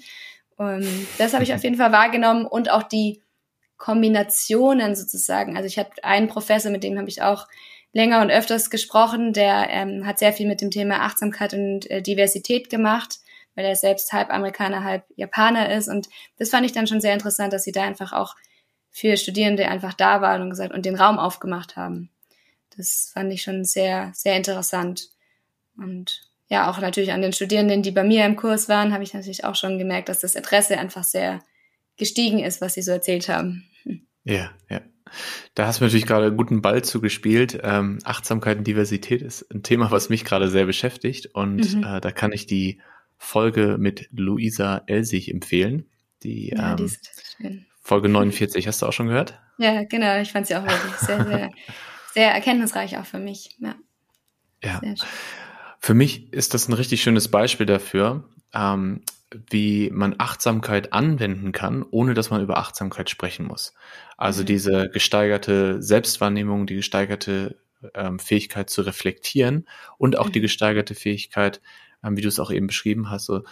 Und 0.57 0.87
das 1.17 1.33
habe 1.33 1.43
ich 1.43 1.53
auf 1.53 1.63
jeden 1.63 1.77
Fall 1.77 1.91
wahrgenommen 1.91 2.45
und 2.45 2.71
auch 2.71 2.83
die 2.83 3.21
Kombinationen 3.77 4.95
sozusagen. 4.95 5.55
Also 5.55 5.67
ich 5.67 5.77
hatte 5.77 6.03
einen 6.03 6.27
Professor, 6.27 6.71
mit 6.71 6.83
dem 6.83 6.97
habe 6.97 7.09
ich 7.09 7.21
auch 7.21 7.47
länger 7.93 8.21
und 8.21 8.31
öfters 8.31 8.69
gesprochen, 8.69 9.33
der 9.33 9.67
ähm, 9.69 10.05
hat 10.05 10.19
sehr 10.19 10.33
viel 10.33 10.47
mit 10.47 10.61
dem 10.61 10.71
Thema 10.71 11.01
Achtsamkeit 11.01 11.53
und 11.53 11.89
äh, 11.89 12.01
Diversität 12.01 12.69
gemacht, 12.69 13.19
weil 13.57 13.65
er 13.65 13.75
selbst 13.75 14.13
halb 14.13 14.29
Amerikaner, 14.29 14.83
halb 14.83 15.03
Japaner 15.15 15.73
ist. 15.75 15.89
Und 15.89 16.07
das 16.37 16.51
fand 16.51 16.65
ich 16.65 16.73
dann 16.73 16.85
schon 16.85 17.01
sehr 17.01 17.13
interessant, 17.13 17.51
dass 17.51 17.63
sie 17.63 17.71
da 17.71 17.81
einfach 17.81 18.13
auch 18.13 18.35
für 18.91 19.17
Studierende 19.17 19.67
einfach 19.67 19.93
da 19.93 20.21
waren 20.21 20.43
und 20.43 20.51
gesagt 20.51 20.73
und 20.73 20.85
den 20.85 20.95
Raum 20.95 21.17
aufgemacht 21.17 21.75
haben. 21.75 22.11
Das 22.77 23.09
fand 23.11 23.33
ich 23.33 23.41
schon 23.41 23.65
sehr, 23.65 24.11
sehr 24.13 24.37
interessant. 24.37 25.09
Und 25.75 26.21
ja, 26.49 26.69
auch 26.69 26.77
natürlich 26.77 27.11
an 27.11 27.23
den 27.23 27.33
Studierenden, 27.33 27.81
die 27.81 27.91
bei 27.91 28.03
mir 28.03 28.25
im 28.25 28.35
Kurs 28.35 28.69
waren, 28.69 28.93
habe 28.93 29.03
ich 29.03 29.15
natürlich 29.15 29.43
auch 29.43 29.55
schon 29.55 29.79
gemerkt, 29.79 30.07
dass 30.07 30.19
das 30.19 30.35
Interesse 30.35 30.77
einfach 30.77 31.03
sehr 31.03 31.41
gestiegen 31.97 32.39
ist, 32.39 32.61
was 32.61 32.75
sie 32.75 32.83
so 32.83 32.91
erzählt 32.91 33.27
haben. 33.27 33.67
Ja, 34.23 34.51
ja. 34.69 34.81
Da 35.55 35.65
hast 35.65 35.79
du 35.79 35.85
natürlich 35.85 36.05
gerade 36.05 36.27
einen 36.27 36.37
guten 36.37 36.61
Ball 36.61 36.83
zugespielt. 36.83 37.59
Ähm, 37.63 37.99
Achtsamkeit 38.03 38.59
und 38.59 38.67
Diversität 38.67 39.21
ist 39.23 39.49
ein 39.51 39.63
Thema, 39.63 39.89
was 39.89 40.09
mich 40.09 40.25
gerade 40.25 40.49
sehr 40.49 40.65
beschäftigt. 40.65 41.27
Und 41.33 41.75
mhm. 41.75 41.83
äh, 41.83 42.01
da 42.01 42.11
kann 42.11 42.33
ich 42.33 42.45
die 42.45 42.81
Folge 43.17 43.77
mit 43.79 44.09
Luisa 44.11 44.83
Elsig 44.87 45.31
empfehlen. 45.31 45.89
Die, 46.23 46.49
ja, 46.49 46.71
ähm, 46.71 46.77
die 46.77 46.83
ist 46.83 47.09
schön. 47.37 47.65
Folge 47.81 48.09
49, 48.09 48.67
hast 48.67 48.81
du 48.81 48.85
auch 48.85 48.93
schon 48.93 49.07
gehört? 49.07 49.39
Ja, 49.57 49.83
genau. 49.83 50.19
Ich 50.19 50.31
fand 50.31 50.47
sie 50.47 50.55
auch 50.55 50.63
wirklich 50.63 50.93
sehr, 50.95 51.25
sehr, 51.25 51.51
sehr 52.13 52.31
erkenntnisreich 52.31 52.97
auch 52.97 53.05
für 53.05 53.19
mich. 53.19 53.55
Ja. 53.59 53.75
Ja. 54.63 54.81
Für 55.79 55.93
mich 55.93 56.33
ist 56.33 56.53
das 56.53 56.67
ein 56.67 56.73
richtig 56.73 57.01
schönes 57.01 57.29
Beispiel 57.29 57.65
dafür, 57.65 58.27
ähm, 58.53 59.03
wie 59.49 59.89
man 59.91 60.15
Achtsamkeit 60.17 60.93
anwenden 60.93 61.51
kann, 61.51 61.85
ohne 61.89 62.13
dass 62.13 62.29
man 62.29 62.41
über 62.41 62.57
Achtsamkeit 62.57 63.09
sprechen 63.09 63.45
muss. 63.45 63.73
Also 64.17 64.41
mhm. 64.41 64.47
diese 64.47 64.89
gesteigerte 64.89 65.81
Selbstwahrnehmung, 65.81 66.65
die 66.65 66.75
gesteigerte 66.75 67.59
ähm, 67.93 68.19
Fähigkeit 68.19 68.69
zu 68.69 68.81
reflektieren 68.81 69.67
und 69.97 70.17
auch 70.17 70.27
mhm. 70.27 70.31
die 70.33 70.41
gesteigerte 70.41 70.95
Fähigkeit, 70.95 71.61
ähm, 72.07 72.17
wie 72.17 72.21
du 72.21 72.27
es 72.27 72.39
auch 72.39 72.51
eben 72.51 72.67
beschrieben 72.67 73.09
hast, 73.09 73.25
so, 73.25 73.43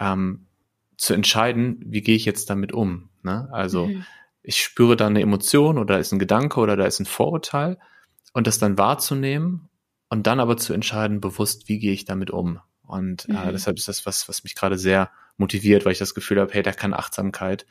ähm, 0.00 0.46
zu 0.96 1.14
entscheiden, 1.14 1.80
wie 1.84 2.00
gehe 2.00 2.16
ich 2.16 2.24
jetzt 2.24 2.50
damit 2.50 2.72
um. 2.72 3.08
Ne? 3.22 3.48
Also 3.52 3.86
mhm. 3.86 4.04
ich 4.42 4.58
spüre 4.58 4.96
da 4.96 5.06
eine 5.06 5.20
Emotion 5.20 5.78
oder 5.78 5.94
da 5.94 6.00
ist 6.00 6.12
ein 6.12 6.18
Gedanke 6.18 6.60
oder 6.60 6.76
da 6.76 6.84
ist 6.84 7.00
ein 7.00 7.06
Vorurteil 7.06 7.78
und 8.32 8.46
das 8.46 8.58
dann 8.58 8.78
wahrzunehmen 8.78 9.68
und 10.08 10.26
dann 10.26 10.40
aber 10.40 10.56
zu 10.56 10.72
entscheiden, 10.72 11.20
bewusst, 11.20 11.68
wie 11.68 11.78
gehe 11.78 11.92
ich 11.92 12.04
damit 12.04 12.30
um. 12.30 12.60
Und 12.82 13.28
äh, 13.28 13.32
mhm. 13.32 13.52
deshalb 13.52 13.76
ist 13.76 13.88
das 13.88 14.06
was, 14.06 14.28
was 14.28 14.44
mich 14.44 14.54
gerade 14.54 14.78
sehr 14.78 15.10
motiviert, 15.36 15.84
weil 15.84 15.92
ich 15.92 15.98
das 15.98 16.14
Gefühl 16.14 16.40
habe, 16.40 16.52
hey, 16.52 16.62
da 16.62 16.72
kann 16.72 16.94
Achtsamkeit 16.94 17.66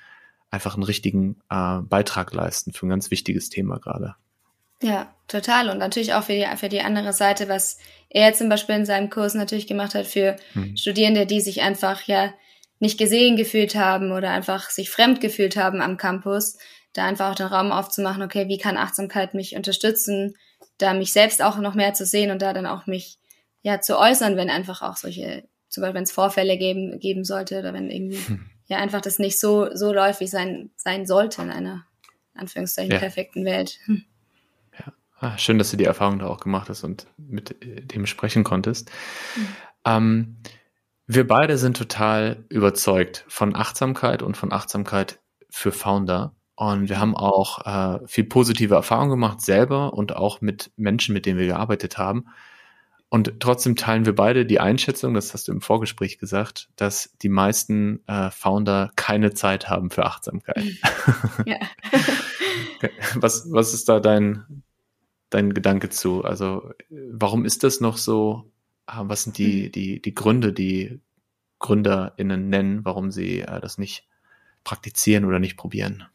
einfach 0.50 0.76
einen 0.76 0.84
richtigen 0.84 1.42
äh, 1.50 1.80
Beitrag 1.82 2.34
leisten 2.34 2.72
für 2.72 2.86
ein 2.86 2.90
ganz 2.90 3.12
wichtiges 3.12 3.50
Thema 3.50 3.80
gerade. 3.80 4.16
Ja, 4.82 5.14
total. 5.28 5.70
Und 5.70 5.80
natürlich 5.80 6.14
auch 6.14 6.24
für 6.24 6.34
die, 6.34 6.46
für 6.58 6.70
die 6.70 6.82
andere 6.82 7.14
Seite, 7.14 7.50
was 7.50 7.78
er 8.10 8.34
zum 8.34 8.50
Beispiel 8.50 8.76
in 8.76 8.86
seinem 8.86 9.10
Kurs 9.10 9.34
natürlich 9.34 9.68
gemacht 9.68 9.96
hat 9.96 10.08
für 10.08 10.36
mhm. 10.54 10.78
Studierende, 10.78 11.26
die 11.26 11.42
sich 11.42 11.62
einfach 11.62 12.04
ja 12.04 12.34
nicht 12.80 12.98
gesehen 12.98 13.38
gefühlt 13.38 13.76
haben 13.76 14.12
oder 14.12 14.30
einfach 14.32 14.70
sich 14.70 14.90
fremd 14.90 15.20
gefühlt 15.20 15.58
haben 15.58 15.82
am 15.82 15.98
Campus, 15.98 16.58
da 16.94 17.06
einfach 17.06 17.32
auch 17.32 17.36
den 17.36 17.48
Raum 17.48 17.72
aufzumachen, 17.72 18.22
okay, 18.22 18.48
wie 18.48 18.58
kann 18.58 18.78
Achtsamkeit 18.78 19.34
mich 19.34 19.56
unterstützen, 19.56 20.36
da 20.78 20.94
mich 20.94 21.12
selbst 21.12 21.42
auch 21.42 21.58
noch 21.58 21.74
mehr 21.74 21.94
zu 21.94 22.06
sehen 22.06 22.32
und 22.32 22.42
da 22.42 22.54
dann 22.54 22.68
auch 22.68 22.86
mich 22.86 23.18
ja 23.62 23.82
zu 23.82 23.98
äußern, 23.98 24.38
wenn 24.38 24.50
einfach 24.50 24.84
auch 24.84 24.96
solche, 24.96 25.48
zum 25.70 25.82
Beispiel 25.82 25.96
wenn 25.96 26.04
es 26.04 26.12
Vorfälle 26.12 26.58
geben, 26.58 27.00
geben 27.00 27.24
sollte 27.24 27.60
oder 27.60 27.74
wenn 27.74 27.90
irgendwie 27.90 28.18
hm. 28.18 28.50
ja 28.68 28.78
einfach 28.78 29.02
das 29.02 29.18
nicht 29.18 29.40
so, 29.40 29.76
so 29.76 29.92
läuft, 29.92 30.20
wie 30.20 30.28
sein, 30.28 30.70
sein 30.76 31.08
sollte 31.08 31.42
in 31.42 31.50
einer 31.50 31.86
Anführungszeichen 32.36 32.92
ja. 32.92 33.00
perfekten 33.00 33.44
Welt. 33.44 33.80
Hm. 33.86 34.06
Ah, 35.20 35.38
schön, 35.38 35.58
dass 35.58 35.72
du 35.72 35.78
die 35.78 35.86
Erfahrung 35.86 36.20
da 36.20 36.28
auch 36.28 36.40
gemacht 36.40 36.70
hast 36.70 36.84
und 36.84 37.08
mit 37.18 37.56
dem 37.62 38.06
sprechen 38.06 38.44
konntest. 38.44 38.92
Hm. 39.34 39.48
Ähm, 39.86 40.38
wir 41.08 41.26
beide 41.26 41.58
sind 41.58 41.78
total 41.78 42.46
überzeugt 42.50 43.26
von 43.28 43.56
Achtsamkeit 43.56 44.22
und 44.22 44.36
von 44.36 44.52
Achtsamkeit 44.52 45.20
für 45.50 45.72
Founder. 45.72 46.36
Und 46.56 46.90
wir 46.90 47.00
haben 47.00 47.16
auch 47.16 47.66
äh, 47.66 48.06
viel 48.08 48.26
positive 48.26 48.76
Erfahrungen 48.76 49.12
gemacht, 49.12 49.42
selber 49.42 49.94
und 49.94 50.16
auch 50.16 50.42
mit 50.42 50.72
Menschen, 50.76 51.14
mit 51.14 51.26
denen 51.26 51.40
wir 51.40 51.48
gearbeitet 51.48 51.98
haben. 51.98 52.26
Und 53.10 53.40
trotzdem 53.40 53.78
teilen 53.78 54.06
wir 54.06 54.16
beide 54.16 54.46
die 54.46 54.60
Einschätzung, 54.60 55.14
das 55.14 55.34
hast 55.34 55.48
du 55.48 55.54
im 55.54 55.62
Vorgespräch 55.62 56.18
gesagt, 56.18 56.70
dass 56.76 57.16
die 57.22 57.30
meisten 57.30 58.06
äh, 58.08 58.30
Founder 58.32 58.92
keine 58.98 59.34
Zeit 59.34 59.70
haben 59.70 59.92
für 59.92 60.06
Achtsamkeit. 60.06 60.62
Ja. 61.46 61.58
was, 63.16 63.48
was 63.50 63.74
ist 63.74 63.88
da 63.88 64.02
dein, 64.02 64.64
dein 65.30 65.54
Gedanke 65.54 65.90
zu? 65.90 66.24
Also, 66.24 66.72
warum 66.90 67.46
ist 67.46 67.64
das 67.64 67.80
noch 67.80 67.98
so? 67.98 68.52
Ah, 68.86 69.04
was 69.08 69.24
sind 69.24 69.38
die, 69.38 69.66
hm. 69.66 69.72
die, 69.72 70.02
die 70.02 70.16
Gründe, 70.16 70.54
die 70.54 71.00
GründerInnen 71.60 72.50
nennen, 72.50 72.86
warum 72.86 73.12
sie 73.12 73.42
äh, 73.42 73.60
das 73.60 73.78
nicht 73.78 74.08
praktizieren 74.64 75.26
oder 75.26 75.40
nicht 75.40 75.58
probieren? 75.58 76.06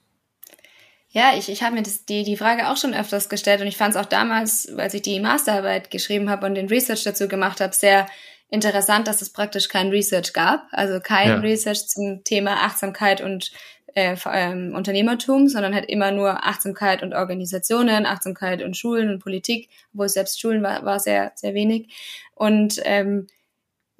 Ja, 1.08 1.32
ich, 1.36 1.50
ich 1.50 1.62
habe 1.62 1.74
mir 1.74 1.82
das, 1.82 2.06
die, 2.06 2.24
die 2.24 2.38
Frage 2.38 2.70
auch 2.70 2.78
schon 2.78 2.94
öfters 2.94 3.28
gestellt 3.28 3.60
und 3.60 3.66
ich 3.66 3.76
fand 3.76 3.94
es 3.94 4.00
auch 4.00 4.06
damals, 4.06 4.66
als 4.78 4.94
ich 4.94 5.02
die 5.02 5.20
Masterarbeit 5.20 5.90
geschrieben 5.90 6.30
habe 6.30 6.46
und 6.46 6.54
den 6.54 6.68
Research 6.68 7.04
dazu 7.04 7.28
gemacht 7.28 7.60
habe, 7.60 7.74
sehr 7.74 8.06
interessant, 8.48 9.08
dass 9.08 9.20
es 9.20 9.30
praktisch 9.30 9.68
kein 9.68 9.90
Research 9.90 10.32
gab, 10.32 10.66
also 10.70 11.00
kein 11.00 11.28
ja. 11.28 11.36
Research 11.36 11.86
zum 11.88 12.24
Thema 12.24 12.64
Achtsamkeit 12.64 13.20
und 13.20 13.52
äh, 13.94 14.16
ähm, 14.32 14.74
Unternehmertum, 14.74 15.48
sondern 15.48 15.74
halt 15.74 15.88
immer 15.88 16.10
nur 16.10 16.44
Achtsamkeit 16.44 17.02
und 17.02 17.14
Organisationen, 17.14 18.06
Achtsamkeit 18.06 18.62
und 18.62 18.76
Schulen 18.76 19.10
und 19.10 19.18
Politik, 19.18 19.68
wo 19.92 20.04
es 20.04 20.14
selbst 20.14 20.40
Schulen 20.40 20.62
war, 20.62 20.84
war 20.84 20.98
sehr, 20.98 21.32
sehr 21.34 21.54
wenig. 21.54 21.88
Und 22.34 22.80
ähm, 22.84 23.26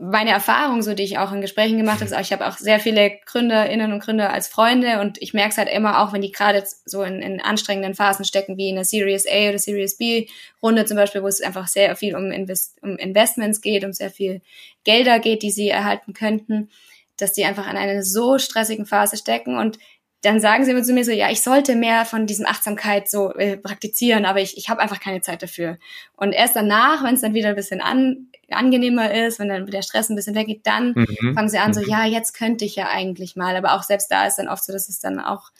meine 0.04 0.30
Erfahrung, 0.30 0.82
so 0.82 0.94
die 0.94 1.04
ich 1.04 1.18
auch 1.18 1.32
in 1.32 1.40
Gesprächen 1.40 1.76
gemacht 1.76 2.00
habe, 2.00 2.20
ich 2.20 2.32
habe 2.32 2.48
auch 2.48 2.58
sehr 2.58 2.80
viele 2.80 3.12
Gründerinnen 3.24 3.92
und 3.92 4.02
Gründer 4.02 4.32
als 4.32 4.48
Freunde 4.48 5.00
und 5.00 5.22
ich 5.22 5.32
merke 5.32 5.50
es 5.50 5.58
halt 5.58 5.68
immer 5.68 6.02
auch, 6.02 6.12
wenn 6.12 6.22
die 6.22 6.32
gerade 6.32 6.64
so 6.84 7.04
in, 7.04 7.22
in 7.22 7.40
anstrengenden 7.40 7.94
Phasen 7.94 8.24
stecken, 8.24 8.56
wie 8.56 8.70
in 8.70 8.74
der 8.74 8.84
Series 8.84 9.26
A 9.30 9.50
oder 9.50 9.60
Series 9.60 9.96
B 9.98 10.26
Runde 10.60 10.86
zum 10.86 10.96
Beispiel, 10.96 11.22
wo 11.22 11.28
es 11.28 11.40
einfach 11.40 11.68
sehr 11.68 11.94
viel 11.94 12.16
um, 12.16 12.32
Invest 12.32 12.82
um 12.82 12.96
Investments 12.96 13.60
geht, 13.60 13.84
um 13.84 13.92
sehr 13.92 14.10
viel 14.10 14.40
Gelder 14.82 15.20
geht, 15.20 15.44
die 15.44 15.52
sie 15.52 15.68
erhalten 15.68 16.14
könnten, 16.14 16.70
dass 17.16 17.32
die 17.32 17.44
einfach 17.44 17.66
an 17.66 17.76
einer 17.76 18.02
so 18.02 18.38
stressigen 18.38 18.86
Phase 18.86 19.16
stecken 19.16 19.58
und 19.58 19.78
dann 20.22 20.38
sagen 20.38 20.64
sie 20.64 20.70
immer 20.70 20.84
zu 20.84 20.92
mir 20.92 21.04
so, 21.04 21.10
ja, 21.10 21.30
ich 21.30 21.42
sollte 21.42 21.74
mehr 21.74 22.04
von 22.04 22.26
diesem 22.26 22.46
Achtsamkeit 22.46 23.10
so 23.10 23.34
äh, 23.34 23.56
praktizieren, 23.56 24.24
aber 24.24 24.40
ich, 24.40 24.56
ich 24.56 24.68
habe 24.68 24.80
einfach 24.80 25.00
keine 25.00 25.20
Zeit 25.20 25.42
dafür. 25.42 25.78
Und 26.16 26.32
erst 26.32 26.54
danach, 26.54 27.02
wenn 27.02 27.16
es 27.16 27.22
dann 27.22 27.34
wieder 27.34 27.48
ein 27.48 27.56
bisschen 27.56 27.80
an, 27.80 28.28
angenehmer 28.48 29.12
ist, 29.12 29.40
wenn 29.40 29.48
dann 29.48 29.66
der 29.66 29.82
Stress 29.82 30.08
ein 30.08 30.16
bisschen 30.16 30.36
weggeht, 30.36 30.64
dann 30.64 30.94
mhm. 30.94 31.34
fangen 31.34 31.48
sie 31.48 31.58
an 31.58 31.74
so, 31.74 31.80
mhm. 31.80 31.88
ja, 31.88 32.04
jetzt 32.04 32.34
könnte 32.34 32.64
ich 32.64 32.76
ja 32.76 32.88
eigentlich 32.88 33.34
mal. 33.34 33.56
Aber 33.56 33.74
auch 33.74 33.82
selbst 33.82 34.12
da 34.12 34.24
ist 34.24 34.36
dann 34.36 34.48
oft 34.48 34.64
so, 34.64 34.72
dass 34.72 34.88
es 34.88 35.00
dann 35.00 35.18
auch 35.18 35.50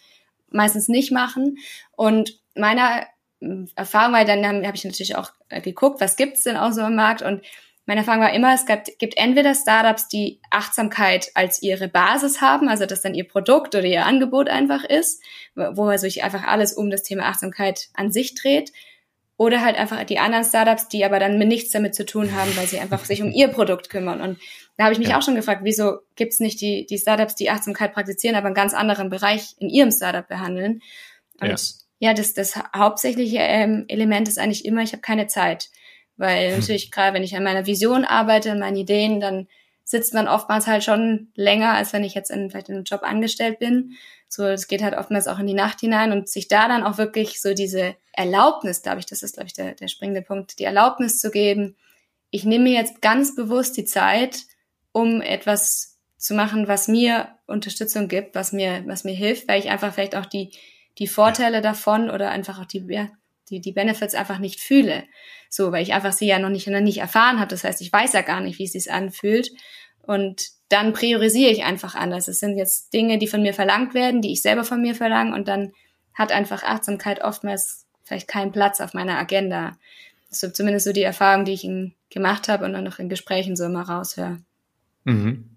meistens 0.49 0.87
nicht 0.87 1.11
machen. 1.11 1.59
Und 1.97 2.39
meiner 2.55 3.07
hm, 3.41 3.69
Erfahrung, 3.75 4.15
weil 4.15 4.27
dann 4.27 4.47
habe 4.47 4.65
hab 4.65 4.77
ich 4.77 4.85
natürlich 4.85 5.17
auch 5.17 5.33
äh, 5.49 5.61
geguckt, 5.61 6.01
was 6.01 6.15
gibt's 6.15 6.45
denn 6.45 6.57
auch 6.57 6.71
so 6.71 6.83
im 6.83 6.95
Markt 6.95 7.23
und 7.23 7.43
meine 7.87 8.01
Erfahrung 8.01 8.23
war 8.23 8.33
immer, 8.33 8.55
es 8.55 8.65
gibt, 8.65 8.99
gibt 8.99 9.17
entweder 9.17 9.55
Startups, 9.55 10.07
die 10.09 10.41
Achtsamkeit 10.51 11.31
als 11.35 11.63
ihre 11.63 11.89
Basis 11.89 12.41
haben, 12.41 12.69
also 12.69 12.87
dass 12.87 13.03
dann 13.03 13.15
ihr 13.15 13.27
Produkt 13.27 13.75
oder 13.75 13.85
ihr 13.85 14.07
Angebot 14.07 14.49
einfach 14.49 14.85
ist, 14.85 15.23
wo 15.55 15.87
also 15.87 16.03
sich 16.03 16.23
einfach 16.23 16.45
alles 16.45 16.73
um 16.75 16.91
das 16.91 17.03
Thema 17.03 17.25
Achtsamkeit 17.25 17.89
an 17.95 18.13
sich 18.13 18.35
dreht. 18.35 18.73
Oder 19.37 19.63
halt 19.63 19.77
einfach 19.77 20.05
die 20.05 20.21
anderen 20.21 20.45
Startups, 20.45 20.89
die 20.89 21.05
aber 21.05 21.19
dann 21.19 21.39
mit 21.39 21.49
nichts 21.49 21.73
damit 21.73 21.97
zu 21.97 22.07
tun 22.07 22.33
haben, 22.33 22.57
weil 22.57 22.69
sie 22.69 22.79
einfach 22.79 23.05
sich 23.05 23.23
um 23.23 23.33
ihr 23.33 23.49
Produkt 23.49 23.91
kümmern. 23.91 24.21
Und 24.21 24.39
da 24.77 24.85
habe 24.85 24.93
ich 24.93 25.01
mich 25.01 25.09
ja. 25.09 25.19
auch 25.19 25.23
schon 25.23 25.35
gefragt, 25.35 25.63
wieso 25.65 25.99
gibt 26.15 26.35
es 26.35 26.39
nicht 26.39 26.61
die, 26.61 26.87
die 26.87 26.99
Startups, 26.99 27.35
die 27.35 27.51
Achtsamkeit 27.51 27.93
praktizieren, 27.93 28.37
aber 28.37 28.47
einen 28.47 28.55
ganz 28.55 28.73
anderen 28.73 29.11
Bereich 29.11 29.57
in 29.59 29.69
ihrem 29.69 29.91
Startup 29.91 30.29
behandeln. 30.29 30.81
Und 31.41 31.49
ja, 31.99 32.11
ja 32.11 32.15
das, 32.15 32.35
das 32.35 32.57
hauptsächliche 32.77 33.39
ähm, 33.39 33.87
Element 33.89 34.29
ist 34.29 34.39
eigentlich 34.39 34.65
immer, 34.65 34.83
ich 34.83 34.93
habe 34.93 35.03
keine 35.03 35.27
Zeit. 35.27 35.71
Weil 36.17 36.53
hm. 36.53 36.61
natürlich 36.61 36.91
gerade, 36.91 37.15
wenn 37.15 37.23
ich 37.23 37.37
an 37.37 37.45
meiner 37.45 37.67
Vision 37.67 38.05
arbeite, 38.05 38.53
an 38.53 38.59
meinen 38.59 38.77
Ideen, 38.77 39.21
dann 39.21 39.49
sitzt 39.85 40.15
man 40.15 40.29
oftmals 40.29 40.67
halt 40.67 40.85
schon 40.85 41.33
länger, 41.35 41.75
als 41.75 41.93
wenn 41.93 42.05
ich 42.05 42.15
jetzt 42.15 42.31
in, 42.31 42.51
vielleicht 42.51 42.69
in 42.69 42.77
einem 42.77 42.85
Job 42.85 43.03
angestellt 43.03 43.59
bin. 43.59 43.93
So, 44.29 44.45
es 44.45 44.69
geht 44.69 44.83
halt 44.83 44.97
oftmals 44.97 45.29
auch 45.29 45.39
in 45.39 45.47
die 45.47 45.55
Nacht 45.55 45.81
hinein 45.81 46.13
und 46.13 46.29
sich 46.29 46.49
da 46.49 46.69
dann 46.69 46.85
auch 46.85 46.99
wirklich 46.99 47.41
so 47.41 47.53
diese 47.53 47.97
Erlaubnis, 48.13 48.83
glaube 48.83 49.01
ich, 49.01 49.07
das 49.07 49.23
ist, 49.23 49.35
glaube 49.35 49.49
ich, 49.49 49.55
der, 49.55 49.75
der 49.75 49.89
springende 49.89 50.23
Punkt, 50.23 50.59
die 50.59 50.65
Erlaubnis 50.65 51.19
zu 51.19 51.31
geben, 51.31 51.77
ich 52.31 52.45
nehme 52.45 52.65
mir 52.65 52.73
jetzt 52.73 53.03
ganz 53.03 53.35
bewusst 53.35 53.77
die 53.77 53.85
Zeit, 53.85 54.45
um 54.91 55.21
etwas 55.21 55.99
zu 56.17 56.35
machen, 56.35 56.67
was 56.67 56.89
mir 56.89 57.29
Unterstützung 57.47 58.09
gibt, 58.09 58.35
was 58.35 58.53
mir, 58.53 58.85
was 58.87 59.05
mir 59.05 59.15
hilft, 59.15 59.49
weil 59.49 59.61
ich 59.61 59.69
einfach 59.69 59.93
vielleicht 59.93 60.17
auch 60.17 60.27
die, 60.27 60.53
die 60.99 61.07
Vorteile 61.07 61.61
davon 61.61 62.11
oder 62.11 62.31
einfach 62.31 62.59
auch 62.59 62.65
die, 62.65 62.85
ja, 62.89 63.11
die, 63.53 63.61
die 63.61 63.73
Benefits 63.73 64.15
einfach 64.15 64.39
nicht 64.39 64.61
fühle. 64.61 65.05
So, 65.49 65.71
weil 65.71 65.83
ich 65.83 65.93
einfach 65.93 66.13
sie 66.13 66.27
ja 66.27 66.39
noch 66.39 66.49
nicht, 66.49 66.67
noch 66.67 66.81
nicht 66.81 66.99
erfahren 66.99 67.39
habe. 67.39 67.49
Das 67.49 67.63
heißt, 67.63 67.81
ich 67.83 67.93
weiß 67.93 68.15
ja 68.15 68.23
gar 68.23 68.41
nicht, 68.41 68.59
wie 68.59 68.65
es 68.65 68.73
sich 68.73 68.91
anfühlt. 68.91 69.51
Und 70.01 70.49
dann 70.69 70.95
priorisiere 70.95 71.53
ich 71.53 71.65
einfach 71.65 71.95
anders. 71.95 72.27
Es 72.27 72.41
sind 72.41 72.57
jetzt 72.57 72.93
Dinge, 72.93 73.19
die 73.19 73.29
von 73.29 73.43
mir 73.43 73.55
verlangt 73.55 73.95
werden, 73.95 74.23
die 74.23 74.33
ich 74.33 74.43
selber 74.43 74.65
von 74.65 74.81
mir 74.81 74.95
verlange. 74.95 75.35
Und 75.35 75.47
dann 75.47 75.73
hat 76.15 76.33
einfach 76.33 76.63
Achtsamkeit 76.63 77.23
oftmals 77.23 77.87
vielleicht 78.03 78.29
keinen 78.29 78.53
Platz 78.53 78.81
auf 78.81 78.95
meiner 78.95 79.19
Agenda. 79.19 79.77
Das 80.31 80.43
ist 80.43 80.57
zumindest 80.57 80.87
so 80.87 80.93
die 80.93 81.03
Erfahrung, 81.03 81.45
die 81.45 81.53
ich 81.53 81.69
gemacht 82.11 82.49
habe 82.49 82.65
und 82.65 82.73
dann 82.73 82.85
noch 82.85 82.99
in 82.99 83.11
Gesprächen 83.11 83.55
so 83.55 83.65
immer 83.65 83.83
raushöre. 83.83 84.39
Mhm. 85.05 85.52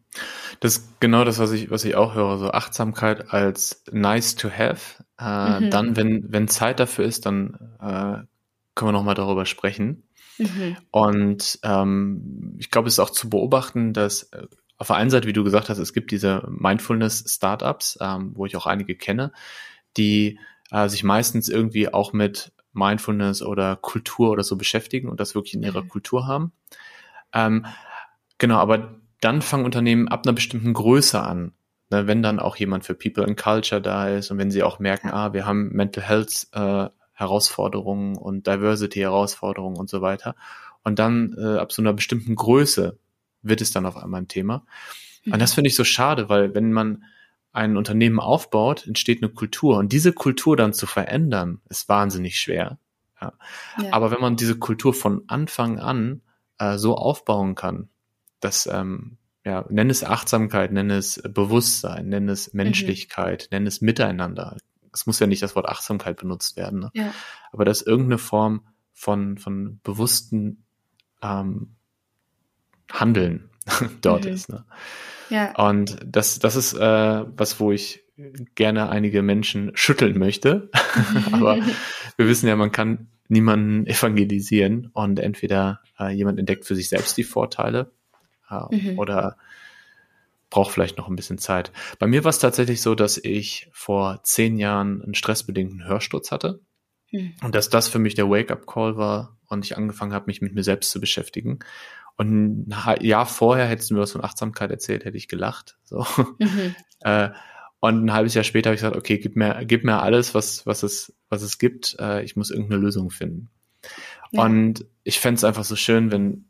Das 0.59 0.77
ist 0.77 0.99
genau 0.99 1.23
das, 1.23 1.39
was 1.39 1.51
ich, 1.51 1.69
was 1.69 1.85
ich 1.85 1.95
auch 1.95 2.15
höre, 2.15 2.37
so 2.37 2.51
Achtsamkeit 2.51 3.31
als 3.33 3.83
nice 3.91 4.35
to 4.35 4.49
have. 4.49 5.03
Äh, 5.19 5.59
mhm. 5.59 5.69
Dann, 5.69 5.95
wenn, 5.95 6.31
wenn 6.31 6.47
Zeit 6.47 6.79
dafür 6.79 7.05
ist, 7.05 7.25
dann 7.25 7.75
äh, 7.79 8.25
können 8.75 8.89
wir 8.89 8.91
nochmal 8.91 9.15
darüber 9.15 9.45
sprechen. 9.45 10.03
Mhm. 10.37 10.77
Und 10.91 11.59
ähm, 11.63 12.55
ich 12.57 12.71
glaube, 12.71 12.87
es 12.87 12.95
ist 12.95 12.99
auch 12.99 13.09
zu 13.09 13.29
beobachten, 13.29 13.93
dass 13.93 14.23
äh, 14.33 14.47
auf 14.77 14.87
der 14.87 14.97
einen 14.97 15.09
Seite, 15.09 15.27
wie 15.27 15.33
du 15.33 15.43
gesagt 15.43 15.69
hast, 15.69 15.77
es 15.77 15.93
gibt 15.93 16.11
diese 16.11 16.45
Mindfulness-Startups, 16.49 17.97
ähm, 18.01 18.31
wo 18.35 18.45
ich 18.45 18.57
auch 18.57 18.65
einige 18.65 18.95
kenne, 18.95 19.31
die 19.95 20.39
äh, 20.71 20.89
sich 20.89 21.03
meistens 21.03 21.47
irgendwie 21.47 21.93
auch 21.93 22.11
mit 22.11 22.51
Mindfulness 22.73 23.41
oder 23.41 23.77
Kultur 23.77 24.31
oder 24.31 24.43
so 24.43 24.57
beschäftigen 24.57 25.07
und 25.07 25.19
das 25.19 25.33
wirklich 25.33 25.53
in 25.53 25.63
ihrer 25.63 25.83
mhm. 25.83 25.89
Kultur 25.89 26.27
haben. 26.27 26.51
Ähm, 27.33 27.65
genau, 28.37 28.57
aber 28.57 28.99
dann 29.25 29.41
fangen 29.41 29.65
Unternehmen 29.65 30.07
ab 30.07 30.25
einer 30.25 30.33
bestimmten 30.33 30.73
Größe 30.73 31.21
an. 31.21 31.53
Ne, 31.91 32.07
wenn 32.07 32.23
dann 32.23 32.39
auch 32.39 32.55
jemand 32.55 32.85
für 32.85 32.95
People 32.95 33.23
and 33.23 33.37
Culture 33.37 33.81
da 33.81 34.09
ist 34.09 34.31
und 34.31 34.37
wenn 34.37 34.49
sie 34.49 34.63
auch 34.63 34.79
merken, 34.79 35.09
ah, 35.09 35.33
wir 35.33 35.45
haben 35.45 35.69
Mental 35.69 36.03
Health 36.03 36.47
äh, 36.53 36.89
Herausforderungen 37.13 38.17
und 38.17 38.47
Diversity 38.47 38.99
Herausforderungen 38.99 39.77
und 39.77 39.89
so 39.89 40.01
weiter. 40.01 40.35
Und 40.83 40.99
dann 40.99 41.35
äh, 41.37 41.57
ab 41.57 41.71
so 41.71 41.81
einer 41.81 41.93
bestimmten 41.93 42.35
Größe 42.35 42.97
wird 43.41 43.61
es 43.61 43.71
dann 43.71 43.85
auf 43.85 43.97
einmal 43.97 44.21
ein 44.21 44.27
Thema. 44.27 44.65
Mhm. 45.23 45.33
Und 45.33 45.41
das 45.41 45.53
finde 45.53 45.69
ich 45.69 45.75
so 45.75 45.83
schade, 45.83 46.29
weil 46.29 46.53
wenn 46.55 46.71
man 46.71 47.03
ein 47.51 47.77
Unternehmen 47.77 48.19
aufbaut, 48.19 48.85
entsteht 48.85 49.23
eine 49.23 49.31
Kultur 49.31 49.77
und 49.77 49.93
diese 49.93 50.11
Kultur 50.11 50.57
dann 50.57 50.73
zu 50.73 50.87
verändern, 50.87 51.61
ist 51.69 51.87
wahnsinnig 51.87 52.39
schwer. 52.39 52.79
Ja. 53.21 53.33
Ja. 53.81 53.93
Aber 53.93 54.11
wenn 54.11 54.21
man 54.21 54.35
diese 54.35 54.59
Kultur 54.59 54.93
von 54.93 55.23
Anfang 55.27 55.79
an 55.79 56.21
äh, 56.57 56.77
so 56.77 56.95
aufbauen 56.95 57.55
kann, 57.55 57.89
dass, 58.39 58.67
ähm, 58.67 59.17
ja, 59.43 59.65
nenn 59.69 59.89
es 59.89 60.03
Achtsamkeit, 60.03 60.71
nenn 60.71 60.89
es 60.89 61.21
Bewusstsein, 61.23 62.09
nenn 62.09 62.29
es 62.29 62.53
mhm. 62.53 62.57
Menschlichkeit, 62.57 63.47
mhm. 63.49 63.57
nenn 63.57 63.67
es 63.67 63.81
Miteinander. 63.81 64.57
Es 64.93 65.05
muss 65.05 65.19
ja 65.19 65.27
nicht 65.27 65.43
das 65.43 65.55
Wort 65.55 65.67
Achtsamkeit 65.67 66.17
benutzt 66.17 66.57
werden, 66.57 66.79
ne? 66.79 66.91
ja. 66.93 67.13
aber 67.51 67.65
dass 67.65 67.81
irgendeine 67.81 68.17
Form 68.17 68.65
von, 68.93 69.37
von 69.37 69.79
bewussten 69.83 70.63
ähm, 71.21 71.75
Handeln 72.91 73.49
dort 74.01 74.25
mhm. 74.25 74.31
ist. 74.31 74.49
Ne? 74.49 74.65
Ja. 75.29 75.53
Und 75.55 75.97
das, 76.05 76.39
das 76.39 76.55
ist 76.55 76.73
äh, 76.73 77.25
was, 77.37 77.59
wo 77.59 77.71
ich 77.71 78.03
gerne 78.55 78.89
einige 78.89 79.21
Menschen 79.21 79.71
schütteln 79.75 80.17
möchte. 80.17 80.69
aber 81.31 81.57
wir 82.17 82.27
wissen 82.27 82.47
ja, 82.47 82.55
man 82.55 82.71
kann 82.71 83.09
niemanden 83.27 83.87
evangelisieren 83.87 84.89
und 84.93 85.19
entweder 85.19 85.81
äh, 85.99 86.09
jemand 86.13 86.39
entdeckt 86.39 86.65
für 86.65 86.75
sich 86.75 86.89
selbst 86.89 87.17
die 87.17 87.23
Vorteile 87.23 87.91
mhm. 88.71 88.99
oder 88.99 89.37
braucht 90.49 90.71
vielleicht 90.71 90.97
noch 90.97 91.07
ein 91.07 91.15
bisschen 91.15 91.37
Zeit. 91.37 91.71
Bei 91.99 92.07
mir 92.07 92.23
war 92.23 92.29
es 92.29 92.39
tatsächlich 92.39 92.81
so, 92.81 92.95
dass 92.95 93.17
ich 93.17 93.69
vor 93.73 94.21
zehn 94.23 94.57
Jahren 94.57 95.01
einen 95.01 95.15
stressbedingten 95.15 95.85
Hörsturz 95.85 96.31
hatte 96.31 96.61
mhm. 97.11 97.33
und 97.43 97.55
dass 97.55 97.69
das 97.69 97.87
für 97.87 97.99
mich 97.99 98.15
der 98.15 98.29
Wake-up-Call 98.29 98.97
war 98.97 99.37
und 99.47 99.65
ich 99.65 99.77
angefangen 99.77 100.13
habe, 100.13 100.27
mich 100.27 100.41
mit 100.41 100.55
mir 100.55 100.63
selbst 100.63 100.91
zu 100.91 100.99
beschäftigen. 100.99 101.59
Und 102.17 102.69
ein 102.69 103.01
Jahr 103.01 103.25
vorher 103.25 103.67
hättest 103.67 103.89
du 103.89 103.95
mir 103.95 103.99
was 103.99 104.13
von 104.13 104.23
Achtsamkeit 104.23 104.71
erzählt, 104.71 105.03
hätte 105.03 105.17
ich 105.17 105.27
gelacht. 105.27 105.77
So. 105.83 106.05
Mhm. 106.39 106.75
äh, 107.01 107.29
und 107.81 108.05
ein 108.05 108.13
halbes 108.13 108.33
Jahr 108.33 108.43
später 108.43 108.69
habe 108.69 108.75
ich 108.75 108.81
gesagt, 108.81 108.95
okay, 108.95 109.17
gib 109.17 109.35
mir, 109.35 109.63
gib 109.65 109.83
mir 109.83 110.01
alles, 110.01 110.33
was, 110.33 110.65
was, 110.65 110.83
es, 110.83 111.13
was 111.29 111.41
es 111.41 111.57
gibt. 111.57 111.97
Äh, 111.99 112.23
ich 112.23 112.35
muss 112.35 112.49
irgendeine 112.49 112.81
Lösung 112.81 113.09
finden. 113.09 113.49
Ja. 114.31 114.43
Und 114.43 114.85
ich 115.03 115.19
fände 115.19 115.35
es 115.35 115.43
einfach 115.43 115.65
so 115.65 115.75
schön, 115.75 116.11
wenn 116.11 116.45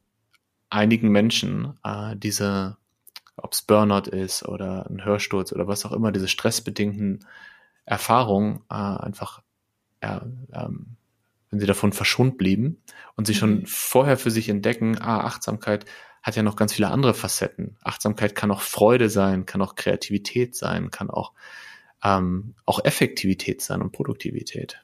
einigen 0.76 1.10
Menschen 1.10 1.74
äh, 1.84 2.16
diese, 2.16 2.78
ob 3.38 3.54
es 3.54 3.62
Burnout 3.62 4.10
ist 4.10 4.44
oder 4.44 4.86
ein 4.90 5.04
Hörsturz 5.04 5.54
oder 5.54 5.68
was 5.68 5.86
auch 5.86 5.94
immer, 5.94 6.12
diese 6.12 6.28
stressbedingten 6.28 7.26
Erfahrungen 7.86 8.62
äh, 8.70 8.76
einfach, 8.76 9.42
ja, 10.04 10.26
ähm, 10.54 10.98
wenn 11.50 11.60
sie 11.60 11.68
davon 11.68 11.94
verschont 11.94 12.38
blieben 12.38 12.82
und 13.16 13.26
sie 13.26 13.34
mhm. 13.34 13.38
schon 13.38 13.66
vorher 13.66 14.18
für 14.18 14.32
sich 14.32 14.50
entdecken, 14.50 14.98
ah, 15.00 15.22
Achtsamkeit 15.22 15.86
hat 16.22 16.36
ja 16.36 16.44
noch 16.44 16.56
ganz 16.56 16.74
viele 16.74 16.90
andere 16.90 17.14
Facetten. 17.14 17.78
Achtsamkeit 17.84 18.36
kann 18.36 18.52
auch 18.52 18.62
Freude 18.62 19.10
sein, 19.10 19.46
kann 19.46 19.62
auch 19.62 19.76
Kreativität 19.76 20.56
sein, 20.56 20.90
kann 20.92 21.10
auch, 21.10 21.34
ähm, 22.04 22.56
auch 22.66 22.84
Effektivität 22.84 23.62
sein 23.62 23.82
und 23.82 23.92
Produktivität. 23.92 24.84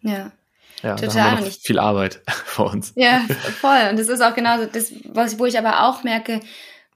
Ja. 0.00 0.32
Ja, 0.82 0.96
Total. 0.96 1.14
Da 1.14 1.30
haben 1.30 1.38
wir 1.40 1.46
noch 1.46 1.52
viel 1.52 1.78
Arbeit 1.78 2.20
vor 2.26 2.72
uns. 2.72 2.92
Ja, 2.96 3.22
voll. 3.60 3.88
Und 3.90 3.98
das 3.98 4.08
ist 4.08 4.20
auch 4.20 4.34
genauso 4.34 4.66
das, 4.66 4.92
was, 5.04 5.38
wo 5.38 5.46
ich 5.46 5.58
aber 5.58 5.84
auch 5.84 6.02
merke, 6.02 6.40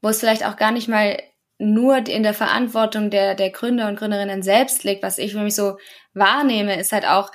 wo 0.02 0.08
es 0.08 0.20
vielleicht 0.20 0.44
auch 0.44 0.56
gar 0.56 0.72
nicht 0.72 0.88
mal 0.88 1.16
nur 1.58 2.06
in 2.06 2.22
der 2.22 2.34
Verantwortung 2.34 3.10
der, 3.10 3.34
der 3.34 3.50
Gründer 3.50 3.88
und 3.88 3.98
Gründerinnen 3.98 4.42
selbst 4.42 4.84
liegt, 4.84 5.02
was 5.02 5.18
ich 5.18 5.32
für 5.32 5.40
mich 5.40 5.54
so 5.54 5.78
wahrnehme, 6.12 6.78
ist 6.78 6.92
halt 6.92 7.06
auch, 7.06 7.30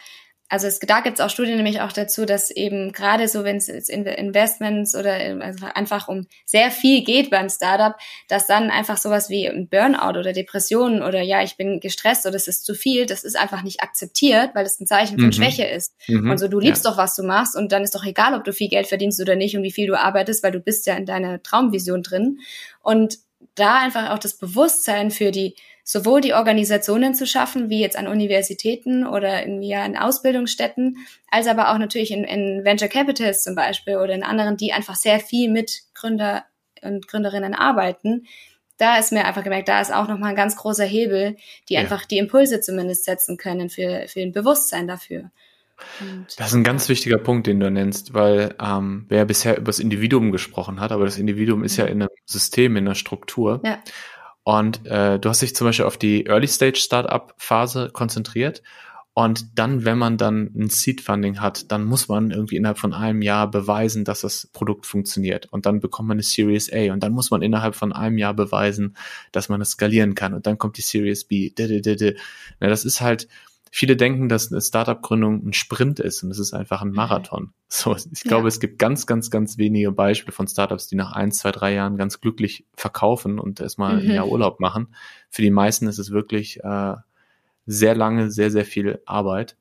also 0.51 0.67
es, 0.67 0.79
da 0.79 0.99
gibt 0.99 1.17
es 1.17 1.25
auch 1.25 1.29
Studien 1.29 1.55
nämlich 1.55 1.79
auch 1.79 1.93
dazu, 1.93 2.25
dass 2.25 2.51
eben 2.51 2.91
gerade 2.91 3.29
so, 3.29 3.45
wenn 3.45 3.55
es 3.55 3.69
Investments 3.69 4.95
oder 4.95 5.13
also 5.39 5.65
einfach 5.73 6.09
um 6.09 6.27
sehr 6.45 6.71
viel 6.71 7.05
geht 7.05 7.29
beim 7.29 7.47
Startup, 7.47 7.95
dass 8.27 8.47
dann 8.47 8.69
einfach 8.69 8.97
sowas 8.97 9.29
wie 9.29 9.47
ein 9.47 9.69
Burnout 9.69 10.19
oder 10.19 10.33
Depressionen 10.33 11.03
oder 11.03 11.21
ja, 11.21 11.41
ich 11.41 11.55
bin 11.55 11.79
gestresst 11.79 12.25
oder 12.25 12.35
es 12.35 12.49
ist 12.49 12.65
zu 12.65 12.75
viel, 12.75 13.05
das 13.05 13.23
ist 13.23 13.39
einfach 13.39 13.63
nicht 13.63 13.81
akzeptiert, 13.81 14.49
weil 14.53 14.65
es 14.65 14.77
ein 14.81 14.87
Zeichen 14.87 15.17
von 15.17 15.27
mhm. 15.27 15.31
Schwäche 15.31 15.63
ist. 15.63 15.95
Mhm. 16.09 16.29
Und 16.29 16.37
so, 16.37 16.49
du 16.49 16.59
liebst 16.59 16.83
ja. 16.83 16.91
doch, 16.91 16.97
was 16.97 17.15
du 17.15 17.23
machst 17.23 17.55
und 17.55 17.71
dann 17.71 17.83
ist 17.83 17.95
doch 17.95 18.03
egal, 18.03 18.33
ob 18.33 18.43
du 18.43 18.51
viel 18.51 18.67
Geld 18.67 18.87
verdienst 18.87 19.21
oder 19.21 19.37
nicht 19.37 19.55
und 19.55 19.63
wie 19.63 19.71
viel 19.71 19.87
du 19.87 19.97
arbeitest, 19.97 20.43
weil 20.43 20.51
du 20.51 20.59
bist 20.59 20.85
ja 20.85 20.95
in 20.95 21.05
deiner 21.05 21.41
Traumvision 21.41 22.03
drin. 22.03 22.39
Und 22.81 23.19
da 23.55 23.79
einfach 23.79 24.09
auch 24.11 24.19
das 24.19 24.37
Bewusstsein 24.37 25.11
für 25.11 25.31
die 25.31 25.55
sowohl 25.83 26.21
die 26.21 26.33
Organisationen 26.33 27.15
zu 27.15 27.25
schaffen, 27.25 27.69
wie 27.69 27.81
jetzt 27.81 27.97
an 27.97 28.07
Universitäten 28.07 29.05
oder 29.05 29.41
irgendwie 29.41 29.69
ja 29.69 29.85
in 29.85 29.97
Ausbildungsstätten, 29.97 30.97
als 31.29 31.47
aber 31.47 31.71
auch 31.71 31.77
natürlich 31.77 32.11
in, 32.11 32.23
in 32.23 32.63
Venture 32.63 32.87
Capitals 32.87 33.43
zum 33.43 33.55
Beispiel 33.55 33.97
oder 33.97 34.13
in 34.13 34.23
anderen, 34.23 34.57
die 34.57 34.73
einfach 34.73 34.95
sehr 34.95 35.19
viel 35.19 35.49
mit 35.49 35.81
Gründer 35.93 36.45
und 36.81 37.07
Gründerinnen 37.07 37.53
arbeiten. 37.53 38.25
Da 38.77 38.97
ist 38.97 39.11
mir 39.11 39.25
einfach 39.25 39.43
gemerkt, 39.43 39.67
da 39.67 39.79
ist 39.79 39.93
auch 39.93 40.07
nochmal 40.07 40.31
ein 40.31 40.35
ganz 40.35 40.55
großer 40.55 40.85
Hebel, 40.85 41.37
die 41.69 41.75
ja. 41.75 41.81
einfach 41.81 42.05
die 42.05 42.17
Impulse 42.17 42.61
zumindest 42.61 43.05
setzen 43.05 43.37
können 43.37 43.69
für, 43.69 44.05
für 44.07 44.21
ein 44.21 44.31
Bewusstsein 44.31 44.87
dafür. 44.87 45.29
Und 45.99 46.27
das 46.37 46.47
ist 46.47 46.53
ein 46.53 46.63
ganz 46.63 46.89
wichtiger 46.89 47.17
Punkt, 47.17 47.47
den 47.47 47.59
du 47.59 47.69
nennst, 47.69 48.13
weil 48.13 48.55
ähm, 48.61 49.05
wer 49.09 49.25
bisher 49.25 49.57
über 49.57 49.65
das 49.65 49.79
Individuum 49.79 50.31
gesprochen 50.31 50.79
hat, 50.79 50.91
aber 50.91 51.05
das 51.05 51.17
Individuum 51.17 51.63
ist 51.63 51.77
ja 51.77 51.85
mhm. 51.85 51.91
in 51.91 52.01
einem 52.01 52.09
System, 52.25 52.75
in 52.75 52.87
einer 52.87 52.95
Struktur. 52.95 53.61
Ja. 53.63 53.79
Und 54.43 54.85
äh, 54.87 55.19
du 55.19 55.29
hast 55.29 55.41
dich 55.41 55.55
zum 55.55 55.67
Beispiel 55.67 55.85
auf 55.85 55.97
die 55.97 56.25
Early 56.25 56.47
Stage 56.47 56.79
Startup 56.79 57.33
Phase 57.37 57.89
konzentriert. 57.93 58.63
Und 59.13 59.59
dann, 59.59 59.83
wenn 59.83 59.97
man 59.97 60.17
dann 60.17 60.51
ein 60.55 60.69
Seed-Funding 60.69 61.41
hat, 61.41 61.69
dann 61.71 61.83
muss 61.83 62.07
man 62.07 62.31
irgendwie 62.31 62.55
innerhalb 62.55 62.79
von 62.79 62.93
einem 62.93 63.21
Jahr 63.21 63.51
beweisen, 63.51 64.05
dass 64.05 64.21
das 64.21 64.47
Produkt 64.53 64.85
funktioniert. 64.85 65.47
Und 65.51 65.65
dann 65.65 65.81
bekommt 65.81 66.07
man 66.07 66.15
eine 66.15 66.23
Series 66.23 66.71
A. 66.71 66.93
Und 66.93 67.03
dann 67.03 67.11
muss 67.11 67.29
man 67.29 67.41
innerhalb 67.41 67.75
von 67.75 67.91
einem 67.91 68.17
Jahr 68.17 68.33
beweisen, 68.33 68.95
dass 69.33 69.49
man 69.49 69.59
es 69.59 69.71
skalieren 69.71 70.15
kann. 70.15 70.33
Und 70.33 70.47
dann 70.47 70.57
kommt 70.57 70.77
die 70.77 70.81
Series 70.81 71.25
B. 71.25 71.51
Das 71.53 72.85
ist 72.85 73.01
halt, 73.01 73.27
viele 73.71 73.95
denken, 73.95 74.27
dass 74.27 74.51
eine 74.51 74.61
Startup-Gründung 74.61 75.47
ein 75.47 75.53
Sprint 75.53 75.99
ist 76.01 76.21
und 76.23 76.29
es 76.29 76.39
ist 76.39 76.53
einfach 76.53 76.81
ein 76.81 76.89
mhm. 76.89 76.95
Marathon. 76.95 77.53
So, 77.69 77.95
ich 77.95 78.21
glaube, 78.23 78.43
ja. 78.43 78.47
es 78.49 78.59
gibt 78.59 78.77
ganz, 78.77 79.07
ganz, 79.07 79.31
ganz 79.31 79.57
wenige 79.57 79.93
Beispiele 79.93 80.33
von 80.33 80.45
Startups, 80.45 80.87
die 80.87 80.97
nach 80.97 81.13
ein, 81.13 81.31
zwei, 81.31 81.53
drei 81.53 81.73
Jahren 81.73 81.95
ganz 81.95 82.19
glücklich 82.19 82.65
verkaufen 82.75 83.39
und 83.39 83.61
erstmal 83.61 83.95
mhm. 83.95 84.09
ein 84.09 84.15
Jahr 84.15 84.27
Urlaub 84.27 84.59
machen. 84.59 84.93
Für 85.29 85.41
die 85.41 85.51
meisten 85.51 85.87
ist 85.87 85.97
es 85.97 86.11
wirklich 86.11 86.61
äh, 86.63 86.95
sehr 87.65 87.95
lange, 87.95 88.29
sehr, 88.29 88.51
sehr 88.51 88.65
viel 88.65 89.01
Arbeit. 89.05 89.55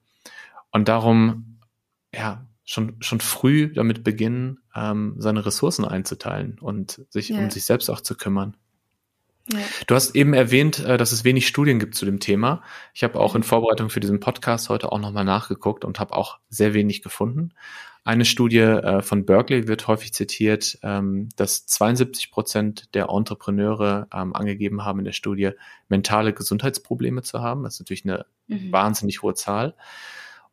Und 0.72 0.88
darum, 0.88 1.60
ja, 2.12 2.44
schon, 2.64 2.96
schon 3.00 3.20
früh 3.20 3.72
damit 3.72 4.02
beginnen, 4.02 4.58
ähm, 4.74 5.14
seine 5.18 5.46
Ressourcen 5.46 5.84
einzuteilen 5.84 6.58
und 6.58 7.06
sich 7.10 7.28
ja. 7.28 7.38
um 7.38 7.48
sich 7.50 7.64
selbst 7.64 7.88
auch 7.90 8.00
zu 8.00 8.16
kümmern. 8.16 8.56
Ja. 9.52 9.60
Du 9.86 9.94
hast 9.94 10.14
eben 10.14 10.34
erwähnt, 10.34 10.78
äh, 10.80 10.96
dass 10.96 11.12
es 11.12 11.24
wenig 11.24 11.46
Studien 11.46 11.78
gibt 11.78 11.94
zu 11.94 12.04
dem 12.04 12.20
Thema. 12.20 12.62
Ich 12.94 13.02
habe 13.02 13.18
auch 13.18 13.34
in 13.34 13.42
Vorbereitung 13.42 13.90
für 13.90 14.00
diesen 14.00 14.20
Podcast 14.20 14.68
heute 14.68 14.92
auch 14.92 14.98
nochmal 14.98 15.24
nachgeguckt 15.24 15.84
und 15.84 15.98
habe 16.00 16.14
auch 16.14 16.38
sehr 16.48 16.74
wenig 16.74 17.02
gefunden. 17.02 17.52
Eine 18.02 18.24
Studie 18.24 18.58
äh, 18.58 19.02
von 19.02 19.26
Berkeley 19.26 19.68
wird 19.68 19.86
häufig 19.86 20.14
zitiert, 20.14 20.78
ähm, 20.82 21.28
dass 21.36 21.66
72 21.66 22.30
Prozent 22.30 22.94
der 22.94 23.10
Entrepreneure 23.10 24.08
ähm, 24.12 24.34
angegeben 24.34 24.84
haben 24.84 25.00
in 25.00 25.04
der 25.04 25.12
Studie, 25.12 25.50
mentale 25.88 26.32
Gesundheitsprobleme 26.32 27.22
zu 27.22 27.40
haben. 27.40 27.62
Das 27.62 27.74
ist 27.74 27.80
natürlich 27.80 28.06
eine 28.06 28.24
mhm. 28.46 28.72
wahnsinnig 28.72 29.22
hohe 29.22 29.34
Zahl. 29.34 29.74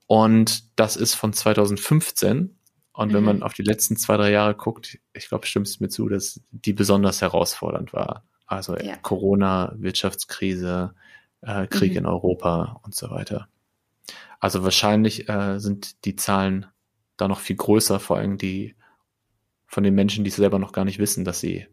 Und 0.07 0.77
das 0.77 0.97
ist 0.97 1.13
von 1.13 1.31
2015. 1.31 2.57
Und 2.91 3.13
wenn 3.13 3.21
mhm. 3.21 3.25
man 3.25 3.43
auf 3.43 3.53
die 3.53 3.63
letzten 3.63 3.95
zwei, 3.95 4.17
drei 4.17 4.31
Jahre 4.31 4.55
guckt, 4.55 4.99
ich 5.13 5.29
glaube, 5.29 5.45
stimmst 5.45 5.79
du 5.79 5.83
mir 5.83 5.89
zu, 5.89 6.09
dass 6.09 6.41
die 6.51 6.73
besonders 6.73 7.21
herausfordernd 7.21 7.93
war. 7.93 8.23
Also 8.47 8.77
ja. 8.77 8.95
Corona, 8.97 9.73
Wirtschaftskrise, 9.77 10.93
äh, 11.41 11.67
Krieg 11.67 11.91
mhm. 11.91 11.97
in 11.99 12.05
Europa 12.05 12.79
und 12.83 12.95
so 12.95 13.09
weiter. 13.11 13.47
Also 14.39 14.63
wahrscheinlich 14.63 15.29
äh, 15.29 15.59
sind 15.59 16.05
die 16.05 16.15
Zahlen 16.15 16.65
da 17.17 17.27
noch 17.27 17.39
viel 17.39 17.55
größer, 17.55 17.99
vor 17.99 18.17
allem 18.17 18.37
die 18.37 18.75
von 19.65 19.83
den 19.83 19.95
Menschen, 19.95 20.23
die 20.23 20.29
selber 20.29 20.59
noch 20.59 20.71
gar 20.71 20.85
nicht 20.85 20.99
wissen, 20.99 21.25
dass 21.25 21.39
sie 21.39 21.67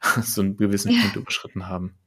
so 0.22 0.42
einen 0.42 0.56
gewissen 0.56 0.92
ja. 0.92 1.00
Punkt 1.00 1.16
überschritten 1.16 1.68
haben. 1.68 1.98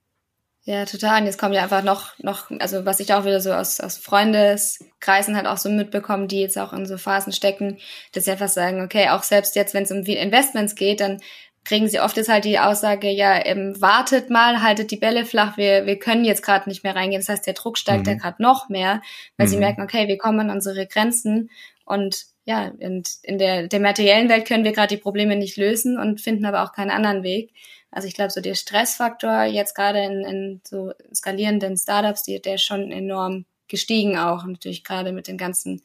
Ja, 0.63 0.85
total. 0.85 1.21
Und 1.21 1.25
jetzt 1.25 1.39
kommen 1.39 1.53
ja 1.53 1.63
einfach 1.63 1.83
noch, 1.83 2.17
noch, 2.19 2.51
also 2.59 2.85
was 2.85 2.99
ich 2.99 3.13
auch 3.13 3.25
wieder 3.25 3.39
so 3.39 3.53
aus, 3.53 3.79
aus 3.79 3.97
Freundeskreisen 3.97 5.35
halt 5.35 5.47
auch 5.47 5.57
so 5.57 5.69
mitbekommen, 5.69 6.27
die 6.27 6.41
jetzt 6.41 6.59
auch 6.59 6.73
in 6.73 6.85
so 6.85 6.97
Phasen 6.97 7.33
stecken, 7.33 7.79
dass 8.11 8.25
sie 8.25 8.31
einfach 8.31 8.49
sagen, 8.49 8.83
okay, 8.83 9.09
auch 9.09 9.23
selbst 9.23 9.55
jetzt, 9.55 9.73
wenn 9.73 9.83
es 9.83 9.91
um 9.91 10.03
Investments 10.03 10.75
geht, 10.75 10.99
dann 10.99 11.21
kriegen 11.65 11.87
sie 11.87 11.99
oft 11.99 12.17
ist 12.17 12.29
halt 12.29 12.45
die 12.45 12.59
Aussage, 12.59 13.09
ja, 13.09 13.45
ähm, 13.45 13.79
wartet 13.79 14.29
mal, 14.29 14.61
haltet 14.61 14.91
die 14.91 14.97
Bälle 14.97 15.25
flach, 15.25 15.57
wir, 15.57 15.85
wir 15.85 15.99
können 15.99 16.25
jetzt 16.25 16.43
gerade 16.43 16.69
nicht 16.69 16.83
mehr 16.83 16.95
reingehen. 16.95 17.21
Das 17.21 17.29
heißt, 17.29 17.45
der 17.45 17.53
Druck 17.53 17.77
steigt 17.77 18.05
mhm. 18.05 18.13
ja 18.13 18.17
gerade 18.17 18.41
noch 18.41 18.69
mehr, 18.69 19.01
weil 19.37 19.47
mhm. 19.47 19.51
sie 19.51 19.57
merken, 19.57 19.81
okay, 19.81 20.07
wir 20.07 20.17
kommen 20.17 20.39
an 20.39 20.49
unsere 20.49 20.87
Grenzen 20.87 21.49
und 21.85 22.25
ja, 22.45 22.71
und 22.79 23.09
in 23.21 23.37
der, 23.37 23.67
der 23.67 23.79
materiellen 23.79 24.27
Welt 24.29 24.47
können 24.47 24.63
wir 24.63 24.71
gerade 24.71 24.95
die 24.95 25.01
Probleme 25.01 25.35
nicht 25.35 25.57
lösen 25.57 25.99
und 25.99 26.19
finden 26.19 26.45
aber 26.45 26.63
auch 26.63 26.73
keinen 26.73 26.89
anderen 26.89 27.21
Weg. 27.21 27.53
Also 27.91 28.07
ich 28.07 28.15
glaube, 28.15 28.31
so 28.31 28.41
der 28.41 28.55
Stressfaktor 28.55 29.43
jetzt 29.43 29.75
gerade 29.75 29.99
in, 29.99 30.23
in 30.23 30.61
so 30.63 30.93
skalierenden 31.13 31.77
Startups, 31.77 32.23
die, 32.23 32.41
der 32.41 32.55
ist 32.55 32.63
schon 32.63 32.91
enorm 32.91 33.45
gestiegen 33.67 34.17
auch. 34.17 34.43
Und 34.43 34.53
natürlich 34.53 34.83
gerade 34.83 35.11
mit 35.11 35.27
den 35.27 35.37
ganzen 35.37 35.81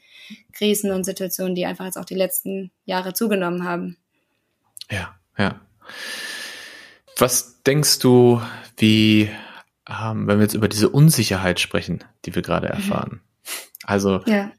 Krisen 0.53 0.91
und 0.91 1.05
Situationen, 1.05 1.55
die 1.55 1.67
einfach 1.67 1.85
jetzt 1.85 1.99
auch 1.99 2.05
die 2.05 2.15
letzten 2.15 2.71
Jahre 2.85 3.13
zugenommen 3.13 3.65
haben. 3.65 3.99
Ja, 4.91 5.15
ja. 5.39 5.61
Was 7.19 7.63
denkst 7.63 8.01
du, 8.01 8.41
wie, 8.77 9.31
ähm, 9.89 10.27
wenn 10.27 10.39
wir 10.39 10.43
jetzt 10.45 10.55
über 10.55 10.69
diese 10.69 10.89
Unsicherheit 10.89 11.61
sprechen, 11.61 12.03
die 12.25 12.35
wir 12.35 12.43
gerade 12.43 12.69
mhm. 12.69 12.73
erfahren? 12.73 13.21
Also 13.85 14.23
ja. 14.27 14.51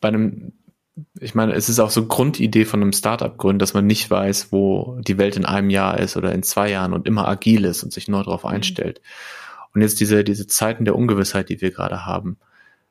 bei 0.00 0.08
einem 0.08 0.52
ich 1.20 1.34
meine, 1.34 1.54
es 1.54 1.68
ist 1.68 1.80
auch 1.80 1.90
so 1.90 2.06
Grundidee 2.06 2.64
von 2.64 2.82
einem 2.82 2.92
Startup-Gründen, 2.92 3.58
dass 3.58 3.74
man 3.74 3.86
nicht 3.86 4.10
weiß, 4.10 4.52
wo 4.52 4.98
die 5.00 5.18
Welt 5.18 5.36
in 5.36 5.46
einem 5.46 5.70
Jahr 5.70 5.98
ist 5.98 6.16
oder 6.16 6.32
in 6.32 6.42
zwei 6.42 6.70
Jahren 6.70 6.92
und 6.92 7.06
immer 7.06 7.26
agil 7.28 7.64
ist 7.64 7.82
und 7.82 7.92
sich 7.92 8.08
nur 8.08 8.22
darauf 8.22 8.44
mhm. 8.44 8.50
einstellt. 8.50 9.00
Und 9.74 9.80
jetzt 9.80 10.00
diese, 10.00 10.22
diese 10.22 10.46
Zeiten 10.46 10.84
der 10.84 10.96
Ungewissheit, 10.96 11.48
die 11.48 11.60
wir 11.60 11.70
gerade 11.70 12.04
haben, 12.04 12.36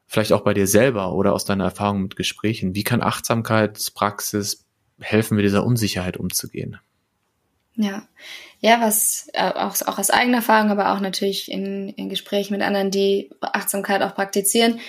vielleicht 0.08 0.34
auch 0.34 0.42
bei 0.42 0.54
dir 0.54 0.68
selber 0.68 1.14
oder 1.14 1.34
aus 1.34 1.46
deiner 1.46 1.66
Erfahrung 1.66 2.02
mit 2.04 2.16
Gesprächen, 2.16 2.74
wie 2.74 2.84
kann 2.84 3.04
Achtsamkeitspraxis 3.04 4.66
helfen, 5.02 5.36
mit 5.36 5.46
dieser 5.46 5.66
Unsicherheit 5.66 6.18
umzugehen? 6.18 6.78
Ja, 7.76 8.04
ja, 8.60 8.80
was 8.82 9.30
äh, 9.34 9.50
auch, 9.50 9.76
auch 9.88 9.98
aus 9.98 10.10
eigener 10.10 10.38
Erfahrung, 10.38 10.70
aber 10.70 10.94
auch 10.94 11.00
natürlich 11.00 11.52
in, 11.52 11.90
in 11.90 12.10
Gesprächen 12.10 12.54
mit 12.54 12.62
anderen, 12.62 12.92
die 12.92 13.30
Achtsamkeit 13.42 14.02
auch 14.02 14.14
praktizieren, 14.14 14.80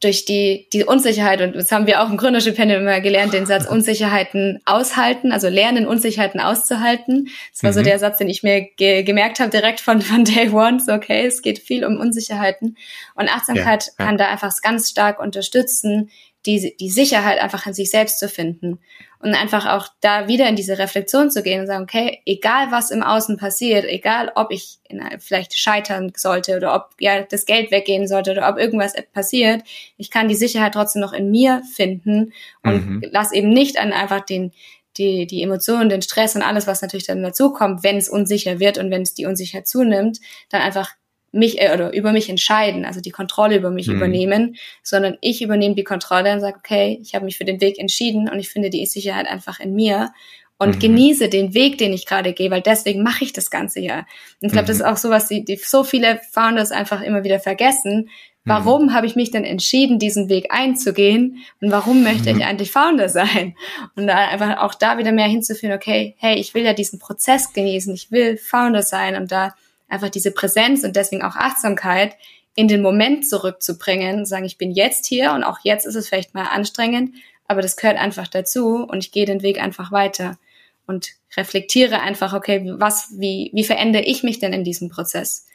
durch 0.00 0.24
die, 0.24 0.68
die 0.72 0.84
Unsicherheit, 0.84 1.40
und 1.40 1.54
das 1.54 1.70
haben 1.70 1.86
wir 1.86 2.02
auch 2.02 2.10
im 2.10 2.16
Gründerstipendium 2.16 2.82
immer 2.82 3.00
gelernt, 3.00 3.32
den 3.32 3.46
Satz 3.46 3.66
Unsicherheiten 3.70 4.60
aushalten, 4.64 5.30
also 5.32 5.48
lernen, 5.48 5.86
Unsicherheiten 5.86 6.40
auszuhalten. 6.40 7.28
Das 7.52 7.62
war 7.62 7.70
mhm. 7.70 7.74
so 7.74 7.82
der 7.82 7.98
Satz, 7.98 8.18
den 8.18 8.28
ich 8.28 8.42
mir 8.42 8.62
ge 8.62 9.04
gemerkt 9.04 9.38
habe, 9.38 9.50
direkt 9.50 9.80
von, 9.80 10.02
von 10.02 10.24
Day 10.24 10.50
One. 10.50 10.80
So, 10.80 10.92
okay, 10.92 11.26
es 11.26 11.40
geht 11.40 11.60
viel 11.60 11.84
um 11.84 11.98
Unsicherheiten. 11.98 12.76
Und 13.14 13.28
Achtsamkeit 13.28 13.86
ja, 13.86 13.92
ja. 13.98 14.04
kann 14.04 14.18
da 14.18 14.28
einfach 14.28 14.52
ganz 14.60 14.90
stark 14.90 15.20
unterstützen, 15.20 16.10
die, 16.46 16.76
die 16.78 16.90
Sicherheit 16.90 17.40
einfach 17.40 17.66
in 17.66 17.74
sich 17.74 17.90
selbst 17.90 18.18
zu 18.18 18.28
finden 18.28 18.78
und 19.18 19.34
einfach 19.34 19.66
auch 19.66 19.88
da 20.00 20.28
wieder 20.28 20.48
in 20.48 20.56
diese 20.56 20.78
Reflexion 20.78 21.30
zu 21.30 21.42
gehen 21.42 21.60
und 21.60 21.66
sagen, 21.66 21.82
okay, 21.82 22.20
egal 22.26 22.70
was 22.70 22.90
im 22.90 23.02
Außen 23.02 23.36
passiert, 23.36 23.84
egal 23.84 24.30
ob 24.34 24.52
ich 24.52 24.78
in, 24.88 25.02
vielleicht 25.18 25.58
scheitern 25.58 26.12
sollte 26.16 26.56
oder 26.56 26.74
ob 26.74 26.90
ja 27.00 27.22
das 27.22 27.46
Geld 27.46 27.70
weggehen 27.70 28.06
sollte 28.06 28.30
oder 28.30 28.48
ob 28.48 28.58
irgendwas 28.58 28.94
passiert, 29.12 29.62
ich 29.96 30.10
kann 30.10 30.28
die 30.28 30.34
Sicherheit 30.34 30.74
trotzdem 30.74 31.02
noch 31.02 31.12
in 31.12 31.30
mir 31.30 31.62
finden 31.74 32.32
und 32.62 32.86
mhm. 32.86 33.04
lass 33.10 33.32
eben 33.32 33.48
nicht 33.48 33.78
an 33.78 33.92
einfach 33.92 34.20
den 34.20 34.52
die, 34.98 35.26
die 35.26 35.42
Emotionen, 35.42 35.90
den 35.90 36.00
Stress 36.00 36.36
und 36.36 36.42
alles, 36.42 36.66
was 36.66 36.80
natürlich 36.80 37.06
dann 37.06 37.22
dazu 37.22 37.52
kommt, 37.52 37.82
wenn 37.82 37.98
es 37.98 38.08
unsicher 38.08 38.60
wird 38.60 38.78
und 38.78 38.90
wenn 38.90 39.02
es 39.02 39.12
die 39.12 39.26
Unsicherheit 39.26 39.68
zunimmt, 39.68 40.20
dann 40.48 40.62
einfach 40.62 40.92
mich 41.32 41.60
äh, 41.60 41.72
oder 41.72 41.92
über 41.92 42.12
mich 42.12 42.28
entscheiden, 42.28 42.84
also 42.84 43.00
die 43.00 43.10
Kontrolle 43.10 43.56
über 43.56 43.70
mich 43.70 43.88
mhm. 43.88 43.96
übernehmen, 43.96 44.56
sondern 44.82 45.18
ich 45.20 45.42
übernehme 45.42 45.74
die 45.74 45.84
Kontrolle 45.84 46.32
und 46.32 46.40
sage, 46.40 46.58
okay, 46.58 46.98
ich 47.02 47.14
habe 47.14 47.24
mich 47.24 47.36
für 47.36 47.44
den 47.44 47.60
Weg 47.60 47.78
entschieden 47.78 48.28
und 48.28 48.38
ich 48.38 48.48
finde 48.48 48.70
die 48.70 48.86
Sicherheit 48.86 49.26
einfach 49.26 49.60
in 49.60 49.74
mir 49.74 50.10
und 50.58 50.76
mhm. 50.76 50.80
genieße 50.80 51.28
den 51.28 51.54
Weg, 51.54 51.78
den 51.78 51.92
ich 51.92 52.06
gerade 52.06 52.32
gehe, 52.32 52.50
weil 52.50 52.62
deswegen 52.62 53.02
mache 53.02 53.24
ich 53.24 53.32
das 53.32 53.50
Ganze 53.50 53.80
ja. 53.80 53.98
Und 54.40 54.48
ich 54.48 54.52
glaube, 54.52 54.64
mhm. 54.64 54.68
das 54.68 54.76
ist 54.76 54.84
auch 54.84 54.96
so 54.96 55.10
was, 55.10 55.28
die, 55.28 55.44
die 55.44 55.56
so 55.56 55.84
viele 55.84 56.20
Founders 56.32 56.72
einfach 56.72 57.02
immer 57.02 57.24
wieder 57.24 57.40
vergessen. 57.40 58.08
Warum 58.46 58.86
mhm. 58.86 58.94
habe 58.94 59.06
ich 59.06 59.16
mich 59.16 59.32
denn 59.32 59.44
entschieden, 59.44 59.98
diesen 59.98 60.28
Weg 60.28 60.46
einzugehen? 60.50 61.44
Und 61.60 61.72
warum 61.72 62.04
möchte 62.04 62.30
ich 62.30 62.36
mhm. 62.36 62.42
eigentlich 62.42 62.70
Founder 62.70 63.08
sein? 63.08 63.56
Und 63.96 64.06
da 64.06 64.28
einfach 64.28 64.58
auch 64.58 64.74
da 64.74 64.98
wieder 64.98 65.12
mehr 65.12 65.26
hinzuführen, 65.26 65.74
okay, 65.74 66.14
hey, 66.18 66.36
ich 66.36 66.54
will 66.54 66.64
ja 66.64 66.72
diesen 66.72 67.00
Prozess 67.00 67.52
genießen, 67.52 67.92
ich 67.92 68.12
will 68.12 68.36
Founder 68.36 68.82
sein 68.82 69.16
und 69.16 69.32
da 69.32 69.54
einfach 69.88 70.08
diese 70.08 70.32
Präsenz 70.32 70.84
und 70.84 70.96
deswegen 70.96 71.22
auch 71.22 71.36
Achtsamkeit 71.36 72.16
in 72.54 72.68
den 72.68 72.82
Moment 72.82 73.28
zurückzubringen, 73.28 74.24
sagen, 74.24 74.44
ich 74.44 74.58
bin 74.58 74.70
jetzt 74.70 75.06
hier 75.06 75.32
und 75.32 75.44
auch 75.44 75.58
jetzt 75.62 75.86
ist 75.86 75.94
es 75.94 76.08
vielleicht 76.08 76.34
mal 76.34 76.44
anstrengend, 76.44 77.14
aber 77.46 77.62
das 77.62 77.76
gehört 77.76 77.98
einfach 77.98 78.28
dazu 78.28 78.84
und 78.84 78.98
ich 78.98 79.12
gehe 79.12 79.26
den 79.26 79.42
Weg 79.42 79.60
einfach 79.60 79.92
weiter 79.92 80.38
und 80.86 81.10
reflektiere 81.36 82.00
einfach, 82.00 82.32
okay, 82.32 82.74
was, 82.78 83.10
wie, 83.18 83.50
wie 83.52 83.64
verändere 83.64 84.02
ich 84.02 84.22
mich 84.22 84.38
denn 84.38 84.52
in 84.52 84.64
diesem 84.64 84.88
Prozess? 84.88 85.46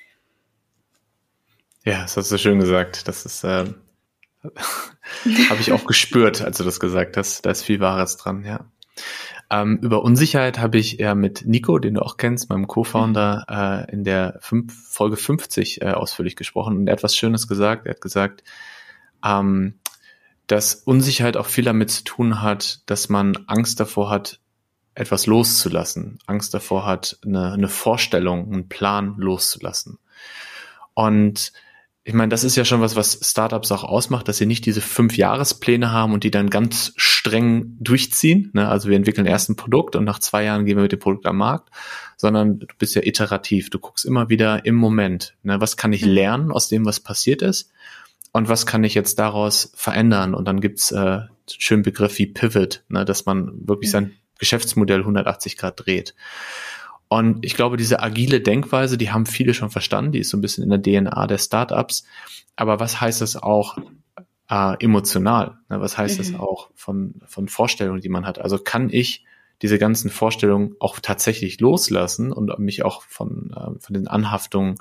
Ja, 1.84 2.04
das 2.04 2.18
hast 2.18 2.32
du 2.32 2.38
schön 2.38 2.60
gesagt. 2.60 3.08
Das 3.08 3.26
ist, 3.26 3.44
äh, 3.44 3.66
habe 5.50 5.62
ich 5.62 5.72
auch 5.72 5.86
gespürt, 5.86 6.42
als 6.42 6.58
du 6.58 6.64
das 6.64 6.80
gesagt 6.80 7.18
hast. 7.18 7.46
Da 7.46 7.52
ist 7.52 7.64
viel 7.64 7.80
Wahres 7.80 8.18
dran, 8.18 8.46
ja. 8.46 8.66
Ähm, 9.52 9.80
über 9.82 10.02
Unsicherheit 10.02 10.60
habe 10.60 10.78
ich 10.78 10.94
ja 10.94 11.14
mit 11.14 11.46
Nico, 11.46 11.78
den 11.78 11.96
du 11.96 12.02
auch 12.02 12.16
kennst, 12.16 12.50
meinem 12.50 12.68
Co-Founder, 12.68 13.46
mhm. 13.50 13.56
äh, 13.56 13.92
in 13.92 14.04
der 14.06 14.40
fünf, 14.40 14.74
Folge 14.90 15.18
50 15.18 15.82
äh, 15.82 15.92
ausführlich 15.92 16.38
gesprochen 16.38 16.78
und 16.78 16.88
er 16.88 16.94
hat 16.94 17.04
was 17.04 17.18
Schönes 17.18 17.50
gesagt. 17.50 17.86
Er 17.86 17.96
hat 17.96 18.02
gesagt, 18.02 18.44
ähm, 19.26 19.80
dass 20.48 20.76
Unsicherheit 20.76 21.36
auch 21.36 21.48
viel 21.48 21.66
damit 21.66 21.92
zu 21.92 22.06
tun 22.06 22.42
hat, 22.42 22.90
dass 22.90 23.10
man 23.10 23.38
Angst 23.48 23.82
davor 23.82 24.10
hat, 24.10 24.40
etwas 24.96 25.26
loszulassen, 25.26 26.20
Angst 26.28 26.54
davor 26.54 26.86
hat, 26.86 27.20
eine, 27.26 27.52
eine 27.52 27.68
Vorstellung, 27.68 28.54
einen 28.54 28.70
Plan 28.70 29.16
loszulassen. 29.18 30.00
Und 30.94 31.52
ich 32.04 32.14
meine, 32.14 32.30
das 32.30 32.44
ist 32.44 32.56
ja 32.56 32.66
schon 32.66 32.82
was, 32.82 32.96
was 32.96 33.20
Startups 33.22 33.72
auch 33.72 33.84
ausmacht, 33.84 34.28
dass 34.28 34.38
sie 34.38 34.48
nicht 34.48 34.66
diese 34.66 34.82
fünf 34.82 35.18
Jahrespläne 35.18 35.92
haben 35.92 36.14
und 36.14 36.24
die 36.24 36.32
dann 36.32 36.50
ganz 36.50 36.94
streng 36.96 37.78
durchziehen. 37.80 38.50
Ne? 38.54 38.68
Also 38.68 38.90
wir 38.90 38.98
entwickeln 38.98 39.28
erst 39.28 39.50
ein 39.50 39.56
Produkt 39.56 39.96
und 39.96 40.04
nach 40.04 40.18
zwei 40.18 40.44
Jahren 40.44 40.66
gehen 40.66 40.78
wir 40.78 40.84
mit 40.84 40.92
dem 40.92 41.00
Produkt 41.00 41.28
am 41.28 41.38
Markt, 41.38 41.70
sondern 42.18 42.60
du 42.60 42.68
bist 42.80 42.96
ja 42.96 43.04
iterativ. 43.04 43.70
Du 43.70 43.78
guckst 43.78 44.06
immer 44.06 44.30
wieder 44.30 44.66
im 44.66 44.76
Moment, 44.76 45.36
ne? 45.44 45.62
was 45.62 45.78
kann 45.78 45.94
ich 45.94 46.04
mhm. 46.04 46.12
lernen 46.12 46.52
aus 46.52 46.70
dem, 46.70 46.86
was 46.86 47.00
passiert 47.00 47.44
ist 47.44 47.72
und 48.32 48.50
was 48.50 48.66
kann 48.66 48.84
ich 48.84 48.96
jetzt 48.96 49.20
daraus 49.20 49.72
verändern? 49.76 50.34
Und 50.34 50.46
dann 50.46 50.62
gibt's 50.62 50.92
äh, 50.92 50.98
einen 50.98 51.30
schönen 51.48 51.84
Begriff 51.84 52.18
wie 52.18 52.28
Pivot, 52.28 52.84
ne, 52.88 53.06
dass 53.06 53.26
man 53.26 53.52
wirklich 53.68 53.90
mhm. 53.90 53.92
sein 53.92 54.12
Geschäftsmodell 54.40 55.02
180 55.02 55.58
Grad 55.58 55.86
dreht. 55.86 56.16
Und 57.12 57.44
ich 57.44 57.56
glaube, 57.56 57.76
diese 57.76 58.02
agile 58.02 58.40
Denkweise, 58.40 58.98
die 58.98 59.12
haben 59.12 59.26
viele 59.26 59.54
schon 59.54 59.70
verstanden, 59.70 60.14
die 60.14 60.20
ist 60.20 60.30
so 60.30 60.38
ein 60.38 60.42
bisschen 60.42 60.64
in 60.64 60.70
der 60.70 60.82
DNA 60.82 61.28
der 61.28 61.40
Startups. 61.40 62.06
Aber 62.56 62.80
was 62.80 63.02
heißt 63.02 63.20
das 63.20 63.36
auch 63.36 63.78
äh, 64.50 64.82
emotional? 64.82 65.58
Ne? 65.68 65.82
Was 65.82 65.98
heißt 65.98 66.18
mhm. 66.18 66.24
das 66.24 66.40
auch 66.40 66.70
von, 66.74 67.16
von 67.26 67.50
Vorstellungen, 67.50 68.00
die 68.00 68.08
man 68.08 68.26
hat? 68.26 68.40
Also 68.40 68.58
kann 68.58 68.90
ich 68.90 69.26
diese 69.62 69.78
ganzen 69.78 70.10
Vorstellungen 70.10 70.78
auch 70.80 71.02
tatsächlich 71.02 71.60
loslassen 71.60 72.32
und 72.32 72.58
mich 72.60 72.86
auch 72.86 73.02
von, 73.02 73.52
äh, 73.58 73.78
von 73.82 73.94
den 73.94 74.08
Anhaftungen 74.08 74.76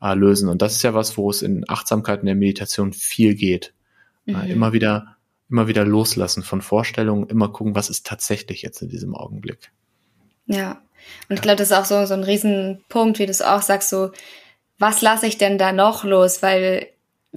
äh, 0.00 0.14
lösen. 0.14 0.48
Und 0.48 0.62
das 0.62 0.76
ist 0.76 0.84
ja 0.84 0.94
was, 0.94 1.16
wo 1.16 1.28
es 1.30 1.42
in 1.42 1.68
Achtsamkeit 1.68 2.20
in 2.20 2.26
der 2.26 2.36
Meditation 2.36 2.92
viel 2.92 3.34
geht. 3.34 3.74
Äh, 4.24 4.34
mhm. 4.34 4.50
Immer 4.50 4.72
wieder, 4.72 5.16
immer 5.50 5.66
wieder 5.66 5.84
loslassen 5.84 6.44
von 6.44 6.62
Vorstellungen, 6.62 7.26
immer 7.26 7.48
gucken, 7.48 7.74
was 7.74 7.90
ist 7.90 8.06
tatsächlich 8.06 8.62
jetzt 8.62 8.82
in 8.82 8.88
diesem 8.88 9.16
Augenblick. 9.16 9.72
Ja. 10.46 10.80
Und 11.28 11.36
ich 11.36 11.42
glaube, 11.42 11.56
das 11.56 11.70
ist 11.70 11.76
auch 11.76 11.84
so, 11.84 12.06
so 12.06 12.14
ein 12.14 12.24
Riesenpunkt, 12.24 13.18
wie 13.18 13.26
du 13.26 13.30
es 13.30 13.42
auch 13.42 13.62
sagst, 13.62 13.90
so, 13.90 14.10
was 14.78 15.02
lasse 15.02 15.26
ich 15.26 15.38
denn 15.38 15.58
da 15.58 15.72
noch 15.72 16.04
los? 16.04 16.42
Weil 16.42 16.88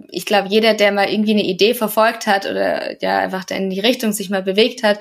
ich 0.09 0.25
glaube, 0.25 0.47
jeder, 0.49 0.73
der 0.73 0.91
mal 0.91 1.09
irgendwie 1.09 1.31
eine 1.31 1.43
Idee 1.43 1.73
verfolgt 1.73 2.27
hat 2.27 2.45
oder 2.45 3.01
ja 3.01 3.19
einfach 3.19 3.45
in 3.49 3.69
die 3.69 3.79
Richtung 3.79 4.11
sich 4.11 4.29
mal 4.29 4.43
bewegt 4.43 4.83
hat, 4.83 4.99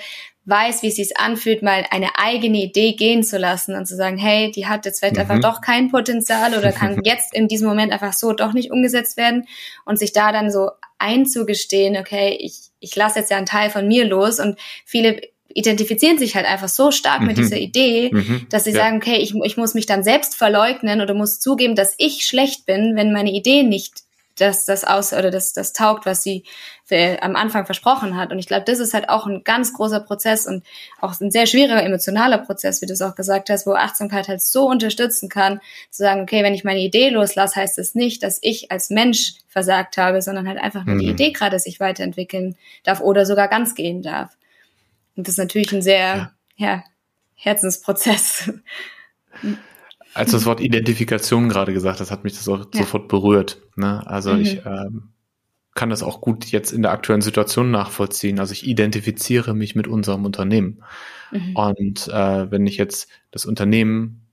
weiß, 0.48 0.82
wie 0.82 0.88
es 0.88 0.96
sich 0.96 1.18
anfühlt, 1.18 1.62
mal 1.62 1.84
eine 1.90 2.18
eigene 2.18 2.58
Idee 2.58 2.94
gehen 2.94 3.22
zu 3.22 3.36
lassen 3.36 3.74
und 3.74 3.86
zu 3.86 3.96
sagen, 3.96 4.16
hey, 4.16 4.50
die 4.50 4.66
hat 4.66 4.86
jetzt 4.86 5.00
vielleicht 5.00 5.16
mhm. 5.16 5.20
einfach 5.20 5.40
doch 5.40 5.60
kein 5.60 5.90
Potenzial 5.90 6.56
oder 6.56 6.72
kann 6.72 7.00
jetzt 7.04 7.34
in 7.34 7.48
diesem 7.48 7.68
Moment 7.68 7.92
einfach 7.92 8.14
so 8.14 8.32
doch 8.32 8.54
nicht 8.54 8.70
umgesetzt 8.70 9.18
werden 9.18 9.46
und 9.84 9.98
sich 9.98 10.12
da 10.12 10.32
dann 10.32 10.50
so 10.50 10.70
einzugestehen, 10.98 11.98
okay, 11.98 12.36
ich, 12.40 12.70
ich 12.80 12.96
lasse 12.96 13.18
jetzt 13.18 13.30
ja 13.30 13.36
einen 13.36 13.46
Teil 13.46 13.68
von 13.68 13.86
mir 13.86 14.06
los 14.06 14.40
und 14.40 14.58
viele 14.86 15.20
identifizieren 15.54 16.18
sich 16.18 16.36
halt 16.36 16.46
einfach 16.46 16.68
so 16.68 16.90
stark 16.90 17.20
mhm. 17.20 17.28
mit 17.28 17.38
dieser 17.38 17.56
Idee, 17.56 18.10
mhm. 18.12 18.46
dass 18.50 18.64
sie 18.64 18.72
ja. 18.72 18.76
sagen, 18.76 18.98
okay, 18.98 19.16
ich, 19.16 19.34
ich 19.34 19.56
muss 19.56 19.74
mich 19.74 19.86
dann 19.86 20.04
selbst 20.04 20.36
verleugnen 20.36 21.00
oder 21.00 21.14
muss 21.14 21.40
zugeben, 21.40 21.74
dass 21.74 21.94
ich 21.98 22.26
schlecht 22.26 22.66
bin, 22.66 22.96
wenn 22.96 23.12
meine 23.12 23.30
Idee 23.30 23.62
nicht 23.62 24.02
dass 24.40 24.64
das 24.64 24.84
aus 24.84 25.12
oder 25.12 25.30
das, 25.30 25.52
das 25.52 25.72
taugt, 25.72 26.06
was 26.06 26.22
sie 26.22 26.44
für, 26.84 27.22
am 27.22 27.36
Anfang 27.36 27.66
versprochen 27.66 28.16
hat. 28.16 28.32
Und 28.32 28.38
ich 28.38 28.46
glaube, 28.46 28.64
das 28.64 28.78
ist 28.78 28.94
halt 28.94 29.08
auch 29.08 29.26
ein 29.26 29.42
ganz 29.44 29.72
großer 29.72 30.00
Prozess 30.00 30.46
und 30.46 30.64
auch 31.00 31.18
ein 31.20 31.30
sehr 31.30 31.46
schwieriger 31.46 31.82
emotionaler 31.82 32.38
Prozess, 32.38 32.80
wie 32.80 32.86
du 32.86 32.92
es 32.92 33.02
auch 33.02 33.14
gesagt 33.14 33.50
hast, 33.50 33.66
wo 33.66 33.72
Achtsamkeit 33.72 34.28
halt 34.28 34.40
so 34.40 34.68
unterstützen 34.68 35.28
kann, 35.28 35.60
zu 35.90 36.02
sagen, 36.02 36.22
okay, 36.22 36.42
wenn 36.42 36.54
ich 36.54 36.64
meine 36.64 36.80
Idee 36.80 37.10
loslasse, 37.10 37.56
heißt 37.56 37.78
das 37.78 37.94
nicht, 37.94 38.22
dass 38.22 38.38
ich 38.40 38.70
als 38.70 38.90
Mensch 38.90 39.34
versagt 39.48 39.96
habe, 39.96 40.22
sondern 40.22 40.48
halt 40.48 40.58
einfach 40.58 40.84
nur 40.84 40.94
mhm. 40.94 41.00
die 41.00 41.08
Idee 41.08 41.32
gerade 41.32 41.58
sich 41.58 41.80
weiterentwickeln 41.80 42.56
darf 42.84 43.00
oder 43.00 43.26
sogar 43.26 43.48
ganz 43.48 43.74
gehen 43.74 44.02
darf. 44.02 44.37
Und 45.18 45.26
das 45.26 45.32
ist 45.32 45.38
natürlich 45.38 45.72
ein 45.72 45.82
sehr, 45.82 46.32
ja, 46.56 46.66
ja 46.68 46.84
Herzensprozess. 47.34 48.52
Als 50.14 50.30
du 50.30 50.36
das 50.36 50.46
Wort 50.46 50.60
Identifikation 50.60 51.48
gerade 51.48 51.72
gesagt 51.72 51.98
hast, 51.98 52.12
hat 52.12 52.22
mich 52.22 52.34
das 52.34 52.48
auch 52.48 52.60
ja. 52.72 52.80
sofort 52.80 53.08
berührt. 53.08 53.60
Ne? 53.74 54.06
Also 54.06 54.32
mhm. 54.32 54.40
ich 54.40 54.64
ähm, 54.64 55.08
kann 55.74 55.90
das 55.90 56.04
auch 56.04 56.20
gut 56.20 56.44
jetzt 56.46 56.70
in 56.70 56.82
der 56.82 56.92
aktuellen 56.92 57.20
Situation 57.20 57.72
nachvollziehen. 57.72 58.38
Also 58.38 58.52
ich 58.52 58.64
identifiziere 58.64 59.54
mich 59.54 59.74
mit 59.74 59.88
unserem 59.88 60.24
Unternehmen. 60.24 60.84
Mhm. 61.32 61.56
Und 61.56 62.08
äh, 62.08 62.50
wenn 62.52 62.64
ich 62.68 62.76
jetzt 62.76 63.08
das 63.32 63.44
Unternehmen 63.44 64.28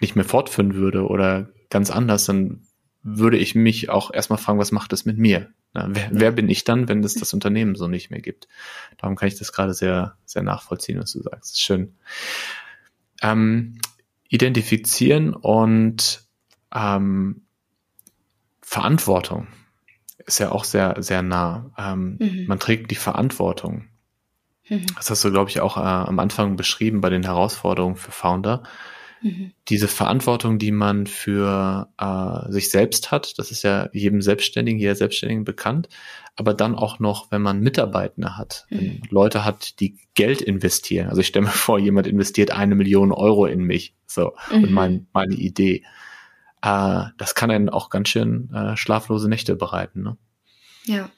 nicht 0.00 0.14
mehr 0.14 0.24
fortführen 0.24 0.74
würde 0.74 1.04
oder 1.04 1.48
ganz 1.68 1.90
anders, 1.90 2.26
dann 2.26 2.62
würde 3.02 3.38
ich 3.38 3.56
mich 3.56 3.90
auch 3.90 4.14
erstmal 4.14 4.38
fragen, 4.38 4.60
was 4.60 4.70
macht 4.70 4.92
das 4.92 5.04
mit 5.04 5.18
mir? 5.18 5.48
Na, 5.74 5.86
wer, 5.88 6.08
wer, 6.12 6.32
bin 6.32 6.48
ich 6.48 6.64
dann, 6.64 6.88
wenn 6.88 7.02
es 7.02 7.14
das 7.14 7.32
Unternehmen 7.32 7.74
so 7.74 7.88
nicht 7.88 8.10
mehr 8.10 8.20
gibt? 8.20 8.46
Darum 8.98 9.16
kann 9.16 9.28
ich 9.28 9.38
das 9.38 9.52
gerade 9.52 9.72
sehr, 9.72 10.16
sehr 10.24 10.42
nachvollziehen, 10.42 10.98
was 10.98 11.12
du 11.12 11.22
sagst. 11.22 11.42
Das 11.42 11.50
ist 11.52 11.60
schön. 11.60 11.94
Ähm, 13.22 13.78
identifizieren 14.28 15.34
und 15.34 16.24
ähm, 16.74 17.42
Verantwortung 18.60 19.48
ist 20.26 20.38
ja 20.38 20.52
auch 20.52 20.64
sehr, 20.64 20.96
sehr 20.98 21.22
nah. 21.22 21.70
Ähm, 21.76 22.16
mhm. 22.18 22.44
Man 22.46 22.58
trägt 22.58 22.90
die 22.90 22.96
Verantwortung. 22.96 23.88
Mhm. 24.68 24.86
Das 24.96 25.10
hast 25.10 25.24
du, 25.24 25.30
glaube 25.30 25.50
ich, 25.50 25.60
auch 25.60 25.76
äh, 25.76 25.80
am 25.80 26.18
Anfang 26.18 26.56
beschrieben 26.56 27.00
bei 27.00 27.10
den 27.10 27.24
Herausforderungen 27.24 27.96
für 27.96 28.12
Founder. 28.12 28.62
Mhm. 29.22 29.52
Diese 29.68 29.88
Verantwortung, 29.88 30.58
die 30.58 30.72
man 30.72 31.06
für 31.06 31.88
äh, 31.98 32.52
sich 32.52 32.70
selbst 32.70 33.10
hat, 33.10 33.38
das 33.38 33.50
ist 33.50 33.62
ja 33.62 33.88
jedem 33.92 34.20
Selbstständigen, 34.20 34.80
jeder 34.80 34.94
Selbstständigen 34.94 35.44
bekannt, 35.44 35.88
aber 36.36 36.54
dann 36.54 36.74
auch 36.74 36.98
noch, 36.98 37.30
wenn 37.30 37.42
man 37.42 37.60
Mitarbeitende 37.60 38.36
hat, 38.36 38.66
mhm. 38.70 39.02
Leute 39.10 39.44
hat, 39.44 39.80
die 39.80 39.98
Geld 40.14 40.42
investieren. 40.42 41.08
Also 41.08 41.20
ich 41.20 41.28
stelle 41.28 41.46
mir 41.46 41.50
vor, 41.52 41.78
jemand 41.78 42.06
investiert 42.06 42.50
eine 42.50 42.74
Million 42.74 43.12
Euro 43.12 43.46
in 43.46 43.62
mich, 43.62 43.94
so, 44.06 44.32
mhm. 44.50 44.64
und 44.64 44.72
mein, 44.72 45.06
meine 45.12 45.34
Idee. 45.34 45.84
Äh, 46.62 47.04
das 47.16 47.34
kann 47.34 47.50
einen 47.50 47.68
auch 47.68 47.90
ganz 47.90 48.08
schön 48.08 48.50
äh, 48.52 48.76
schlaflose 48.76 49.28
Nächte 49.28 49.56
bereiten, 49.56 50.02
ne? 50.02 50.16
Ja. 50.84 51.10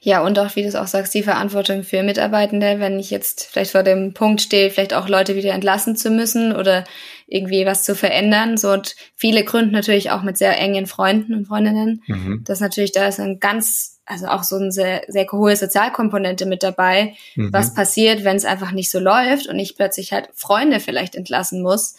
Ja, 0.00 0.22
und 0.22 0.38
auch, 0.38 0.54
wie 0.56 0.62
du 0.62 0.68
es 0.68 0.74
auch 0.74 0.86
sagst, 0.86 1.14
die 1.14 1.22
Verantwortung 1.22 1.82
für 1.82 2.02
Mitarbeitende, 2.02 2.80
wenn 2.80 2.98
ich 2.98 3.10
jetzt 3.10 3.48
vielleicht 3.50 3.72
vor 3.72 3.82
dem 3.82 4.14
Punkt 4.14 4.40
stehe, 4.40 4.70
vielleicht 4.70 4.94
auch 4.94 5.08
Leute 5.08 5.34
wieder 5.34 5.52
entlassen 5.52 5.96
zu 5.96 6.10
müssen 6.10 6.54
oder 6.54 6.84
irgendwie 7.32 7.64
was 7.64 7.82
zu 7.82 7.94
verändern. 7.94 8.58
So 8.58 8.70
und 8.70 8.94
viele 9.16 9.42
gründen 9.42 9.72
natürlich 9.72 10.10
auch 10.10 10.22
mit 10.22 10.36
sehr 10.36 10.58
engen 10.58 10.86
Freunden 10.86 11.34
und 11.34 11.46
Freundinnen. 11.46 12.02
Mhm. 12.06 12.42
Das 12.44 12.60
natürlich, 12.60 12.92
da 12.92 13.08
ist 13.08 13.18
ein 13.18 13.40
ganz, 13.40 14.00
also 14.04 14.26
auch 14.26 14.42
so 14.42 14.56
eine 14.56 14.70
sehr, 14.70 15.02
sehr 15.08 15.26
hohe 15.32 15.56
Sozialkomponente 15.56 16.44
mit 16.44 16.62
dabei. 16.62 17.14
Mhm. 17.34 17.52
Was 17.52 17.72
passiert, 17.72 18.24
wenn 18.24 18.36
es 18.36 18.44
einfach 18.44 18.72
nicht 18.72 18.90
so 18.90 18.98
läuft 18.98 19.46
und 19.46 19.58
ich 19.58 19.76
plötzlich 19.76 20.12
halt 20.12 20.28
Freunde 20.34 20.78
vielleicht 20.78 21.14
entlassen 21.14 21.62
muss? 21.62 21.96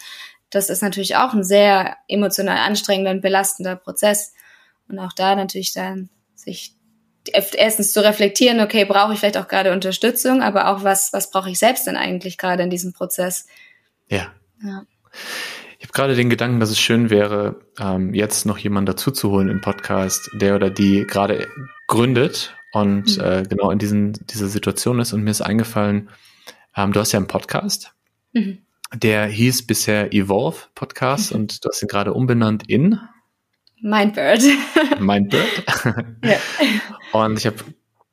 Das 0.52 0.70
ist 0.70 0.84
natürlich 0.84 1.16
auch 1.16 1.34
ein 1.34 1.44
sehr 1.44 1.98
emotional 2.08 2.58
anstrengender 2.58 3.12
und 3.12 3.22
belastender 3.22 3.76
Prozess. 3.76 4.34
Und 4.88 5.00
auch 5.00 5.14
da 5.14 5.36
natürlich 5.36 5.74
dann 5.74 6.10
sich 6.36 6.76
erstens 7.32 7.92
zu 7.92 8.04
reflektieren, 8.04 8.60
okay, 8.60 8.86
brauche 8.86 9.14
ich 9.14 9.20
vielleicht 9.20 9.38
auch 9.38 9.48
gerade 9.48 9.72
Unterstützung, 9.72 10.44
aber 10.44 10.68
auch 10.68 10.84
was, 10.84 11.12
was 11.12 11.32
brauche 11.32 11.50
ich 11.50 11.58
selbst 11.58 11.88
denn 11.88 11.98
eigentlich 11.98 12.38
gerade 12.38 12.62
in 12.62 12.70
diesem 12.70 12.94
Prozess? 12.94 13.48
Ja. 14.10 14.32
ja. 14.62 14.84
Ich 15.80 15.86
habe 15.86 15.94
gerade 15.94 16.16
den 16.16 16.30
Gedanken, 16.30 16.60
dass 16.60 16.70
es 16.70 16.80
schön 16.80 17.10
wäre, 17.10 17.60
ähm, 17.80 18.14
jetzt 18.14 18.46
noch 18.46 18.58
jemanden 18.58 18.86
dazu 18.88 19.12
zu 19.12 19.32
holen 19.32 19.50
im 19.50 19.62
Podcast, 19.62 20.30
der 20.34 20.56
oder 20.56 20.70
die 20.70 21.06
gerade 21.06 21.48
gründet 21.88 22.56
und 22.72 23.18
mhm. 23.18 23.24
äh, 23.24 23.44
genau 23.44 23.70
in 23.70 23.80
diesen, 23.80 24.14
dieser 24.28 24.48
Situation 24.48 25.00
ist. 25.00 25.14
Und 25.14 25.24
mir 25.24 25.32
ist 25.32 25.42
eingefallen, 25.42 26.10
ähm, 26.76 26.94
du 26.94 27.00
hast 27.00 27.12
ja 27.12 27.20
einen 27.20 27.28
Podcast, 27.28 27.94
mhm. 28.32 28.60
der 28.94 29.26
hieß 29.28 29.68
bisher 29.68 30.14
Evolve 30.14 30.68
Podcast 30.74 31.32
mhm. 31.32 31.42
und 31.42 31.66
du 31.66 31.70
hast 31.70 31.82
ihn 31.82 31.88
gerade 31.88 32.14
umbenannt 32.14 32.70
in 32.70 33.00
Mindbird. 33.84 34.42
Mindbird. 35.02 35.64
ja. 36.24 36.38
Und 37.12 37.38
ich 37.38 37.46
habe 37.46 37.58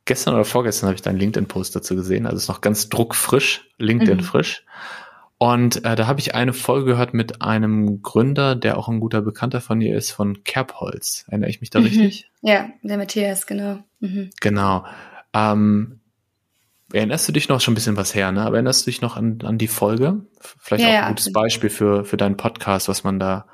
gestern 0.04 0.34
oder 0.34 0.44
vorgestern 0.44 0.88
habe 0.88 0.96
ich 0.96 1.02
deinen 1.02 1.18
LinkedIn-Post 1.18 1.76
dazu 1.76 1.94
gesehen. 1.94 2.26
Also 2.26 2.38
ist 2.38 2.48
noch 2.48 2.60
ganz 2.60 2.88
druckfrisch, 2.88 3.70
LinkedIn 3.78 4.18
mhm. 4.18 4.22
frisch. 4.24 4.64
Und 5.42 5.86
äh, 5.86 5.96
da 5.96 6.06
habe 6.06 6.20
ich 6.20 6.34
eine 6.34 6.52
Folge 6.52 6.84
gehört 6.84 7.14
mit 7.14 7.40
einem 7.40 8.02
Gründer, 8.02 8.54
der 8.54 8.76
auch 8.76 8.88
ein 8.88 9.00
guter 9.00 9.22
Bekannter 9.22 9.62
von 9.62 9.80
dir 9.80 9.96
ist, 9.96 10.10
von 10.10 10.44
Kerbholz. 10.44 11.24
Erinnere 11.28 11.48
ich 11.48 11.62
mich 11.62 11.70
da 11.70 11.78
mhm. 11.78 11.86
richtig? 11.86 12.30
Ja, 12.42 12.68
der 12.82 12.98
Matthias, 12.98 13.46
genau. 13.46 13.78
Mhm. 14.00 14.28
Genau. 14.42 14.84
Ähm, 15.32 16.00
erinnerst 16.92 17.26
du 17.26 17.32
dich 17.32 17.48
noch 17.48 17.62
schon 17.62 17.72
ein 17.72 17.74
bisschen 17.74 17.96
was 17.96 18.14
her, 18.14 18.32
ne? 18.32 18.42
Aber 18.42 18.56
erinnerst 18.56 18.86
du 18.86 18.90
dich 18.90 19.00
noch 19.00 19.16
an, 19.16 19.38
an 19.42 19.56
die 19.56 19.68
Folge? 19.68 20.20
Vielleicht 20.58 20.84
ja, 20.84 20.98
auch 20.98 21.04
ein 21.04 21.08
gutes 21.12 21.26
ja. 21.28 21.32
Beispiel 21.32 21.70
für, 21.70 22.04
für 22.04 22.18
deinen 22.18 22.36
Podcast, 22.36 22.90
was 22.90 23.02
man 23.02 23.18
da 23.18 23.46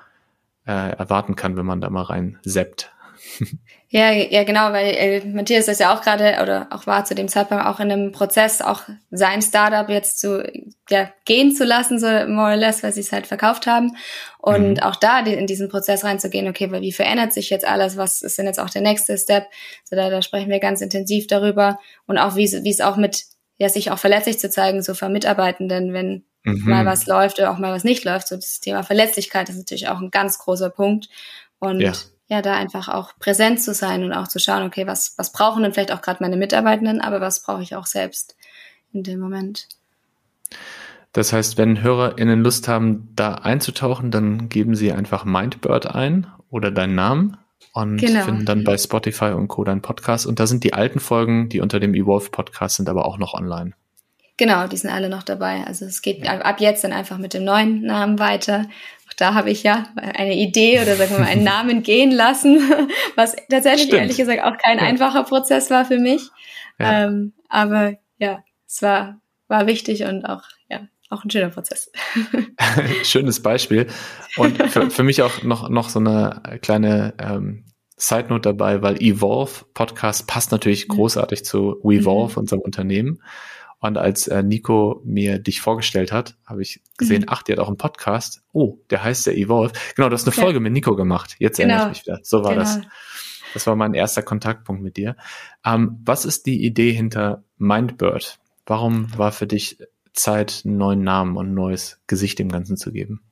äh, 0.66 0.90
erwarten 0.90 1.36
kann, 1.36 1.56
wenn 1.56 1.66
man 1.66 1.80
da 1.80 1.88
mal 1.88 2.02
rein 2.02 2.40
seppt. 2.42 2.90
Ja, 3.88 4.10
ja, 4.10 4.42
genau, 4.42 4.72
weil 4.72 4.94
äh, 4.96 5.24
Matthias 5.24 5.68
ist 5.68 5.78
ja 5.78 5.94
auch 5.94 6.02
gerade 6.02 6.42
oder 6.42 6.66
auch 6.70 6.88
war 6.88 7.04
zu 7.04 7.14
dem 7.14 7.28
Zeitpunkt 7.28 7.64
auch 7.64 7.78
in 7.78 7.92
einem 7.92 8.10
Prozess, 8.10 8.60
auch 8.60 8.82
sein 9.12 9.42
Startup 9.42 9.88
jetzt 9.88 10.18
zu 10.18 10.42
ja, 10.90 11.08
gehen 11.24 11.54
zu 11.54 11.64
lassen, 11.64 12.00
so 12.00 12.06
more 12.26 12.50
or 12.50 12.56
less, 12.56 12.82
weil 12.82 12.92
sie 12.92 13.00
es 13.00 13.12
halt 13.12 13.28
verkauft 13.28 13.68
haben. 13.68 13.96
Und 14.38 14.78
mhm. 14.78 14.80
auch 14.80 14.96
da 14.96 15.20
in 15.20 15.46
diesen 15.46 15.68
Prozess 15.68 16.02
reinzugehen, 16.02 16.48
okay, 16.48 16.70
weil 16.72 16.80
wie 16.80 16.92
verändert 16.92 17.32
sich 17.32 17.48
jetzt 17.48 17.64
alles, 17.64 17.96
was 17.96 18.22
ist 18.22 18.36
denn 18.38 18.46
jetzt 18.46 18.58
auch 18.58 18.70
der 18.70 18.82
nächste 18.82 19.16
Step? 19.18 19.46
So 19.84 19.94
da, 19.94 20.10
da 20.10 20.20
sprechen 20.20 20.50
wir 20.50 20.58
ganz 20.58 20.80
intensiv 20.80 21.28
darüber 21.28 21.78
und 22.08 22.18
auch 22.18 22.34
wie, 22.34 22.50
wie 22.64 22.70
es 22.70 22.80
auch 22.80 22.96
mit, 22.96 23.24
ja, 23.58 23.68
sich 23.68 23.92
auch 23.92 23.98
verletzlich 24.00 24.40
zu 24.40 24.50
zeigen, 24.50 24.82
so 24.82 24.94
für 24.94 25.08
Mitarbeitenden, 25.08 25.92
wenn 25.92 26.24
mhm. 26.42 26.68
mal 26.68 26.86
was 26.86 27.06
läuft 27.06 27.38
oder 27.38 27.52
auch 27.52 27.58
mal 27.58 27.72
was 27.72 27.84
nicht 27.84 28.04
läuft. 28.04 28.26
So 28.26 28.34
das 28.34 28.58
Thema 28.58 28.82
Verletzlichkeit 28.82 29.48
ist 29.48 29.58
natürlich 29.58 29.86
auch 29.86 30.00
ein 30.00 30.10
ganz 30.10 30.38
großer 30.40 30.70
Punkt. 30.70 31.08
Und 31.60 31.80
ja 31.80 31.92
ja, 32.28 32.42
da 32.42 32.54
einfach 32.54 32.88
auch 32.88 33.12
präsent 33.18 33.60
zu 33.60 33.72
sein 33.72 34.02
und 34.02 34.12
auch 34.12 34.28
zu 34.28 34.38
schauen, 34.38 34.64
okay, 34.64 34.86
was, 34.86 35.14
was 35.16 35.32
brauchen 35.32 35.62
denn 35.62 35.72
vielleicht 35.72 35.92
auch 35.92 36.02
gerade 36.02 36.22
meine 36.22 36.36
Mitarbeitenden, 36.36 37.00
aber 37.00 37.20
was 37.20 37.42
brauche 37.42 37.62
ich 37.62 37.76
auch 37.76 37.86
selbst 37.86 38.36
in 38.92 39.02
dem 39.02 39.20
Moment. 39.20 39.68
Das 41.12 41.32
heißt, 41.32 41.56
wenn 41.56 41.82
HörerInnen 41.82 42.42
Lust 42.42 42.68
haben, 42.68 43.08
da 43.14 43.36
einzutauchen, 43.36 44.10
dann 44.10 44.48
geben 44.48 44.74
sie 44.74 44.92
einfach 44.92 45.24
Mindbird 45.24 45.86
ein 45.86 46.26
oder 46.50 46.70
deinen 46.70 46.94
Namen 46.94 47.38
und 47.72 47.98
genau. 47.98 48.24
finden 48.24 48.44
dann 48.44 48.64
bei 48.64 48.76
Spotify 48.76 49.32
und 49.32 49.48
Co. 49.48 49.64
deinen 49.64 49.82
Podcast. 49.82 50.26
Und 50.26 50.40
da 50.40 50.46
sind 50.46 50.64
die 50.64 50.74
alten 50.74 51.00
Folgen, 51.00 51.48
die 51.48 51.60
unter 51.60 51.80
dem 51.80 51.94
Evolve 51.94 52.30
Podcast 52.30 52.76
sind, 52.76 52.88
aber 52.88 53.06
auch 53.06 53.18
noch 53.18 53.34
online. 53.34 53.72
Genau, 54.36 54.66
die 54.66 54.76
sind 54.76 54.90
alle 54.90 55.08
noch 55.08 55.22
dabei. 55.22 55.64
Also 55.66 55.86
es 55.86 56.02
geht 56.02 56.28
ab 56.28 56.60
jetzt 56.60 56.84
dann 56.84 56.92
einfach 56.92 57.16
mit 57.16 57.32
dem 57.32 57.44
neuen 57.44 57.82
Namen 57.82 58.18
weiter. 58.18 58.66
Da 59.16 59.34
habe 59.34 59.50
ich 59.50 59.62
ja 59.62 59.88
eine 59.96 60.36
Idee 60.36 60.80
oder 60.80 60.96
sagen 60.96 61.12
wir 61.12 61.20
mal 61.20 61.26
einen 61.28 61.44
Namen 61.44 61.82
gehen 61.82 62.10
lassen, 62.10 62.60
was 63.14 63.34
tatsächlich 63.50 63.88
Stimmt. 63.88 64.02
ehrlich 64.02 64.16
gesagt 64.16 64.42
auch 64.42 64.58
kein 64.58 64.78
ja. 64.78 64.84
einfacher 64.84 65.24
Prozess 65.24 65.70
war 65.70 65.84
für 65.84 65.98
mich. 65.98 66.22
Ja. 66.78 67.06
Ähm, 67.06 67.32
aber 67.48 67.94
ja, 68.18 68.44
es 68.66 68.82
war, 68.82 69.20
war 69.48 69.66
wichtig 69.66 70.04
und 70.04 70.24
auch, 70.24 70.42
ja, 70.68 70.80
auch 71.08 71.24
ein 71.24 71.30
schöner 71.30 71.50
Prozess. 71.50 71.90
Schönes 73.04 73.40
Beispiel. 73.40 73.86
Und 74.36 74.62
für, 74.70 74.90
für 74.90 75.02
mich 75.02 75.22
auch 75.22 75.42
noch, 75.42 75.68
noch 75.68 75.88
so 75.88 75.98
eine 75.98 76.42
kleine 76.60 77.14
ähm, 77.18 77.64
Side 77.96 78.26
Note 78.28 78.42
dabei, 78.42 78.82
weil 78.82 79.00
Evolve 79.00 79.64
Podcast 79.72 80.26
passt 80.26 80.52
natürlich 80.52 80.88
mhm. 80.88 80.94
großartig 80.94 81.44
zu 81.44 81.80
WeVolve, 81.82 82.32
mhm. 82.32 82.38
unserem 82.38 82.60
Unternehmen. 82.60 83.22
Und 83.86 83.98
als 83.98 84.26
äh, 84.28 84.42
Nico 84.42 85.00
mir 85.04 85.38
dich 85.38 85.60
vorgestellt 85.60 86.12
hat, 86.12 86.36
habe 86.44 86.62
ich 86.62 86.80
gesehen, 86.96 87.22
mhm. 87.22 87.28
ach, 87.28 87.42
der 87.42 87.56
hat 87.56 87.62
auch 87.62 87.68
einen 87.68 87.76
Podcast. 87.76 88.42
Oh, 88.52 88.78
der 88.90 89.04
heißt 89.04 89.26
der 89.26 89.36
Evolve. 89.36 89.72
Genau, 89.94 90.08
du 90.08 90.14
hast 90.14 90.26
eine 90.26 90.32
Folge 90.32 90.54
ja. 90.54 90.60
mit 90.60 90.72
Nico 90.72 90.96
gemacht. 90.96 91.36
Jetzt 91.38 91.58
genau. 91.58 91.74
erinnere 91.74 91.92
ich 91.92 91.98
mich 91.98 92.06
wieder. 92.06 92.20
So 92.22 92.42
war 92.42 92.52
genau. 92.52 92.62
das. 92.62 92.80
Das 93.54 93.66
war 93.66 93.76
mein 93.76 93.94
erster 93.94 94.22
Kontaktpunkt 94.22 94.82
mit 94.82 94.96
dir. 94.96 95.16
Ähm, 95.64 96.00
was 96.04 96.24
ist 96.24 96.46
die 96.46 96.64
Idee 96.64 96.92
hinter 96.92 97.44
Mindbird? 97.58 98.38
Warum 98.66 99.16
war 99.16 99.32
für 99.32 99.46
dich 99.46 99.78
Zeit, 100.12 100.62
einen 100.64 100.76
neuen 100.76 101.02
Namen 101.02 101.36
und 101.36 101.50
ein 101.50 101.54
neues 101.54 102.00
Gesicht 102.06 102.38
dem 102.38 102.50
Ganzen 102.50 102.76
zu 102.76 102.92
geben? 102.92 103.22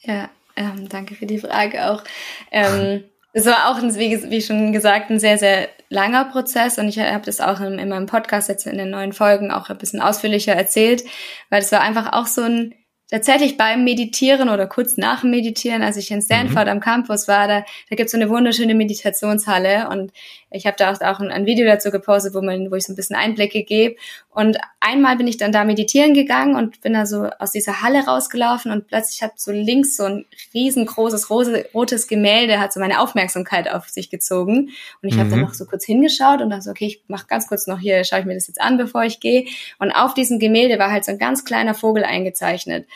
Ja, 0.00 0.28
ähm, 0.56 0.88
danke 0.88 1.14
für 1.14 1.26
die 1.26 1.38
Frage 1.38 1.90
auch. 1.90 2.04
Ähm, 2.50 3.04
es 3.36 3.46
war 3.46 3.68
auch, 3.68 3.82
ein, 3.82 3.94
wie, 3.96 4.30
wie, 4.30 4.40
schon 4.40 4.72
gesagt, 4.72 5.10
ein 5.10 5.18
sehr, 5.18 5.38
sehr 5.38 5.68
langer 5.88 6.24
Prozess 6.26 6.78
und 6.78 6.88
ich 6.88 7.00
habe 7.00 7.26
das 7.26 7.40
auch 7.40 7.60
in, 7.60 7.80
in, 7.80 7.88
meinem 7.88 8.06
Podcast 8.06 8.48
jetzt 8.48 8.66
in 8.66 8.78
den 8.78 8.90
neuen 8.90 9.12
Folgen 9.12 9.50
auch 9.50 9.68
ein 9.68 9.76
bisschen 9.76 10.00
ausführlicher 10.00 10.54
erzählt, 10.54 11.02
weil 11.50 11.60
es 11.60 11.72
war 11.72 11.80
einfach 11.80 12.12
auch 12.12 12.26
so 12.26 12.42
ein 12.42 12.74
tatsächlich 13.10 13.56
beim 13.56 13.84
Meditieren 13.84 14.48
oder 14.48 14.66
kurz 14.66 14.96
nach 14.96 15.22
dem 15.22 15.30
Meditieren, 15.30 15.82
als 15.82 15.96
ich 15.96 16.10
in 16.12 16.22
Stanford 16.22 16.66
mhm. 16.66 16.72
am 16.72 16.80
Campus 16.80 17.26
war, 17.26 17.48
da, 17.48 17.64
da 17.90 17.96
gibt 17.96 18.06
es 18.06 18.12
so 18.12 18.18
eine 18.18 18.30
wunderschöne 18.30 18.74
Meditationshalle 18.74 19.88
und 19.88 20.12
ich 20.54 20.66
habe 20.66 20.76
da 20.78 20.92
auch, 20.92 21.00
auch 21.00 21.20
ein, 21.20 21.30
ein, 21.30 21.46
Video 21.46 21.66
dazu 21.66 21.90
gepostet, 21.90 22.32
wo, 22.34 22.40
man, 22.40 22.70
wo 22.70 22.76
ich 22.76 22.84
so 22.84 22.92
ein 22.92 22.96
bisschen 22.96 23.16
Einblicke 23.16 23.64
gebe. 23.64 23.96
Und 24.30 24.56
einmal 24.80 25.16
bin 25.16 25.26
ich 25.26 25.36
dann 25.36 25.52
da 25.52 25.64
meditieren 25.64 26.14
gegangen 26.14 26.54
und 26.54 26.80
bin 26.80 26.92
da 26.92 27.06
so 27.06 27.28
aus 27.38 27.52
dieser 27.52 27.82
Halle 27.82 28.04
rausgelaufen 28.04 28.70
und 28.70 28.86
plötzlich 28.86 29.22
hat 29.22 29.38
so 29.38 29.50
links 29.50 29.96
so 29.96 30.04
ein 30.04 30.24
riesengroßes 30.54 31.28
rose, 31.28 31.66
rotes 31.74 32.06
Gemälde 32.06 32.60
hat 32.60 32.72
so 32.72 32.80
meine 32.80 33.00
Aufmerksamkeit 33.00 33.68
auf 33.68 33.88
sich 33.88 34.10
gezogen. 34.10 34.70
Und 35.02 35.08
ich 35.08 35.16
mhm. 35.16 35.20
habe 35.20 35.30
dann 35.30 35.40
noch 35.40 35.54
so 35.54 35.66
kurz 35.66 35.84
hingeschaut 35.84 36.40
und 36.40 36.50
dachte 36.50 36.62
so, 36.62 36.70
okay, 36.70 36.86
ich 36.86 37.02
mache 37.08 37.26
ganz 37.26 37.48
kurz 37.48 37.66
noch 37.66 37.80
hier, 37.80 38.04
schaue 38.04 38.20
ich 38.20 38.26
mir 38.26 38.34
das 38.34 38.46
jetzt 38.46 38.60
an, 38.60 38.78
bevor 38.78 39.02
ich 39.02 39.20
gehe. 39.20 39.46
Und 39.78 39.90
auf 39.90 40.14
diesem 40.14 40.38
Gemälde 40.38 40.78
war 40.78 40.90
halt 40.92 41.04
so 41.04 41.12
ein 41.12 41.18
ganz 41.18 41.44
kleiner 41.44 41.74
Vogel 41.74 42.04
eingezeichnet. 42.04 42.86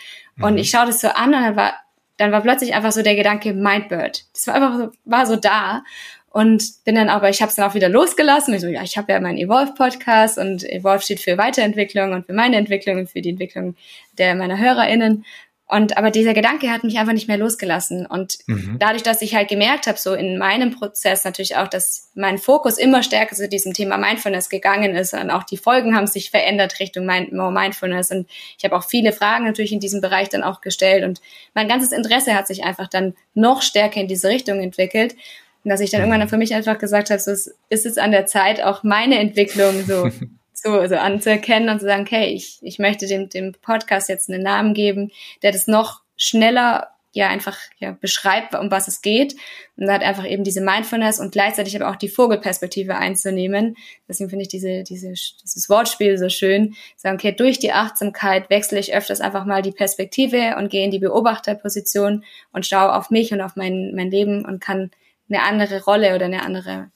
Und 0.41 0.53
mhm. 0.53 0.59
ich 0.59 0.71
schaue 0.71 0.87
das 0.87 1.01
so 1.01 1.09
an 1.09 1.35
und 1.35 1.43
dann 1.43 1.57
war, 1.57 1.75
dann 2.19 2.33
war 2.33 2.41
plötzlich 2.43 2.75
einfach 2.75 2.93
so 2.93 3.03
der 3.03 3.15
Gedanke 3.15 3.55
Mindbird. 3.55 4.25
Das 4.35 4.47
war 4.47 4.55
einfach 4.55 4.79
so, 4.79 4.91
war 5.05 5.27
so 5.27 5.37
da. 5.37 5.85
Und 6.31 6.85
bin 6.85 6.95
dann 6.95 7.09
aber, 7.09 7.31
ich 7.31 7.41
habe 7.41 7.49
es 7.51 7.57
dann 7.57 7.68
auch 7.68 7.74
wieder 7.74 7.89
losgelassen. 7.89 8.53
Ich 8.55 8.61
so, 8.61 8.66
ja, 8.66 8.83
ich 8.83 8.99
habe 8.99 9.12
ja 9.12 9.20
meinen 9.20 9.39
Evolve-Podcast 9.39 10.39
und 10.39 10.62
Evolve 10.62 11.03
steht 11.03 11.20
für 11.20 11.39
Weiterentwicklung 11.39 12.12
und 12.12 12.26
für 12.26 12.35
meine 12.35 12.57
Entwicklung 12.57 12.99
und 12.99 13.09
für 13.11 13.22
die 13.22 13.31
Entwicklung 13.31 13.76
der 14.18 14.35
meiner 14.35 14.59
HörerInnen. 14.59 15.24
Und 15.70 15.99
aber 15.99 16.11
dieser 16.11 16.33
Gedanke 16.33 16.70
hat 16.70 16.83
mich 16.83 16.99
einfach 16.99 17.12
nicht 17.12 17.29
mehr 17.29 17.37
losgelassen. 17.37 18.07
Und 18.07 18.39
mhm. 18.47 18.76
dadurch, 18.79 19.03
dass 19.03 19.20
ich 19.20 19.35
halt 19.35 19.49
gemerkt 19.49 19.87
habe, 19.87 19.99
so 19.99 20.14
in 20.14 20.39
meinem 20.39 20.70
Prozess 20.70 21.24
natürlich 21.24 21.57
auch, 21.57 21.68
dass 21.68 22.11
mein 22.14 22.39
Fokus 22.39 22.79
immer 22.79 23.03
stärker 23.03 23.37
zu 23.37 23.49
diesem 23.51 23.74
Thema 23.74 23.99
Mindfulness 23.99 24.49
gegangen 24.49 24.97
ist 24.97 25.12
und 25.12 25.31
auch 25.31 25.45
die 25.45 25.59
Folgen 25.59 25.95
haben 25.95 26.07
sich 26.07 26.31
verändert 26.31 26.81
Richtung 26.81 27.05
More 27.05 27.53
Mindfulness. 27.53 28.11
Und 28.11 28.29
ich 28.57 28.64
habe 28.64 28.76
auch 28.76 28.85
viele 28.85 29.12
Fragen 29.12 29.45
natürlich 29.45 29.72
in 29.72 29.81
diesem 29.81 30.01
Bereich 30.01 30.31
dann 30.31 30.43
auch 30.43 30.62
gestellt. 30.62 31.05
Und 31.05 31.20
mein 31.53 31.68
ganzes 31.68 31.93
Interesse 31.93 32.35
hat 32.35 32.47
sich 32.47 32.64
einfach 32.64 32.89
dann 32.89 33.14
noch 33.35 33.61
stärker 33.61 34.01
in 34.01 34.09
diese 34.09 34.29
Richtung 34.29 34.61
entwickelt. 34.61 35.16
Und 35.65 35.71
dass 35.71 35.81
ich 35.81 35.91
dann 35.91 36.01
irgendwann 36.01 36.29
für 36.29 36.37
mich 36.37 36.55
einfach 36.55 36.79
gesagt 36.79 37.11
habe, 37.11 37.21
so 37.21 37.31
ist 37.31 37.87
es 37.87 37.99
an 37.99 38.13
der 38.13 38.27
Zeit, 38.27 38.63
auch 38.63 38.83
meine 38.83 39.19
Entwicklung 39.19 39.85
so 39.85 40.11
so, 40.63 40.87
so 40.87 40.97
anzuerkennen 40.97 41.69
und 41.69 41.81
zu 41.81 41.87
sagen, 41.87 42.03
okay, 42.03 42.33
ich, 42.33 42.59
ich 42.63 42.79
möchte 42.79 43.07
dem, 43.07 43.29
dem 43.29 43.53
Podcast 43.53 44.09
jetzt 44.09 44.29
einen 44.31 44.43
Namen 44.43 44.75
geben, 44.75 45.11
der 45.43 45.53
das 45.53 45.67
noch 45.67 46.03
schneller 46.17 46.89
ja 47.13 47.29
einfach 47.29 47.59
ja, 47.79 47.97
beschreibt, 47.99 48.55
um 48.55 48.71
was 48.71 48.87
es 48.87 49.01
geht. 49.01 49.35
Und 49.77 49.91
hat 49.91 50.03
einfach 50.03 50.27
eben 50.27 50.45
diese 50.45 50.61
Mindfulness 50.61 51.21
und 51.21 51.33
gleichzeitig 51.33 51.75
aber 51.75 51.91
auch 51.91 51.97
die 51.97 52.09
Vogelperspektive 52.09 52.97
einzunehmen. 52.97 53.77
Deswegen 54.09 54.31
finde 54.31 54.43
ich 54.43 54.49
diese, 54.49 54.83
diese, 54.83 55.13
dieses 55.13 55.69
Wortspiel 55.69 56.19
so 56.19 56.29
schön. 56.29 56.75
Sagen, 56.97 57.17
okay, 57.17 57.33
durch 57.33 57.59
die 57.59 57.73
Achtsamkeit 57.73 58.51
wechsle 58.51 58.79
ich 58.79 58.95
öfters 58.95 59.21
einfach 59.21 59.47
mal 59.47 59.63
die 59.63 59.73
Perspektive 59.73 60.57
und 60.59 60.71
gehe 60.71 60.85
in 60.85 60.91
die 60.91 60.99
Beobachterposition 60.99 62.25
und 62.53 62.67
schaue 62.67 62.95
auf 62.95 63.11
mich 63.11 63.33
und 63.33 63.41
auf 63.41 63.57
mein, 63.57 63.95
mein 63.95 64.11
Leben 64.11 64.45
und 64.45 64.61
kann 64.61 64.91
eine 65.29 65.43
andere 65.43 65.85
Rolle 65.85 66.14
oder 66.14 66.26
eine 66.26 66.43
andere 66.43 66.91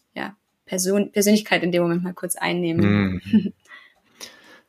Person, 0.73 1.13
Persönlichkeit 1.13 1.63
in 1.63 1.71
dem 1.71 1.83
Moment 1.83 2.03
mal 2.03 2.15
kurz 2.15 2.37
einnehmen. 2.37 3.21
Mhm. 3.25 3.53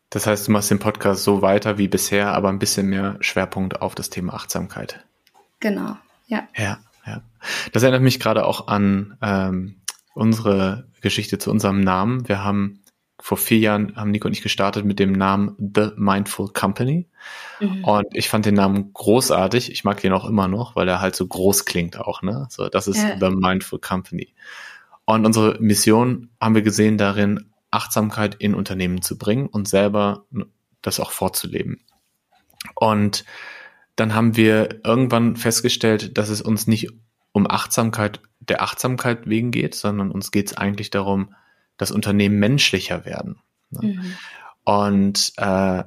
Das 0.09 0.27
heißt, 0.27 0.47
du 0.47 0.51
machst 0.51 0.69
den 0.69 0.77
Podcast 0.77 1.23
so 1.23 1.41
weiter 1.41 1.79
wie 1.79 1.87
bisher, 1.87 2.33
aber 2.33 2.49
ein 2.49 2.59
bisschen 2.59 2.85
mehr 2.85 3.17
Schwerpunkt 3.19 3.81
auf 3.81 3.95
das 3.95 4.11
Thema 4.11 4.35
Achtsamkeit. 4.35 5.03
Genau, 5.59 5.97
ja. 6.27 6.47
Ja, 6.55 6.77
ja. 7.07 7.23
Das 7.71 7.81
erinnert 7.81 8.03
mich 8.03 8.19
gerade 8.19 8.45
auch 8.45 8.67
an 8.67 9.17
ähm, 9.23 9.81
unsere 10.13 10.87
Geschichte 11.01 11.39
zu 11.39 11.49
unserem 11.49 11.81
Namen. 11.81 12.27
Wir 12.29 12.43
haben 12.43 12.82
vor 13.23 13.37
vier 13.37 13.59
Jahren 13.59 13.95
haben 13.95 14.11
Nico 14.11 14.27
und 14.27 14.33
ich 14.33 14.41
gestartet 14.41 14.83
mit 14.83 14.99
dem 14.99 15.13
Namen 15.13 15.55
The 15.57 15.91
Mindful 15.95 16.49
Company. 16.49 17.07
Mhm. 17.61 17.85
Und 17.85 18.07
ich 18.11 18.27
fand 18.27 18.45
den 18.45 18.55
Namen 18.55 18.91
großartig. 18.91 19.71
Ich 19.71 19.85
mag 19.85 20.01
den 20.01 20.11
auch 20.11 20.25
immer 20.25 20.49
noch, 20.49 20.75
weil 20.75 20.89
er 20.89 20.99
halt 20.99 21.15
so 21.15 21.25
groß 21.25 21.63
klingt 21.63 21.97
auch, 21.97 22.21
ne? 22.21 22.47
So, 22.49 22.67
das 22.67 22.89
ist 22.89 23.01
ja. 23.01 23.17
The 23.17 23.33
Mindful 23.33 23.79
Company. 23.79 24.33
Und 25.05 25.25
unsere 25.25 25.57
Mission 25.61 26.31
haben 26.41 26.53
wir 26.53 26.63
gesehen 26.63 26.97
darin, 26.97 27.49
Achtsamkeit 27.71 28.35
in 28.35 28.53
Unternehmen 28.53 29.01
zu 29.01 29.17
bringen 29.17 29.47
und 29.47 29.69
selber 29.69 30.25
das 30.81 30.99
auch 30.99 31.11
vorzuleben. 31.11 31.79
Und 32.75 33.23
dann 33.95 34.15
haben 34.15 34.35
wir 34.35 34.81
irgendwann 34.83 35.37
festgestellt, 35.37 36.17
dass 36.17 36.27
es 36.27 36.41
uns 36.41 36.67
nicht 36.67 36.89
um 37.31 37.49
Achtsamkeit 37.49 38.19
der 38.41 38.61
Achtsamkeit 38.61 39.29
wegen 39.29 39.51
geht, 39.51 39.75
sondern 39.75 40.11
uns 40.11 40.29
geht 40.31 40.47
es 40.47 40.57
eigentlich 40.57 40.89
darum, 40.89 41.33
dass 41.77 41.91
Unternehmen 41.91 42.39
menschlicher 42.39 43.05
werden. 43.05 43.37
Ne? 43.71 43.93
Mhm. 43.93 44.15
Und 44.63 45.33
äh, 45.37 45.83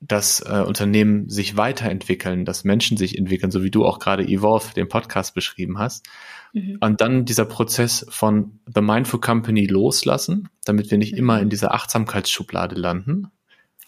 dass 0.00 0.40
äh, 0.40 0.62
Unternehmen 0.64 1.28
sich 1.28 1.56
weiterentwickeln, 1.56 2.44
dass 2.44 2.64
Menschen 2.64 2.96
sich 2.96 3.18
entwickeln, 3.18 3.50
so 3.50 3.64
wie 3.64 3.70
du 3.70 3.84
auch 3.84 3.98
gerade 3.98 4.24
Evolve, 4.24 4.74
den 4.74 4.88
Podcast 4.88 5.34
beschrieben 5.34 5.78
hast. 5.78 6.06
Mhm. 6.52 6.78
Und 6.80 7.00
dann 7.00 7.24
dieser 7.24 7.44
Prozess 7.44 8.06
von 8.08 8.60
The 8.72 8.80
Mindful 8.80 9.20
Company 9.20 9.66
loslassen, 9.66 10.48
damit 10.64 10.90
wir 10.90 10.98
nicht 10.98 11.12
mhm. 11.12 11.18
immer 11.18 11.40
in 11.40 11.50
dieser 11.50 11.74
Achtsamkeitsschublade 11.74 12.76
landen 12.76 13.32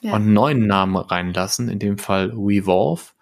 ja. 0.01 0.12
und 0.12 0.22
einen 0.22 0.32
neuen 0.32 0.66
Namen 0.66 0.96
reinlassen, 0.96 1.68
in 1.68 1.78
dem 1.78 1.96
Fall 1.96 2.32
Revolve, 2.34 3.12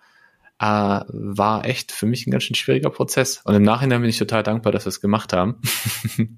äh, 0.58 0.64
war 0.64 1.66
echt 1.66 1.92
für 1.92 2.06
mich 2.06 2.26
ein 2.26 2.30
ganz 2.30 2.44
schön 2.44 2.56
schwieriger 2.56 2.90
Prozess. 2.90 3.42
Und 3.44 3.54
im 3.54 3.62
Nachhinein 3.62 4.00
bin 4.00 4.10
ich 4.10 4.18
total 4.18 4.42
dankbar, 4.42 4.72
dass 4.72 4.86
wir 4.86 4.90
es 4.90 5.00
gemacht 5.00 5.32
haben. 5.34 5.60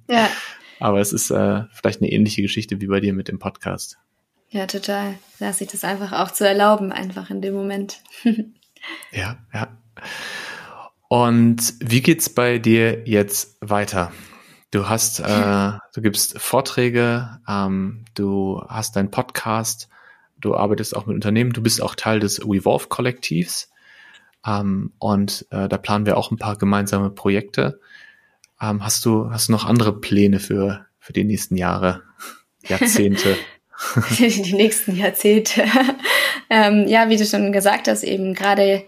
ja. 0.08 0.28
Aber 0.80 1.00
es 1.00 1.12
ist 1.12 1.30
äh, 1.30 1.62
vielleicht 1.72 2.00
eine 2.00 2.10
ähnliche 2.10 2.42
Geschichte 2.42 2.80
wie 2.80 2.86
bei 2.86 3.00
dir 3.00 3.12
mit 3.12 3.28
dem 3.28 3.38
Podcast. 3.38 3.98
Ja, 4.48 4.66
total. 4.66 5.14
Da 5.38 5.52
sich 5.52 5.68
das 5.68 5.84
einfach 5.84 6.12
auch 6.12 6.32
zu 6.32 6.46
erlauben, 6.46 6.90
einfach 6.90 7.30
in 7.30 7.40
dem 7.40 7.54
Moment. 7.54 8.02
ja, 9.12 9.38
ja. 9.54 9.68
Und 11.08 11.74
wie 11.80 12.02
geht's 12.02 12.28
bei 12.28 12.58
dir 12.58 13.06
jetzt 13.06 13.56
weiter? 13.60 14.12
Du 14.70 14.88
hast, 14.88 15.20
äh, 15.20 15.72
du 15.92 16.00
gibst 16.00 16.38
Vorträge, 16.38 17.40
ähm, 17.48 18.04
du 18.14 18.62
hast 18.68 18.94
deinen 18.94 19.10
Podcast, 19.10 19.88
du 20.38 20.54
arbeitest 20.54 20.94
auch 20.96 21.06
mit 21.06 21.16
Unternehmen, 21.16 21.52
du 21.52 21.62
bist 21.62 21.82
auch 21.82 21.96
Teil 21.96 22.20
des 22.20 22.40
Revolve 22.46 22.86
Kollektivs 22.88 23.70
ähm, 24.46 24.92
und 24.98 25.46
äh, 25.50 25.68
da 25.68 25.76
planen 25.76 26.06
wir 26.06 26.16
auch 26.16 26.30
ein 26.30 26.38
paar 26.38 26.56
gemeinsame 26.56 27.10
Projekte. 27.10 27.80
Ähm, 28.60 28.84
hast 28.84 29.04
du, 29.04 29.30
hast 29.30 29.48
du 29.48 29.52
noch 29.52 29.64
andere 29.64 29.98
Pläne 29.98 30.40
für 30.40 30.86
für 31.00 31.12
die 31.12 31.24
nächsten 31.24 31.56
Jahre, 31.56 32.02
Jahrzehnte? 32.68 33.36
die 34.18 34.52
nächsten 34.52 34.94
Jahrzehnte. 34.94 35.64
ähm, 36.50 36.86
ja, 36.86 37.08
wie 37.08 37.16
du 37.16 37.24
schon 37.24 37.50
gesagt 37.50 37.88
hast, 37.88 38.04
eben 38.04 38.34
gerade 38.34 38.84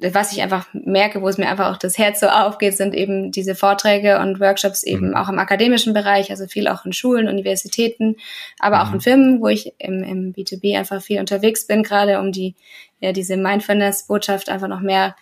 was 0.00 0.32
ich 0.32 0.42
einfach 0.42 0.66
merke, 0.74 1.22
wo 1.22 1.28
es 1.28 1.38
mir 1.38 1.48
einfach 1.48 1.72
auch 1.72 1.78
das 1.78 1.96
Herz 1.96 2.20
so 2.20 2.26
aufgeht, 2.26 2.76
sind 2.76 2.94
eben 2.94 3.32
diese 3.32 3.54
Vorträge 3.54 4.18
und 4.18 4.38
Workshops 4.38 4.82
eben 4.82 5.08
mhm. 5.08 5.16
auch 5.16 5.30
im 5.30 5.38
akademischen 5.38 5.94
Bereich, 5.94 6.30
also 6.30 6.46
viel 6.46 6.68
auch 6.68 6.84
in 6.84 6.92
Schulen, 6.92 7.26
Universitäten, 7.26 8.16
aber 8.58 8.76
mhm. 8.76 8.82
auch 8.82 8.94
in 8.94 9.00
Firmen, 9.00 9.40
wo 9.40 9.48
ich 9.48 9.72
im, 9.78 10.02
im 10.02 10.34
B2B 10.34 10.76
einfach 10.76 11.00
viel 11.00 11.20
unterwegs 11.20 11.66
bin, 11.66 11.82
gerade 11.82 12.20
um 12.20 12.32
die, 12.32 12.54
ja, 13.00 13.12
diese 13.12 13.38
Mindfulness-Botschaft 13.38 14.50
einfach 14.50 14.68
noch 14.68 14.80
mehr 14.80 15.16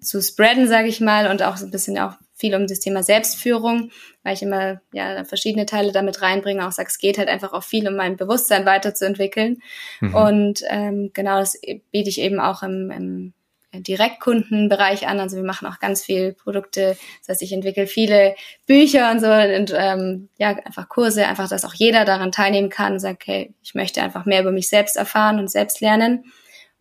zu 0.00 0.22
spreaden, 0.22 0.68
sage 0.68 0.88
ich 0.88 1.00
mal, 1.00 1.28
und 1.28 1.42
auch 1.42 1.56
so 1.56 1.66
ein 1.66 1.72
bisschen 1.72 1.98
auch 1.98 2.14
viel 2.40 2.54
um 2.54 2.66
das 2.66 2.80
Thema 2.80 3.02
Selbstführung, 3.02 3.90
weil 4.24 4.34
ich 4.34 4.42
immer 4.42 4.80
ja 4.92 5.24
verschiedene 5.24 5.66
Teile 5.66 5.92
damit 5.92 6.22
reinbringe. 6.22 6.66
Auch 6.66 6.72
sage, 6.72 6.88
es 6.88 6.98
geht 6.98 7.18
halt 7.18 7.28
einfach 7.28 7.52
auch 7.52 7.62
viel 7.62 7.86
um 7.86 7.94
mein 7.94 8.16
Bewusstsein 8.16 8.66
weiterzuentwickeln. 8.66 9.62
Mhm. 10.00 10.14
Und 10.14 10.62
ähm, 10.68 11.10
genau 11.12 11.38
das 11.38 11.60
biete 11.92 12.08
ich 12.08 12.20
eben 12.20 12.40
auch 12.40 12.62
im, 12.62 12.90
im 12.90 13.34
Direktkundenbereich 13.72 15.06
an. 15.06 15.20
Also 15.20 15.36
wir 15.36 15.44
machen 15.44 15.68
auch 15.68 15.78
ganz 15.78 16.02
viel 16.02 16.32
Produkte. 16.32 16.96
Das 17.20 17.28
heißt, 17.28 17.42
ich 17.42 17.52
entwickle 17.52 17.86
viele 17.86 18.34
Bücher 18.66 19.10
und 19.12 19.20
so 19.20 19.30
und 19.30 19.72
ähm, 19.76 20.28
ja, 20.38 20.48
einfach 20.48 20.88
Kurse, 20.88 21.26
einfach, 21.26 21.48
dass 21.48 21.64
auch 21.64 21.74
jeder 21.74 22.04
daran 22.04 22.32
teilnehmen 22.32 22.68
kann 22.68 22.94
und 22.94 23.00
sagt, 23.00 23.22
okay, 23.22 23.54
ich 23.62 23.74
möchte 23.74 24.02
einfach 24.02 24.24
mehr 24.26 24.40
über 24.40 24.50
mich 24.50 24.68
selbst 24.68 24.96
erfahren 24.96 25.38
und 25.38 25.50
selbst 25.50 25.80
lernen. 25.80 26.24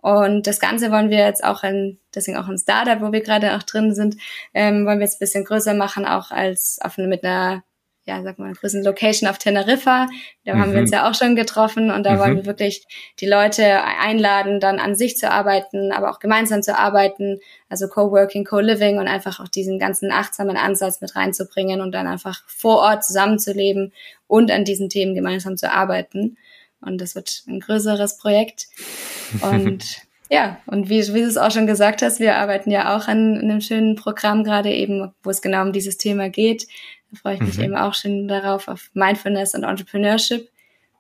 Und 0.02 0.48
das 0.48 0.60
Ganze 0.60 0.92
wollen 0.92 1.10
wir 1.10 1.20
jetzt 1.20 1.44
auch 1.44 1.64
in, 1.64 1.99
deswegen 2.20 2.38
auch 2.38 2.48
ein 2.48 2.58
Startup, 2.58 3.02
wo 3.02 3.12
wir 3.12 3.22
gerade 3.22 3.56
auch 3.56 3.64
drin 3.64 3.96
sind, 3.96 4.18
ähm, 4.54 4.86
wollen 4.86 5.00
wir 5.00 5.06
jetzt 5.06 5.16
ein 5.16 5.26
bisschen 5.26 5.46
größer 5.46 5.74
machen, 5.74 6.06
auch 6.06 6.32
als 6.32 6.80
auf, 6.82 6.98
mit 6.98 7.24
einer 7.24 7.64
ja, 8.10 8.24
sag 8.24 8.40
mal, 8.40 8.52
größten 8.54 8.84
Location 8.84 9.30
auf 9.30 9.38
Teneriffa. 9.38 10.08
Da 10.44 10.56
mhm. 10.56 10.60
haben 10.60 10.74
wir 10.74 10.80
uns 10.80 10.90
mhm. 10.90 10.96
ja 10.96 11.10
auch 11.10 11.14
schon 11.14 11.36
getroffen 11.36 11.92
und 11.92 12.04
da 12.06 12.14
mhm. 12.14 12.20
wollen 12.20 12.36
wir 12.38 12.46
wirklich 12.48 12.86
die 13.20 13.28
Leute 13.28 13.84
einladen, 13.84 14.60
dann 14.60 14.80
an 14.80 14.96
sich 14.96 15.16
zu 15.16 15.30
arbeiten, 15.30 15.92
aber 15.92 16.10
auch 16.10 16.20
gemeinsam 16.20 16.64
zu 16.64 16.76
arbeiten, 16.76 17.40
also 17.70 17.88
Co-working, 17.88 18.46
Co-living 18.46 18.98
und 18.98 19.08
einfach 19.08 19.40
auch 19.40 19.48
diesen 19.48 19.78
ganzen 19.78 20.12
achtsamen 20.12 20.58
Ansatz 20.58 21.02
mit 21.02 21.16
reinzubringen 21.16 21.82
und 21.82 21.92
dann 21.92 22.08
einfach 22.08 22.42
vor 22.48 22.80
Ort 22.80 23.06
zusammenzuleben 23.06 23.94
und 24.28 24.50
an 24.50 24.66
diesen 24.66 24.90
Themen 24.90 25.14
gemeinsam 25.14 25.56
zu 25.56 25.72
arbeiten. 25.72 26.38
Und 26.82 27.00
das 27.00 27.14
wird 27.14 27.44
ein 27.48 27.60
größeres 27.60 28.18
Projekt. 28.18 28.68
Und 29.42 30.09
ja, 30.30 30.60
und 30.68 30.90
wie, 30.90 31.02
wie 31.14 31.22
du 31.22 31.28
es 31.28 31.38
auch 31.38 31.52
schon 31.52 31.66
gesagt 31.66 32.02
hast, 32.04 32.20
wir 32.20 32.38
arbeiten 32.38 32.70
ja 32.70 32.96
auch 32.96 33.08
an 33.08 33.40
einem 33.40 33.62
schönen 33.62 33.96
Programm 33.96 34.44
gerade 34.44 34.72
eben, 34.72 35.12
wo 35.24 35.30
es 35.32 35.42
genau 35.42 35.64
um 35.64 35.74
dieses 35.74 35.98
Thema 35.98 36.30
geht. 36.30 36.68
Da 37.12 37.20
freue 37.20 37.36
ich 37.36 37.42
mich 37.42 37.58
mhm. 37.58 37.64
eben 37.64 37.76
auch 37.76 37.96
schon 37.96 38.28
darauf, 38.28 38.68
auf 38.68 38.92
Mindfulness 38.94 39.56
und 39.56 39.64
Entrepreneurship. 39.64 40.48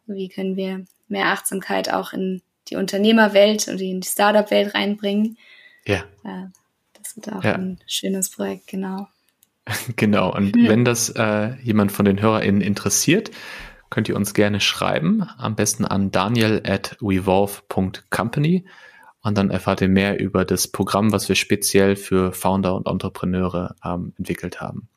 Wie 0.07 0.30
können 0.30 0.55
wir 0.55 0.86
mehr 1.07 1.27
Achtsamkeit 1.27 1.93
auch 1.93 2.13
in 2.13 2.41
die 2.69 2.75
Unternehmerwelt 2.75 3.67
und 3.67 3.80
in 3.80 4.01
die 4.01 4.07
Startup-Welt 4.07 4.73
reinbringen? 4.73 5.38
Ja. 5.86 6.03
Das 6.93 7.15
wird 7.15 7.32
auch 7.32 7.43
ja. 7.43 7.53
ein 7.53 7.80
schönes 7.86 8.32
Projekt, 8.32 8.67
genau. 8.67 9.07
Genau. 9.95 10.34
Und 10.34 10.55
mhm. 10.55 10.67
wenn 10.67 10.86
das 10.86 11.09
äh, 11.09 11.53
jemand 11.61 11.91
von 11.91 12.05
den 12.05 12.19
HörerInnen 12.19 12.61
interessiert, 12.61 13.30
könnt 13.91 14.09
ihr 14.09 14.15
uns 14.15 14.34
gerne 14.34 14.59
schreiben. 14.59 15.30
Am 15.38 15.55
besten 15.55 15.86
an 15.86 16.09
daniel 16.09 16.63
at 16.65 16.97
wevolve.company. 16.99 18.65
Und 19.22 19.38
dann 19.38 19.49
erfahrt 19.49 19.82
ihr 19.82 19.89
mehr 19.89 20.20
über 20.20 20.45
das 20.45 20.67
Programm, 20.70 21.11
was 21.11 21.28
wir 21.28 21.36
speziell 21.36 21.97
für 21.97 22.32
Founder 22.32 22.76
und 22.76 22.88
Entrepreneure 22.88 23.76
ähm, 23.84 24.13
entwickelt 24.17 24.61
haben. 24.61 24.88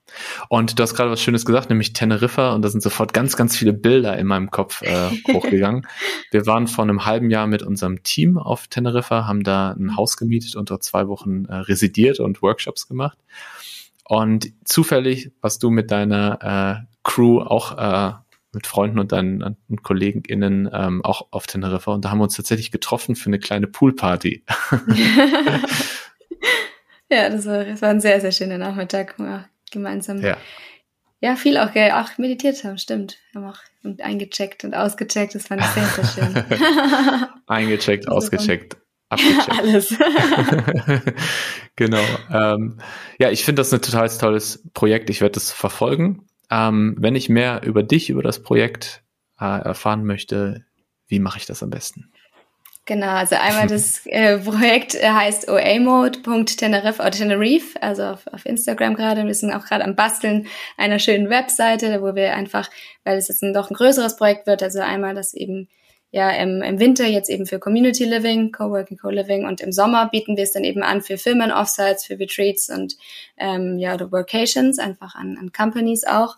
Und 0.48 0.78
du 0.78 0.82
hast 0.82 0.94
gerade 0.94 1.10
was 1.10 1.20
Schönes 1.20 1.44
gesagt, 1.44 1.70
nämlich 1.70 1.92
Teneriffa. 1.92 2.54
Und 2.54 2.62
da 2.62 2.68
sind 2.68 2.82
sofort 2.82 3.12
ganz, 3.12 3.36
ganz 3.36 3.56
viele 3.56 3.72
Bilder 3.72 4.16
in 4.16 4.26
meinem 4.26 4.50
Kopf 4.50 4.82
äh, 4.82 5.10
hochgegangen. 5.32 5.86
wir 6.30 6.46
waren 6.46 6.68
vor 6.68 6.84
einem 6.84 7.04
halben 7.04 7.30
Jahr 7.30 7.46
mit 7.46 7.62
unserem 7.62 8.02
Team 8.04 8.38
auf 8.38 8.68
Teneriffa, 8.68 9.26
haben 9.26 9.42
da 9.42 9.72
ein 9.72 9.96
Haus 9.96 10.16
gemietet 10.16 10.54
und 10.54 10.70
dort 10.70 10.84
zwei 10.84 11.08
Wochen 11.08 11.46
äh, 11.46 11.54
residiert 11.54 12.20
und 12.20 12.42
Workshops 12.42 12.86
gemacht. 12.86 13.18
Und 14.04 14.52
zufällig 14.64 15.32
warst 15.40 15.62
du 15.62 15.70
mit 15.70 15.90
deiner 15.90 16.84
äh, 16.84 16.86
Crew 17.02 17.40
auch 17.40 17.78
äh, 17.78 18.12
mit 18.52 18.66
Freunden 18.66 18.98
und 18.98 19.12
deinen 19.12 19.42
und 19.42 19.82
KollegenInnen 19.82 20.68
ähm, 20.72 21.04
auch 21.04 21.28
auf 21.30 21.46
Teneriffa 21.46 21.92
und 21.92 22.04
da 22.04 22.10
haben 22.10 22.18
wir 22.18 22.24
uns 22.24 22.36
tatsächlich 22.36 22.70
getroffen 22.70 23.16
für 23.16 23.28
eine 23.28 23.38
kleine 23.38 23.66
Poolparty. 23.66 24.44
ja, 27.10 27.30
das 27.30 27.46
war, 27.46 27.64
das 27.64 27.80
war 27.82 27.88
ein 27.88 28.00
sehr, 28.00 28.20
sehr 28.20 28.32
schöner 28.32 28.58
Nachmittag, 28.58 29.18
wo 29.18 29.24
wir 29.24 29.46
gemeinsam 29.70 30.20
ja. 30.20 30.36
ja 31.20 31.36
viel 31.36 31.56
auch, 31.56 31.74
auch 31.74 32.18
meditiert 32.18 32.62
haben, 32.64 32.78
stimmt. 32.78 33.18
Haben 33.34 33.46
auch 33.46 33.58
eingecheckt 34.00 34.64
und 34.64 34.74
ausgecheckt, 34.74 35.34
das 35.34 35.46
fand 35.46 35.62
ich 35.62 35.66
sehr, 35.68 35.84
sehr 35.86 36.04
schön. 36.04 36.44
eingecheckt, 37.46 38.08
ausgecheckt. 38.08 38.76
Abgecheckt. 39.12 39.58
Alles. 39.58 39.94
genau. 41.76 42.00
Ähm, 42.30 42.78
ja, 43.18 43.30
ich 43.30 43.44
finde 43.44 43.60
das 43.60 43.70
ein 43.70 43.82
total 43.82 44.08
tolles 44.08 44.62
Projekt. 44.72 45.10
Ich 45.10 45.20
werde 45.20 45.34
das 45.34 45.52
verfolgen. 45.52 46.26
Ähm, 46.52 46.96
wenn 46.98 47.14
ich 47.14 47.30
mehr 47.30 47.62
über 47.64 47.82
dich, 47.82 48.10
über 48.10 48.22
das 48.22 48.42
Projekt 48.42 49.02
äh, 49.40 49.44
erfahren 49.44 50.04
möchte, 50.04 50.66
wie 51.06 51.18
mache 51.18 51.38
ich 51.38 51.46
das 51.46 51.62
am 51.62 51.70
besten? 51.70 52.12
Genau, 52.84 53.06
also 53.06 53.36
einmal 53.36 53.68
das 53.68 54.04
äh, 54.06 54.38
Projekt 54.38 54.94
äh, 54.94 55.08
heißt 55.08 55.48
oamode.tenerife 55.48 57.00
oder 57.00 57.10
Tenerife, 57.10 57.82
also 57.82 58.02
auf, 58.04 58.26
auf 58.26 58.44
Instagram 58.44 58.96
gerade. 58.96 59.24
Wir 59.24 59.34
sind 59.34 59.52
auch 59.52 59.64
gerade 59.64 59.84
am 59.84 59.96
Basteln 59.96 60.46
einer 60.76 60.98
schönen 60.98 61.30
Webseite, 61.30 62.02
wo 62.02 62.14
wir 62.14 62.34
einfach, 62.34 62.68
weil 63.04 63.16
es 63.16 63.28
jetzt 63.28 63.42
ein, 63.42 63.54
doch 63.54 63.70
ein 63.70 63.74
größeres 63.74 64.16
Projekt 64.16 64.46
wird, 64.46 64.62
also 64.62 64.80
einmal 64.80 65.14
das 65.14 65.32
eben 65.32 65.68
ja 66.12 66.30
im, 66.30 66.62
im 66.62 66.78
Winter 66.78 67.06
jetzt 67.06 67.30
eben 67.30 67.46
für 67.46 67.58
Community 67.58 68.04
Living, 68.04 68.52
Coworking, 68.52 68.98
Co-Living 68.98 69.46
und 69.46 69.60
im 69.60 69.72
Sommer 69.72 70.08
bieten 70.10 70.36
wir 70.36 70.44
es 70.44 70.52
dann 70.52 70.62
eben 70.62 70.82
an 70.82 71.00
für 71.00 71.18
Firmen, 71.18 71.50
Offsites, 71.50 72.04
für 72.04 72.18
Retreats 72.18 72.68
und 72.70 72.96
ähm, 73.38 73.78
ja, 73.78 73.94
oder 73.94 74.12
Workations, 74.12 74.78
einfach 74.78 75.14
an, 75.14 75.38
an 75.40 75.52
Companies 75.52 76.04
auch. 76.04 76.36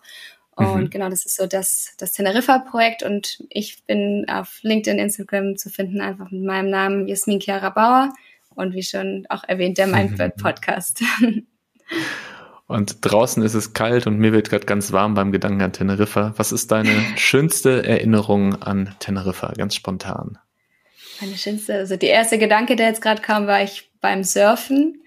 Und 0.55 0.83
mhm. 0.83 0.89
genau, 0.89 1.09
das 1.09 1.25
ist 1.25 1.35
so 1.35 1.45
das, 1.45 1.93
das 1.97 2.13
Teneriffa-Projekt 2.13 3.03
und 3.03 3.43
ich 3.49 3.83
bin 3.85 4.25
auf 4.29 4.59
LinkedIn, 4.61 4.97
Instagram 4.97 5.57
zu 5.57 5.69
finden, 5.69 5.99
einfach 5.99 6.31
mit 6.31 6.43
meinem 6.43 6.69
Namen 6.69 7.07
Jasmin 7.09 7.41
Chiara 7.41 7.69
Bauer 7.69 8.13
und 8.55 8.73
wie 8.73 8.83
schon 8.83 9.25
auch 9.29 9.43
erwähnt, 9.43 9.77
der 9.77 9.87
Mindbird 9.87 10.37
Podcast. 10.41 11.03
Und 12.67 12.97
draußen 13.01 13.43
ist 13.43 13.53
es 13.53 13.73
kalt 13.73 14.07
und 14.07 14.17
mir 14.17 14.33
wird 14.33 14.49
gerade 14.49 14.65
ganz 14.65 14.91
warm 14.91 15.13
beim 15.13 15.31
Gedanken 15.31 15.61
an 15.61 15.73
Teneriffa. 15.73 16.33
Was 16.37 16.51
ist 16.51 16.71
deine 16.71 16.91
schönste 17.15 17.85
Erinnerung 17.85 18.61
an 18.61 18.95
Teneriffa, 18.99 19.53
ganz 19.55 19.75
spontan? 19.75 20.39
Meine 21.21 21.37
schönste, 21.37 21.75
also 21.75 21.95
die 21.95 22.07
erste 22.07 22.39
Gedanke, 22.39 22.75
der 22.75 22.87
jetzt 22.87 23.01
gerade 23.01 23.21
kam, 23.21 23.45
war 23.47 23.61
ich 23.61 23.91
beim 24.01 24.23
Surfen. 24.23 25.03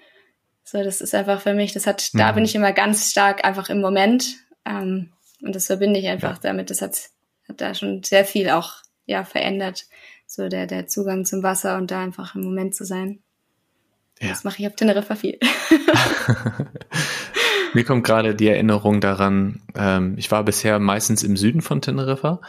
So, 0.63 0.83
das 0.83 1.01
ist 1.01 1.15
einfach 1.15 1.41
für 1.41 1.55
mich, 1.55 1.73
das 1.73 1.87
hat, 1.87 2.11
mhm. 2.13 2.19
da 2.19 2.33
bin 2.33 2.45
ich 2.45 2.55
immer 2.55 2.73
ganz 2.73 3.11
stark 3.11 3.45
einfach 3.45 3.71
im 3.71 3.81
Moment. 3.81 4.37
Ähm, 4.65 5.11
und 5.43 5.55
das 5.55 5.67
verbinde 5.67 5.99
ich 5.99 6.07
einfach 6.07 6.35
ja. 6.35 6.41
damit. 6.43 6.71
Das 6.71 6.81
hat, 6.81 6.97
hat 7.49 7.61
da 7.61 7.75
schon 7.75 8.03
sehr 8.05 8.25
viel 8.25 8.51
auch, 8.51 8.75
ja, 9.07 9.25
verändert. 9.25 9.87
So 10.27 10.49
der, 10.49 10.67
der 10.67 10.87
Zugang 10.87 11.25
zum 11.25 11.43
Wasser 11.43 11.77
und 11.77 11.91
da 11.91 12.03
einfach 12.03 12.35
im 12.35 12.43
Moment 12.43 12.75
zu 12.75 12.85
sein. 12.85 13.21
Ja. 14.21 14.29
Das 14.29 14.45
mache 14.45 14.61
ich 14.61 14.69
auf 14.69 14.77
Teneriffa 14.77 15.17
viel. 15.17 15.39
Mir 17.75 17.85
kommt 17.85 18.05
gerade 18.05 18.35
die 18.35 18.49
Erinnerung 18.49 19.01
daran, 19.01 19.61
ähm, 19.75 20.14
ich 20.16 20.31
war 20.31 20.45
bisher 20.45 20.79
meistens 20.79 21.23
im 21.23 21.37
Süden 21.37 21.61
von 21.61 21.81
Teneriffa, 21.81 22.41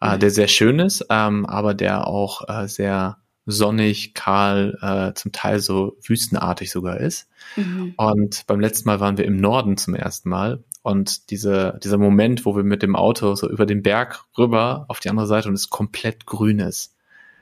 äh, 0.00 0.18
der 0.18 0.30
sehr 0.30 0.48
schön 0.48 0.78
ist, 0.78 1.06
ähm, 1.10 1.46
aber 1.46 1.74
der 1.74 2.06
auch 2.06 2.48
äh, 2.48 2.68
sehr 2.68 3.18
sonnig, 3.46 4.14
kahl, 4.14 4.76
äh, 4.82 5.14
zum 5.14 5.32
Teil 5.32 5.60
so 5.60 5.96
wüstenartig 6.02 6.70
sogar 6.70 6.98
ist. 6.98 7.28
Mhm. 7.54 7.94
Und 7.96 8.44
beim 8.46 8.60
letzten 8.60 8.88
Mal 8.88 9.00
waren 9.00 9.16
wir 9.18 9.24
im 9.24 9.36
Norden 9.36 9.76
zum 9.76 9.94
ersten 9.94 10.28
Mal. 10.28 10.64
Und 10.82 11.30
diese, 11.30 11.78
dieser 11.82 11.98
Moment, 11.98 12.44
wo 12.44 12.56
wir 12.56 12.64
mit 12.64 12.82
dem 12.82 12.96
Auto 12.96 13.34
so 13.34 13.48
über 13.48 13.66
den 13.66 13.82
Berg 13.82 14.24
rüber 14.36 14.84
auf 14.88 15.00
die 15.00 15.10
andere 15.10 15.26
Seite 15.26 15.48
und 15.48 15.54
es 15.54 15.70
komplett 15.70 16.26
grün 16.26 16.58
ist. 16.58 16.94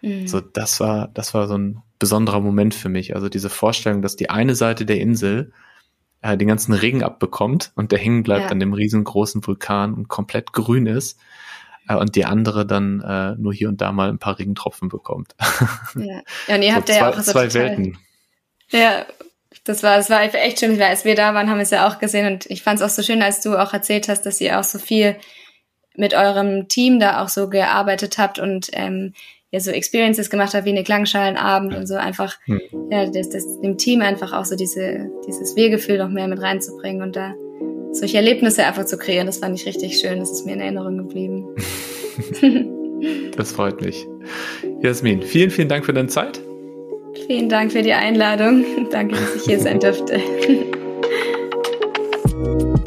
Mhm. 0.03 0.29
So, 0.29 0.41
das 0.41 0.81
war, 0.81 1.09
das 1.15 1.35
war 1.35 1.49
so 1.49 1.57
ein 1.57 1.83
besonderer 1.99 2.41
Moment 2.41 2.75
für 2.75 2.91
mich. 2.91 3.15
Also 3.15 3.29
diese 3.29 3.51
Vorstellung, 3.51 4.03
dass 4.03 4.17
die 4.17 4.31
eine 4.31 4.55
Seite 4.55 4.85
der 4.85 5.01
Insel 5.01 5.53
äh, 6.25 6.39
den 6.39 6.49
ganzen 6.49 6.73
Regen 6.73 7.03
abbekommt 7.03 7.73
und 7.77 7.93
der 7.93 7.99
hängen 7.99 8.23
bleibt 8.23 8.47
ja. 8.47 8.49
an 8.49 8.59
dem 8.59 8.73
riesengroßen 8.73 9.47
Vulkan 9.47 9.93
und 9.93 10.09
komplett 10.09 10.53
grün 10.55 10.87
ist 10.87 11.21
äh, 11.87 11.95
und 11.95 12.17
die 12.17 12.25
andere 12.25 12.65
dann 12.65 13.03
äh, 13.03 13.35
nur 13.41 13.53
hier 13.53 13.69
und 13.69 13.83
da 13.83 13.93
mal 13.93 14.09
ein 14.09 14.19
paar 14.19 14.39
Regentropfen 14.39 14.89
bekommt. 14.89 15.35
Ja, 15.95 16.23
ja 16.49 16.55
und 16.57 16.63
ihr 16.63 16.75
habt 16.75 16.89
so 16.89 16.95
ja 16.95 17.11
auch 17.11 17.17
so 17.17 17.33
zwei 17.33 17.47
total, 17.47 17.55
Welten. 17.55 17.99
Ja, 18.71 19.05
das 19.65 19.83
war, 19.83 19.99
das 19.99 20.09
war 20.09 20.23
echt 20.23 20.61
schön, 20.61 20.79
weil 20.79 20.89
als 20.89 21.05
wir 21.05 21.15
da 21.15 21.35
waren, 21.35 21.51
haben 21.51 21.59
wir 21.59 21.63
es 21.63 21.71
ja 21.71 21.87
auch 21.87 21.99
gesehen 21.99 22.33
und 22.33 22.47
ich 22.47 22.63
fand 22.63 22.81
es 22.81 22.87
auch 22.87 22.95
so 22.95 23.03
schön, 23.03 23.23
als 23.23 23.43
du 23.43 23.57
auch 23.57 23.75
erzählt 23.75 24.09
hast, 24.09 24.23
dass 24.23 24.41
ihr 24.41 24.59
auch 24.59 24.65
so 24.65 24.79
viel 24.79 25.17
mit 25.95 26.15
eurem 26.15 26.69
Team 26.69 26.99
da 27.01 27.23
auch 27.23 27.29
so 27.29 27.51
gearbeitet 27.51 28.17
habt 28.17 28.39
und 28.39 28.71
ähm, 28.73 29.13
ja 29.55 29.61
so 29.61 29.71
Experiences 29.71 30.31
gemacht 30.31 30.53
habe, 30.53 30.67
wie 30.67 30.71
eine 30.71 30.83
Klangschalenabend 30.83 31.77
und 31.77 31.87
so 31.87 31.95
einfach, 31.95 32.37
hm. 32.47 32.61
ja, 32.91 33.07
das, 33.09 33.29
das, 33.29 33.61
dem 33.61 33.79
Team 33.79 34.03
einfach 34.03 34.33
auch 34.33 34.45
so 34.45 34.57
diese, 34.57 35.09
dieses 35.27 35.55
Wir-Gefühl 35.55 35.99
noch 35.99 36.09
mehr 36.09 36.27
mit 36.27 36.43
reinzubringen 36.43 37.03
und 37.03 37.15
da 37.15 37.35
solche 37.93 38.17
Erlebnisse 38.17 38.67
einfach 38.67 38.85
zu 38.85 38.99
kreieren, 38.99 39.29
das 39.29 39.39
fand 39.39 39.59
ich 39.59 39.65
richtig 39.65 39.99
schön, 39.99 40.19
das 40.19 40.33
ist 40.33 40.45
mir 40.45 40.55
in 40.55 40.61
Erinnerung 40.61 40.99
geblieben. 40.99 41.47
das 43.37 43.53
freut 43.53 43.81
mich. 43.81 44.05
Jasmin, 44.83 45.23
vielen, 45.23 45.51
vielen 45.51 45.69
Dank 45.69 45.87
für 45.87 45.93
deine 45.93 46.09
Zeit. 46.09 46.41
Vielen 47.29 47.49
Dank 47.49 47.71
für 47.71 47.83
die 47.83 47.93
Einladung. 47.93 48.65
Danke, 48.91 49.15
dass 49.15 49.37
ich 49.37 49.43
hier 49.45 49.61
sein 49.61 49.79
durfte. 49.79 50.21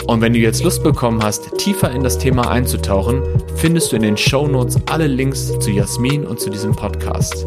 Und 0.07 0.21
wenn 0.21 0.33
du 0.33 0.39
jetzt 0.39 0.63
Lust 0.63 0.83
bekommen 0.83 1.21
hast, 1.21 1.57
tiefer 1.57 1.91
in 1.91 2.01
das 2.01 2.17
Thema 2.17 2.49
einzutauchen, 2.49 3.21
findest 3.57 3.91
du 3.91 3.97
in 3.97 4.03
den 4.03 4.17
Show 4.17 4.47
Notes 4.47 4.79
alle 4.85 5.07
Links 5.07 5.59
zu 5.59 5.69
Jasmin 5.69 6.25
und 6.25 6.39
zu 6.39 6.49
diesem 6.49 6.73
Podcast. 6.73 7.45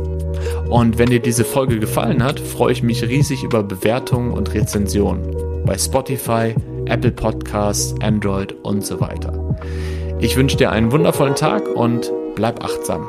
Und 0.68 0.98
wenn 0.98 1.08
dir 1.08 1.20
diese 1.20 1.44
Folge 1.44 1.80
gefallen 1.80 2.22
hat, 2.22 2.38
freue 2.38 2.72
ich 2.72 2.82
mich 2.82 3.02
riesig 3.02 3.42
über 3.42 3.62
Bewertungen 3.62 4.32
und 4.32 4.52
Rezensionen 4.52 5.34
bei 5.64 5.76
Spotify, 5.78 6.54
Apple 6.84 7.12
Podcasts, 7.12 7.94
Android 8.02 8.54
und 8.62 8.84
so 8.84 9.00
weiter. 9.00 9.56
Ich 10.18 10.36
wünsche 10.36 10.58
dir 10.58 10.70
einen 10.70 10.92
wundervollen 10.92 11.34
Tag 11.34 11.66
und 11.66 12.12
bleib 12.34 12.62
achtsam. 12.62 13.08